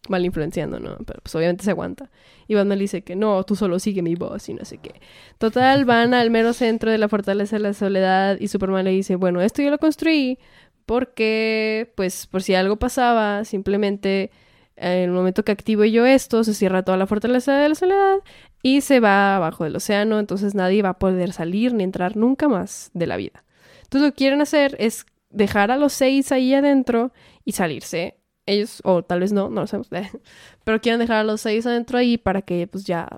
mal 0.08 0.24
influenciando, 0.24 0.80
¿no? 0.80 0.96
Pero 1.06 1.20
pues 1.22 1.34
obviamente 1.34 1.64
se 1.64 1.70
aguanta. 1.70 2.10
Y 2.48 2.54
Batman 2.54 2.78
le 2.78 2.82
dice 2.82 3.02
que 3.02 3.16
no, 3.16 3.42
tú 3.44 3.56
solo 3.56 3.78
sigue 3.78 4.02
mi 4.02 4.14
voz 4.14 4.48
y 4.48 4.54
no 4.54 4.64
sé 4.64 4.78
qué. 4.78 5.00
Total, 5.38 5.84
van 5.84 6.14
al 6.14 6.30
mero 6.30 6.52
centro 6.52 6.90
de 6.90 6.98
la 6.98 7.08
fortaleza 7.08 7.56
de 7.56 7.62
la 7.62 7.72
soledad 7.74 8.38
y 8.40 8.48
Superman 8.48 8.84
le 8.84 8.92
dice, 8.92 9.16
bueno, 9.16 9.40
esto 9.40 9.62
yo 9.62 9.70
lo 9.70 9.78
construí 9.78 10.38
porque, 10.86 11.92
pues, 11.96 12.26
por 12.26 12.42
si 12.42 12.54
algo 12.54 12.76
pasaba, 12.76 13.44
simplemente 13.44 14.30
en 14.76 14.92
el 14.92 15.10
momento 15.10 15.44
que 15.44 15.52
activo 15.52 15.84
yo 15.84 16.06
esto, 16.06 16.44
se 16.44 16.54
cierra 16.54 16.84
toda 16.84 16.98
la 16.98 17.06
fortaleza 17.06 17.56
de 17.56 17.68
la 17.68 17.74
soledad 17.74 18.18
y 18.62 18.82
se 18.82 19.00
va 19.00 19.36
abajo 19.36 19.64
del 19.64 19.76
océano, 19.76 20.18
entonces 20.18 20.54
nadie 20.54 20.82
va 20.82 20.90
a 20.90 20.98
poder 20.98 21.32
salir 21.32 21.72
ni 21.74 21.82
entrar 21.84 22.16
nunca 22.16 22.48
más 22.48 22.90
de 22.94 23.06
la 23.06 23.16
vida. 23.16 23.44
Entonces 23.82 24.08
lo 24.08 24.12
que 24.12 24.16
quieren 24.16 24.40
hacer 24.40 24.76
es 24.78 25.06
dejar 25.30 25.70
a 25.70 25.76
los 25.76 25.92
seis 25.92 26.30
ahí 26.32 26.54
adentro 26.54 27.12
y 27.44 27.52
salirse. 27.52 28.18
Ellos, 28.46 28.80
o 28.84 29.02
tal 29.02 29.20
vez 29.20 29.32
no, 29.32 29.50
no 29.50 29.62
lo 29.62 29.66
sabemos, 29.66 29.88
pero 30.64 30.80
quieren 30.80 31.00
dejar 31.00 31.18
a 31.18 31.24
los 31.24 31.40
seis 31.40 31.66
adentro 31.66 31.98
ahí 31.98 32.16
para 32.16 32.42
que 32.42 32.66
pues 32.66 32.84
ya 32.84 33.08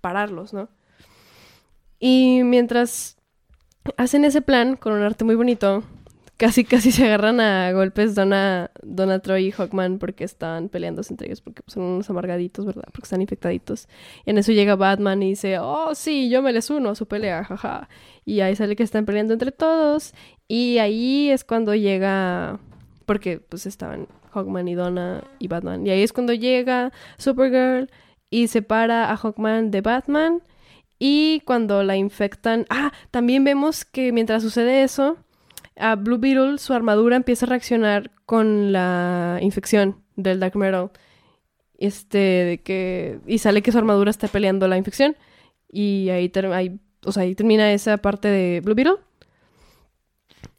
pararlos, 0.00 0.52
¿no? 0.52 0.68
Y 1.98 2.42
mientras 2.44 3.18
hacen 3.96 4.24
ese 4.24 4.40
plan 4.42 4.76
con 4.76 4.94
un 4.94 5.02
arte 5.02 5.24
muy 5.24 5.34
bonito, 5.34 5.84
casi 6.40 6.64
casi 6.64 6.90
se 6.90 7.04
agarran 7.04 7.38
a 7.38 7.70
golpes 7.72 8.14
Donna, 8.14 8.70
Donna 8.82 9.18
Troy 9.18 9.48
y 9.48 9.50
Hawkman 9.50 9.98
porque 9.98 10.24
están 10.24 10.70
peleándose 10.70 11.12
entre 11.12 11.26
ellos, 11.26 11.42
porque 11.42 11.62
pues, 11.62 11.74
son 11.74 11.82
unos 11.82 12.08
amargaditos, 12.08 12.64
¿verdad? 12.64 12.84
Porque 12.86 13.04
están 13.04 13.20
infectaditos. 13.20 13.88
Y 14.24 14.30
en 14.30 14.38
eso 14.38 14.50
llega 14.52 14.74
Batman 14.74 15.22
y 15.22 15.30
dice, 15.30 15.58
oh, 15.58 15.94
sí, 15.94 16.30
yo 16.30 16.40
me 16.40 16.54
les 16.54 16.70
uno 16.70 16.88
a 16.88 16.94
su 16.94 17.06
pelea, 17.06 17.44
jaja. 17.44 17.90
Y 18.24 18.40
ahí 18.40 18.56
sale 18.56 18.74
que 18.74 18.82
están 18.82 19.04
peleando 19.04 19.34
entre 19.34 19.52
todos. 19.52 20.14
Y 20.48 20.78
ahí 20.78 21.28
es 21.28 21.44
cuando 21.44 21.74
llega, 21.74 22.58
porque 23.04 23.38
pues 23.38 23.66
estaban 23.66 24.08
Hawkman 24.32 24.68
y 24.68 24.74
Donna 24.74 25.24
y 25.38 25.48
Batman. 25.48 25.86
Y 25.86 25.90
ahí 25.90 26.02
es 26.02 26.12
cuando 26.12 26.32
llega 26.32 26.92
Supergirl 27.18 27.90
y 28.30 28.48
separa 28.48 29.10
a 29.10 29.16
Hawkman 29.16 29.70
de 29.70 29.80
Batman. 29.80 30.42
Y 30.98 31.40
cuando 31.46 31.82
la 31.82 31.96
infectan... 31.96 32.66
Ah, 32.68 32.92
también 33.10 33.42
vemos 33.44 33.84
que 33.84 34.12
mientras 34.12 34.42
sucede 34.42 34.82
eso, 34.82 35.16
a 35.76 35.96
Blue 35.96 36.18
Beetle 36.18 36.58
su 36.58 36.74
armadura 36.74 37.16
empieza 37.16 37.46
a 37.46 37.48
reaccionar 37.48 38.10
con 38.26 38.72
la 38.72 39.38
infección 39.40 40.02
del 40.16 40.40
Dark 40.40 40.56
Metal. 40.56 40.90
Este, 41.78 42.18
de 42.18 42.60
que... 42.62 43.20
Y 43.26 43.38
sale 43.38 43.62
que 43.62 43.72
su 43.72 43.78
armadura 43.78 44.10
está 44.10 44.28
peleando 44.28 44.68
la 44.68 44.76
infección. 44.76 45.16
Y 45.72 46.10
ahí, 46.10 46.30
ahí, 46.52 46.78
o 47.04 47.12
sea, 47.12 47.22
ahí 47.22 47.34
termina 47.34 47.72
esa 47.72 47.96
parte 47.96 48.28
de 48.28 48.60
Blue 48.60 48.74
Beetle. 48.74 48.96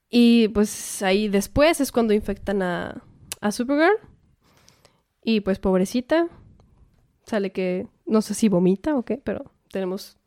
Y 0.09 0.49
pues 0.49 1.01
ahí 1.03 1.30
después 1.30 1.80
es 1.80 1.91
cuando 1.91 2.13
infectan 2.13 2.61
a, 2.61 3.01
a 3.42 3.52
Supergirl. 3.52 3.98
Y 5.24 5.42
pues 5.42 5.60
pobrecita. 5.60 6.28
Sale 7.26 7.52
que... 7.52 7.88
No 8.06 8.22
sé 8.22 8.34
si 8.34 8.50
vomita 8.50 8.96
o 8.96 9.04
qué, 9.04 9.18
pero 9.18 9.52
tenemos... 9.72 10.18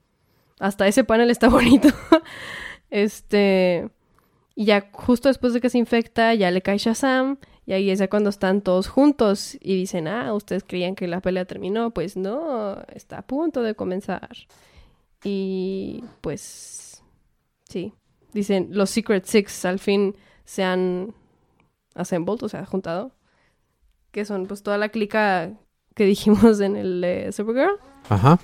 Hasta 0.61 0.87
ese 0.87 1.05
panel 1.05 1.31
está 1.31 1.49
bonito. 1.51 1.89
este... 2.91 3.89
Y 4.57 4.67
ya 4.67 4.89
justo 4.93 5.29
después 5.29 5.53
de 5.53 5.61
que 5.61 5.69
se 5.69 5.79
infecta, 5.79 6.33
ya 6.35 6.51
le 6.51 6.63
cae 6.63 6.79
Shazam. 6.79 7.39
Y 7.67 7.73
ahí 7.73 7.91
es 7.91 7.99
ya 7.99 8.09
cuando 8.09 8.31
están 8.31 8.61
todos 8.61 8.89
juntos 8.89 9.57
y 9.61 9.75
dicen, 9.75 10.07
ah, 10.07 10.33
ustedes 10.35 10.65
creían 10.65 10.95
que 10.95 11.09
la 11.09 11.21
pelea 11.21 11.45
terminó. 11.45 11.91
Pues 11.93 12.17
no, 12.17 12.77
está 12.93 13.19
a 13.19 13.27
punto 13.27 13.63
de 13.63 13.75
comenzar. 13.75 14.31
Y 15.25 16.05
pues, 16.21 17.03
sí. 17.69 17.95
Dicen, 18.33 18.69
los 18.71 18.91
Secret 18.91 19.25
Six 19.25 19.65
al 19.65 19.79
fin 19.79 20.15
se 20.45 20.63
han 20.63 21.15
assembled, 21.95 22.43
o 22.43 22.49
sea, 22.49 22.65
juntado. 22.67 23.13
Que 24.11 24.25
son 24.25 24.47
pues 24.47 24.63
toda 24.63 24.79
la 24.79 24.91
clica 24.91 25.53
que 25.95 26.05
dijimos 26.05 26.61
en 26.61 26.77
el 26.77 27.33
Supergirl. 27.33 27.79
Ajá. 28.09 28.39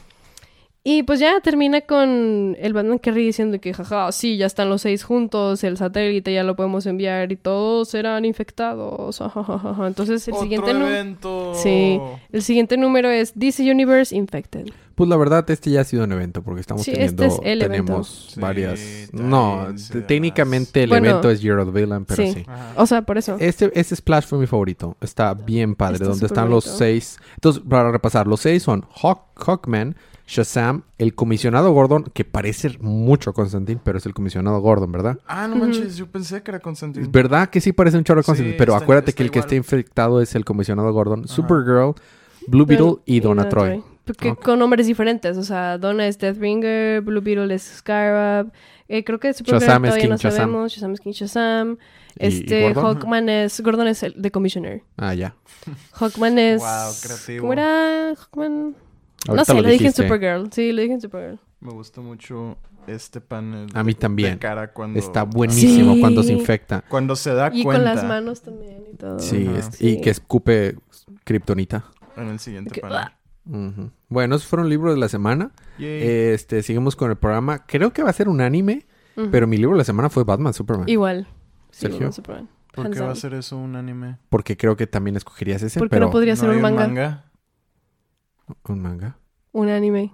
Y 0.82 1.02
pues 1.02 1.20
ya 1.20 1.40
termina 1.40 1.82
con 1.82 2.56
el 2.58 2.72
Batman 2.72 2.98
Kerry 2.98 3.26
diciendo 3.26 3.60
que, 3.60 3.74
jaja, 3.74 4.10
sí, 4.12 4.38
ya 4.38 4.46
están 4.46 4.70
los 4.70 4.80
seis 4.80 5.04
juntos, 5.04 5.62
el 5.62 5.76
satélite 5.76 6.32
ya 6.32 6.42
lo 6.42 6.56
podemos 6.56 6.86
enviar 6.86 7.30
y 7.32 7.36
todos 7.36 7.90
serán 7.90 8.24
infectados. 8.24 9.20
Entonces 9.86 10.26
el 10.26 10.32
Otro 10.34 10.42
siguiente, 10.44 10.70
evento. 10.70 11.52
Sí. 11.54 12.00
el 12.32 12.42
siguiente 12.42 12.78
número 12.78 13.10
es 13.10 13.32
DC 13.34 13.70
Universe 13.70 14.16
Infected. 14.16 14.68
Pues 14.94 15.08
la 15.08 15.16
verdad, 15.18 15.48
este 15.50 15.70
ya 15.70 15.82
ha 15.82 15.84
sido 15.84 16.04
un 16.04 16.12
evento 16.12 16.42
porque 16.42 16.60
estamos 16.62 16.82
Sí, 16.82 16.92
teniendo. 16.92 17.24
este 17.24 17.36
es 17.36 17.40
el 17.44 17.62
evento. 17.62 17.84
tenemos 17.92 18.34
varias. 18.38 18.80
No, 19.12 19.68
técnicamente 20.06 20.82
el 20.82 20.88
Bueno, 20.90 21.08
evento 21.10 21.30
es 21.30 21.42
Year 21.42 21.58
of 21.58 21.72
the 21.74 21.78
Villain, 21.78 22.04
pero 22.06 22.22
sí. 22.22 22.44
O 22.76 22.86
sea, 22.86 23.02
por 23.02 23.18
eso. 23.18 23.36
Este, 23.38 23.70
este 23.78 23.96
Splash 23.96 24.24
fue 24.24 24.38
mi 24.38 24.46
favorito. 24.46 24.96
Está 25.02 25.34
bien 25.34 25.74
padre. 25.74 25.96
Está 25.96 26.06
donde 26.08 26.26
están 26.26 26.48
los 26.50 26.64
seis. 26.64 27.18
Entonces, 27.34 27.62
para 27.68 27.90
repasar, 27.92 28.26
los 28.26 28.40
seis 28.40 28.62
son 28.62 28.84
Hawk, 29.02 29.20
Hawkman, 29.36 29.96
Shazam, 30.32 30.82
el 30.98 31.14
comisionado 31.16 31.72
Gordon, 31.72 32.04
que 32.14 32.24
parece 32.24 32.78
mucho 32.80 33.30
a 33.30 33.32
Constantine, 33.32 33.80
pero 33.82 33.98
es 33.98 34.06
el 34.06 34.14
comisionado 34.14 34.60
Gordon, 34.60 34.92
¿verdad? 34.92 35.18
Ah, 35.26 35.48
no 35.48 35.56
manches, 35.56 35.96
yo 35.96 36.06
pensé 36.06 36.40
que 36.42 36.52
era 36.52 36.60
Constantine. 36.60 37.08
¿Verdad 37.10 37.50
que 37.50 37.60
sí 37.60 37.72
parece 37.72 37.98
un 37.98 38.04
chorro 38.04 38.20
a 38.20 38.22
Constantine? 38.22 38.52
Sí, 38.54 38.58
pero 38.58 38.72
está- 38.74 38.84
acuérdate 38.84 39.10
está 39.10 39.16
que 39.18 39.22
el 39.24 39.30
que 39.32 39.38
está 39.40 39.54
infectado 39.56 40.20
es 40.20 40.34
el 40.36 40.44
comisionado 40.44 40.92
Gordon, 40.92 41.26
Supergirl, 41.26 41.94
Blue 42.46 42.64
Beetle 42.64 42.96
y 43.06 43.18
Donna 43.18 43.48
Troy. 43.48 43.82
Porque 44.04 44.34
con 44.36 44.58
nombres 44.60 44.86
diferentes. 44.86 45.36
O 45.36 45.42
sea, 45.42 45.78
Donna 45.78 46.06
es 46.06 46.18
Deathbringer, 46.18 47.00
Blue 47.00 47.20
Beetle 47.20 47.52
es 47.54 47.62
Scarab. 47.78 48.50
Eh, 48.88 49.04
creo 49.04 49.20
que 49.20 49.32
Supergirl 49.34 49.60
Shazam 49.60 49.84
es 49.84 49.90
todavía 49.90 50.08
no 50.10 50.16
Shazam. 50.16 50.36
sabemos. 50.36 50.72
Shazam 50.72 50.92
es 50.94 51.00
King 51.00 51.12
Shazam. 51.12 51.76
¿Y- 52.18 52.24
y 52.24 52.26
Este, 52.28 52.62
Gordon? 52.72 52.84
Hawkman 52.84 53.28
es... 53.28 53.60
Gordon 53.60 53.86
es 53.88 54.02
el 54.02 54.14
de 54.20 54.30
Commissioner. 54.32 54.82
Ah, 54.96 55.14
ya. 55.14 55.34
Hawkman 55.92 56.38
es... 56.38 56.60
Wow, 56.60 56.92
creativo. 57.02 57.40
¿Cómo 57.42 57.52
era 57.52 58.14
Hawkman? 58.16 58.74
No 59.28 59.44
sé, 59.44 59.54
lo 59.54 59.62
lo, 59.62 59.68
dije 59.68 59.86
en. 59.86 59.92
Supergirl. 59.92 60.48
Sí, 60.52 60.72
lo 60.72 60.82
dije 60.82 60.94
en 60.94 61.00
Supergirl. 61.00 61.38
Me 61.60 61.72
gustó 61.72 62.02
mucho 62.02 62.56
este 62.86 63.20
panel. 63.20 63.68
A 63.74 63.84
mí 63.84 63.94
también. 63.94 64.32
De 64.34 64.38
cara 64.38 64.72
cuando... 64.72 64.98
Está 64.98 65.24
buenísimo 65.24 65.94
Sí. 65.94 66.00
cuando 66.00 66.22
se 66.22 66.32
infecta. 66.32 66.82
Cuando 66.88 67.14
se 67.16 67.34
da 67.34 67.50
Y 67.52 67.62
cuenta 67.62 67.84
con 67.84 67.94
las 67.96 68.04
manos 68.04 68.40
también 68.42 68.82
y 68.92 68.96
todo. 68.96 69.18
Sí, 69.18 69.48
es- 69.56 69.80
y 69.80 70.00
que 70.00 70.10
escupe 70.10 70.76
kriptonita. 71.24 71.84
en 72.16 72.28
el 72.28 72.38
siguiente 72.38 72.70
Que- 72.70 72.80
panel. 72.80 73.08
Bueno, 74.08 74.36
esos 74.36 74.46
fueron 74.48 74.68
libros 74.68 74.94
de 74.94 75.00
la 75.00 75.08
semana. 75.08 75.50
Yay. 75.78 76.02
Este, 76.32 76.62
seguimos 76.62 76.96
con 76.96 77.10
el 77.10 77.16
programa. 77.16 77.64
Creo 77.66 77.92
que 77.92 78.02
va 78.02 78.10
a 78.10 78.12
ser 78.14 78.28
un 78.28 78.40
anime, 78.40 78.86
pero 79.30 79.46
mi 79.46 79.56
libro 79.56 79.72
de 79.72 79.78
la 79.78 79.84
semana 79.84 80.08
fue 80.08 80.24
Batman 80.24 80.54
Superman. 80.54 80.88
Igual. 80.88 81.26
Sí, 81.70 81.82
Sergio. 81.82 81.98
Batman, 81.98 82.12
Superman. 82.12 82.48
¿Por 82.74 82.90
qué 82.90 83.00
va 83.00 83.10
a 83.10 83.14
ser 83.16 83.34
eso 83.34 83.56
un 83.56 83.76
anime? 83.76 84.16
Porque 84.28 84.56
creo 84.56 84.76
que 84.76 84.86
también 84.86 85.16
escogerías 85.16 85.62
ese, 85.62 85.78
Porque 85.78 85.90
pero 85.90 86.06
no 86.06 86.12
podría 86.12 86.34
¿No 86.34 86.40
ser 86.40 86.50
un 86.50 86.60
manga. 86.62 87.24
Un 88.68 88.80
manga. 88.80 89.18
Un 89.52 89.68
anime. 89.68 90.12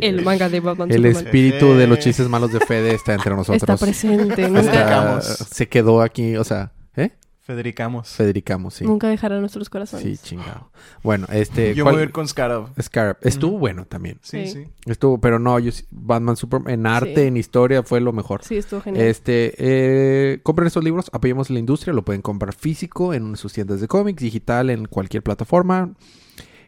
El 0.00 0.22
manga 0.22 0.48
de 0.48 0.60
Batman 0.60 0.90
El 0.90 0.96
Superman. 0.98 1.24
espíritu 1.26 1.74
de 1.74 1.86
los 1.86 1.98
chistes 2.00 2.28
malos 2.28 2.52
de 2.52 2.60
Fede 2.60 2.94
está 2.94 3.14
entre 3.14 3.34
nosotros. 3.34 3.62
Está 3.62 3.76
presente. 3.76 4.42
Está- 4.42 4.48
Nunca, 4.48 4.62
Federicamos. 4.62 5.24
se 5.24 5.68
quedó 5.68 6.02
aquí, 6.02 6.36
o 6.36 6.44
sea, 6.44 6.72
¿eh? 6.96 7.12
Federicamos. 7.48 8.08
Federicamos, 8.10 8.74
sí. 8.74 8.84
nunca 8.84 9.08
dejará 9.08 9.40
nuestros 9.40 9.70
corazones. 9.70 10.04
Sí, 10.20 10.22
chingado. 10.22 10.70
Bueno, 11.02 11.26
este. 11.32 11.74
Yo 11.74 11.82
¿cuál- 11.84 11.94
voy 11.94 12.02
a 12.02 12.04
ir 12.04 12.12
con 12.12 12.28
Scarab. 12.28 12.68
Scarab. 12.78 13.16
Estuvo 13.22 13.52
Ujú. 13.52 13.60
bueno 13.60 13.86
también. 13.86 14.18
Sí, 14.22 14.46
Sí. 14.48 14.52
sí. 14.64 14.70
Estuvo, 14.84 15.18
pero 15.18 15.38
no, 15.38 15.58
yo 15.58 15.72
Batman 15.90 16.36
Superman 16.36 16.74
en 16.74 16.86
arte, 16.86 17.14
Sí. 17.14 17.20
en 17.22 17.38
historia 17.38 17.82
fue 17.82 18.02
lo 18.02 18.12
mejor. 18.12 18.44
Sí, 18.44 18.58
estuvo 18.58 18.82
genial. 18.82 19.06
Este, 19.06 19.54
eh, 19.56 20.40
compren 20.42 20.66
estos 20.66 20.84
libros, 20.84 21.06
apoyemos 21.14 21.48
la 21.48 21.58
industria, 21.58 21.94
lo 21.94 22.04
pueden 22.04 22.20
comprar 22.20 22.54
físico 22.54 23.14
en 23.14 23.34
sus 23.38 23.54
tiendas 23.54 23.80
de 23.80 23.88
cómics, 23.88 24.22
digital 24.22 24.68
en 24.68 24.84
cualquier 24.84 25.22
plataforma. 25.22 25.94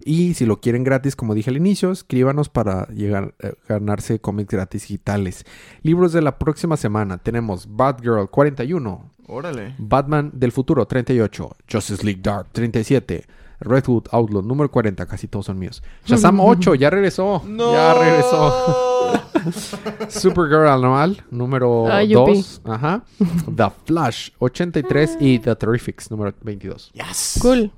Y 0.04 0.34
si 0.34 0.46
lo 0.46 0.60
quieren 0.60 0.82
gratis, 0.84 1.14
como 1.16 1.34
dije 1.34 1.50
al 1.50 1.56
inicio, 1.56 1.90
escríbanos 1.90 2.48
para 2.48 2.86
llegar 2.88 3.34
a 3.42 3.50
ganarse 3.74 4.18
cómics 4.20 4.50
gratis 4.50 4.82
digitales. 4.82 5.44
Libros 5.82 6.12
de 6.12 6.22
la 6.22 6.38
próxima 6.38 6.76
semana 6.76 7.18
tenemos 7.18 7.66
Batgirl 7.68 8.28
41, 8.30 9.10
Órale. 9.26 9.74
Batman 9.78 10.30
del 10.34 10.52
futuro 10.52 10.86
38, 10.86 11.56
Justice 11.70 12.04
League 12.04 12.20
Dark 12.22 12.48
37, 12.52 13.24
Redwood 13.60 14.04
Outlaw 14.10 14.42
número 14.42 14.70
40, 14.70 15.04
casi 15.06 15.28
todos 15.28 15.46
son 15.46 15.58
míos. 15.58 15.82
Shazam 16.06 16.40
8, 16.40 16.74
ya 16.76 16.88
regresó. 16.90 17.42
Ya 17.46 17.94
regresó. 17.94 18.96
Supergirl 20.08 20.66
anual 20.68 21.22
número 21.30 21.86
Ah, 21.90 22.02
yupi. 22.02 22.34
2, 22.34 22.62
ajá. 22.64 23.04
The 23.54 23.70
Flash 23.84 24.30
83 24.38 25.18
y 25.20 25.38
The 25.38 25.56
Terrifics 25.56 26.10
número 26.10 26.34
22. 26.42 26.92
Yes. 26.92 27.38
Cool. 27.40 27.70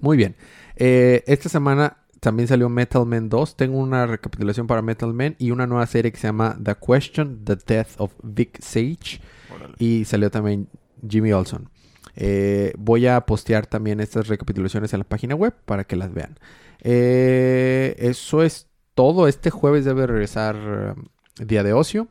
Muy 0.00 0.16
bien. 0.16 0.36
Eh, 0.80 1.22
esta 1.26 1.48
semana 1.48 1.98
también 2.20 2.48
salió 2.48 2.68
Metal 2.68 3.04
Man 3.06 3.28
2. 3.28 3.56
Tengo 3.56 3.78
una 3.78 4.06
recapitulación 4.06 4.66
para 4.66 4.82
Metal 4.82 5.12
Man 5.12 5.36
y 5.38 5.50
una 5.52 5.66
nueva 5.66 5.86
serie 5.86 6.10
que 6.10 6.18
se 6.18 6.26
llama 6.28 6.58
The 6.62 6.74
Question, 6.76 7.44
The 7.44 7.56
Death 7.66 7.90
of 7.98 8.12
Vic 8.22 8.60
Sage. 8.60 9.20
Órale. 9.48 9.74
Y 9.78 10.04
salió 10.06 10.30
también 10.30 10.68
Jimmy 11.08 11.32
Olson. 11.32 11.70
Eh, 12.16 12.72
voy 12.78 13.06
a 13.06 13.20
postear 13.26 13.66
también 13.66 14.00
estas 14.00 14.28
recapitulaciones 14.28 14.92
en 14.92 15.00
la 15.00 15.04
página 15.04 15.34
web 15.34 15.54
para 15.64 15.84
que 15.84 15.96
las 15.96 16.12
vean. 16.12 16.38
Eh, 16.80 17.94
eso 17.98 18.42
es 18.42 18.68
todo. 18.94 19.28
Este 19.28 19.50
jueves 19.50 19.84
debe 19.84 20.06
regresar 20.06 20.56
eh, 20.56 21.44
Día 21.44 21.62
de 21.62 21.72
Ocio. 21.72 22.08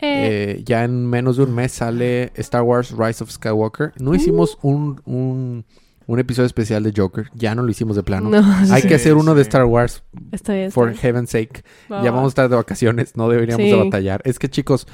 Eh, 0.00 0.56
Eh, 0.58 0.62
ya 0.64 0.84
en 0.84 1.06
menos 1.06 1.36
de 1.36 1.44
un 1.44 1.54
mes 1.54 1.72
sale 1.72 2.32
Star 2.36 2.62
Wars 2.62 2.90
Rise 2.96 3.22
of 3.24 3.30
Skywalker. 3.30 3.92
No 3.98 4.14
hicimos 4.14 4.58
un, 4.62 5.00
un, 5.04 5.64
un 6.06 6.18
episodio 6.18 6.46
especial 6.46 6.82
de 6.82 6.92
Joker. 6.96 7.30
Ya 7.34 7.54
no 7.54 7.62
lo 7.62 7.70
hicimos 7.70 7.96
de 7.96 8.02
plano. 8.02 8.30
no, 8.30 8.38
Hay 8.72 8.82
Sí, 8.82 8.88
que 8.88 8.94
hacer 8.96 9.14
uno 9.14 9.34
de. 9.34 9.42
Star 9.42 9.64
Wars, 9.64 10.02
está 10.32 10.52
bien. 10.52 10.66
está 10.66 10.74
for 10.74 10.94
heaven's 10.94 11.30
sake. 11.30 11.64
Va, 11.90 12.02
Ya 12.02 12.10
va. 12.10 12.16
vamos 12.16 12.24
a 12.24 12.32
estar 12.32 12.48
de 12.48 12.56
vacaciones, 12.56 13.16
no 13.16 13.28
deberíamos 13.28 13.64
Sí. 13.64 13.70
de 13.70 13.76
batallar. 13.84 14.20
Es 14.24 14.38
que 14.38 14.48
chicos, 14.48 14.86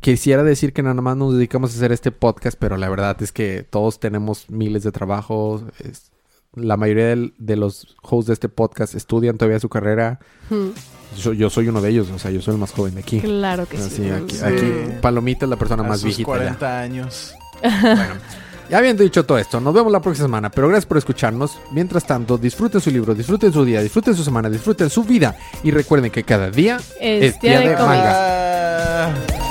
quisiera 0.00 0.42
decir 0.42 0.72
que 0.72 0.82
nada 0.82 1.00
más 1.00 1.16
nos 1.16 1.34
dedicamos 1.34 1.72
a 1.72 1.76
hacer 1.76 1.92
este 1.92 2.10
podcast, 2.10 2.58
pero 2.58 2.76
la 2.76 2.88
verdad 2.88 3.16
es 3.22 3.32
que 3.32 3.62
todos 3.68 4.00
tenemos 4.00 4.50
miles 4.50 4.82
de 4.82 4.92
trabajos. 4.92 5.62
Es- 5.78 6.10
la 6.56 6.76
mayoría 6.76 7.16
de 7.36 7.56
los 7.56 7.96
hosts 8.02 8.28
de 8.28 8.32
este 8.34 8.48
podcast 8.48 8.94
estudian 8.94 9.36
todavía 9.38 9.58
su 9.58 9.68
carrera. 9.68 10.20
Hmm, 10.50 10.68
Yo, 11.18 11.32
yo 11.32 11.50
soy 11.50 11.66
uno 11.68 11.80
de 11.80 11.90
ellos, 11.90 12.10
o 12.12 12.18
sea, 12.20 12.30
yo 12.30 12.40
soy 12.40 12.54
el 12.54 12.60
más 12.60 12.70
joven 12.72 12.94
de 12.94 13.00
aquí. 13.00 13.20
Claro 13.20 13.66
que 13.66 13.76
Así, 13.76 14.04
sí. 14.04 14.08
aquí, 14.10 14.36
Palomita 15.00 15.46
es 15.46 15.50
la 15.50 15.56
persona 15.56 15.82
A 15.82 15.86
más 15.88 15.98
sus 16.00 16.06
viejita. 16.16 16.30
ya. 16.30 16.36
40 16.58 16.80
años. 16.80 17.34
Ya 18.74 18.78
habiendo 18.78 19.04
dicho 19.04 19.24
todo 19.24 19.38
esto, 19.38 19.60
nos 19.60 19.72
vemos 19.72 19.92
la 19.92 20.00
próxima 20.00 20.26
semana, 20.26 20.50
pero 20.50 20.66
gracias 20.66 20.86
por 20.86 20.98
escucharnos. 20.98 21.60
Mientras 21.70 22.04
tanto, 22.04 22.36
disfruten 22.36 22.80
su 22.80 22.90
libro, 22.90 23.14
disfruten 23.14 23.52
su 23.52 23.64
día, 23.64 23.80
disfruten 23.80 24.16
su 24.16 24.24
semana, 24.24 24.50
disfruten 24.50 24.90
su 24.90 25.04
vida 25.04 25.36
y 25.62 25.70
recuerden 25.70 26.10
que 26.10 26.24
cada 26.24 26.50
día 26.50 26.80
Es 27.00 27.36
es 27.36 27.40
día 27.40 27.60
día 27.60 27.68
de 27.70 27.76
de 27.76 27.82
manga. 27.84 29.43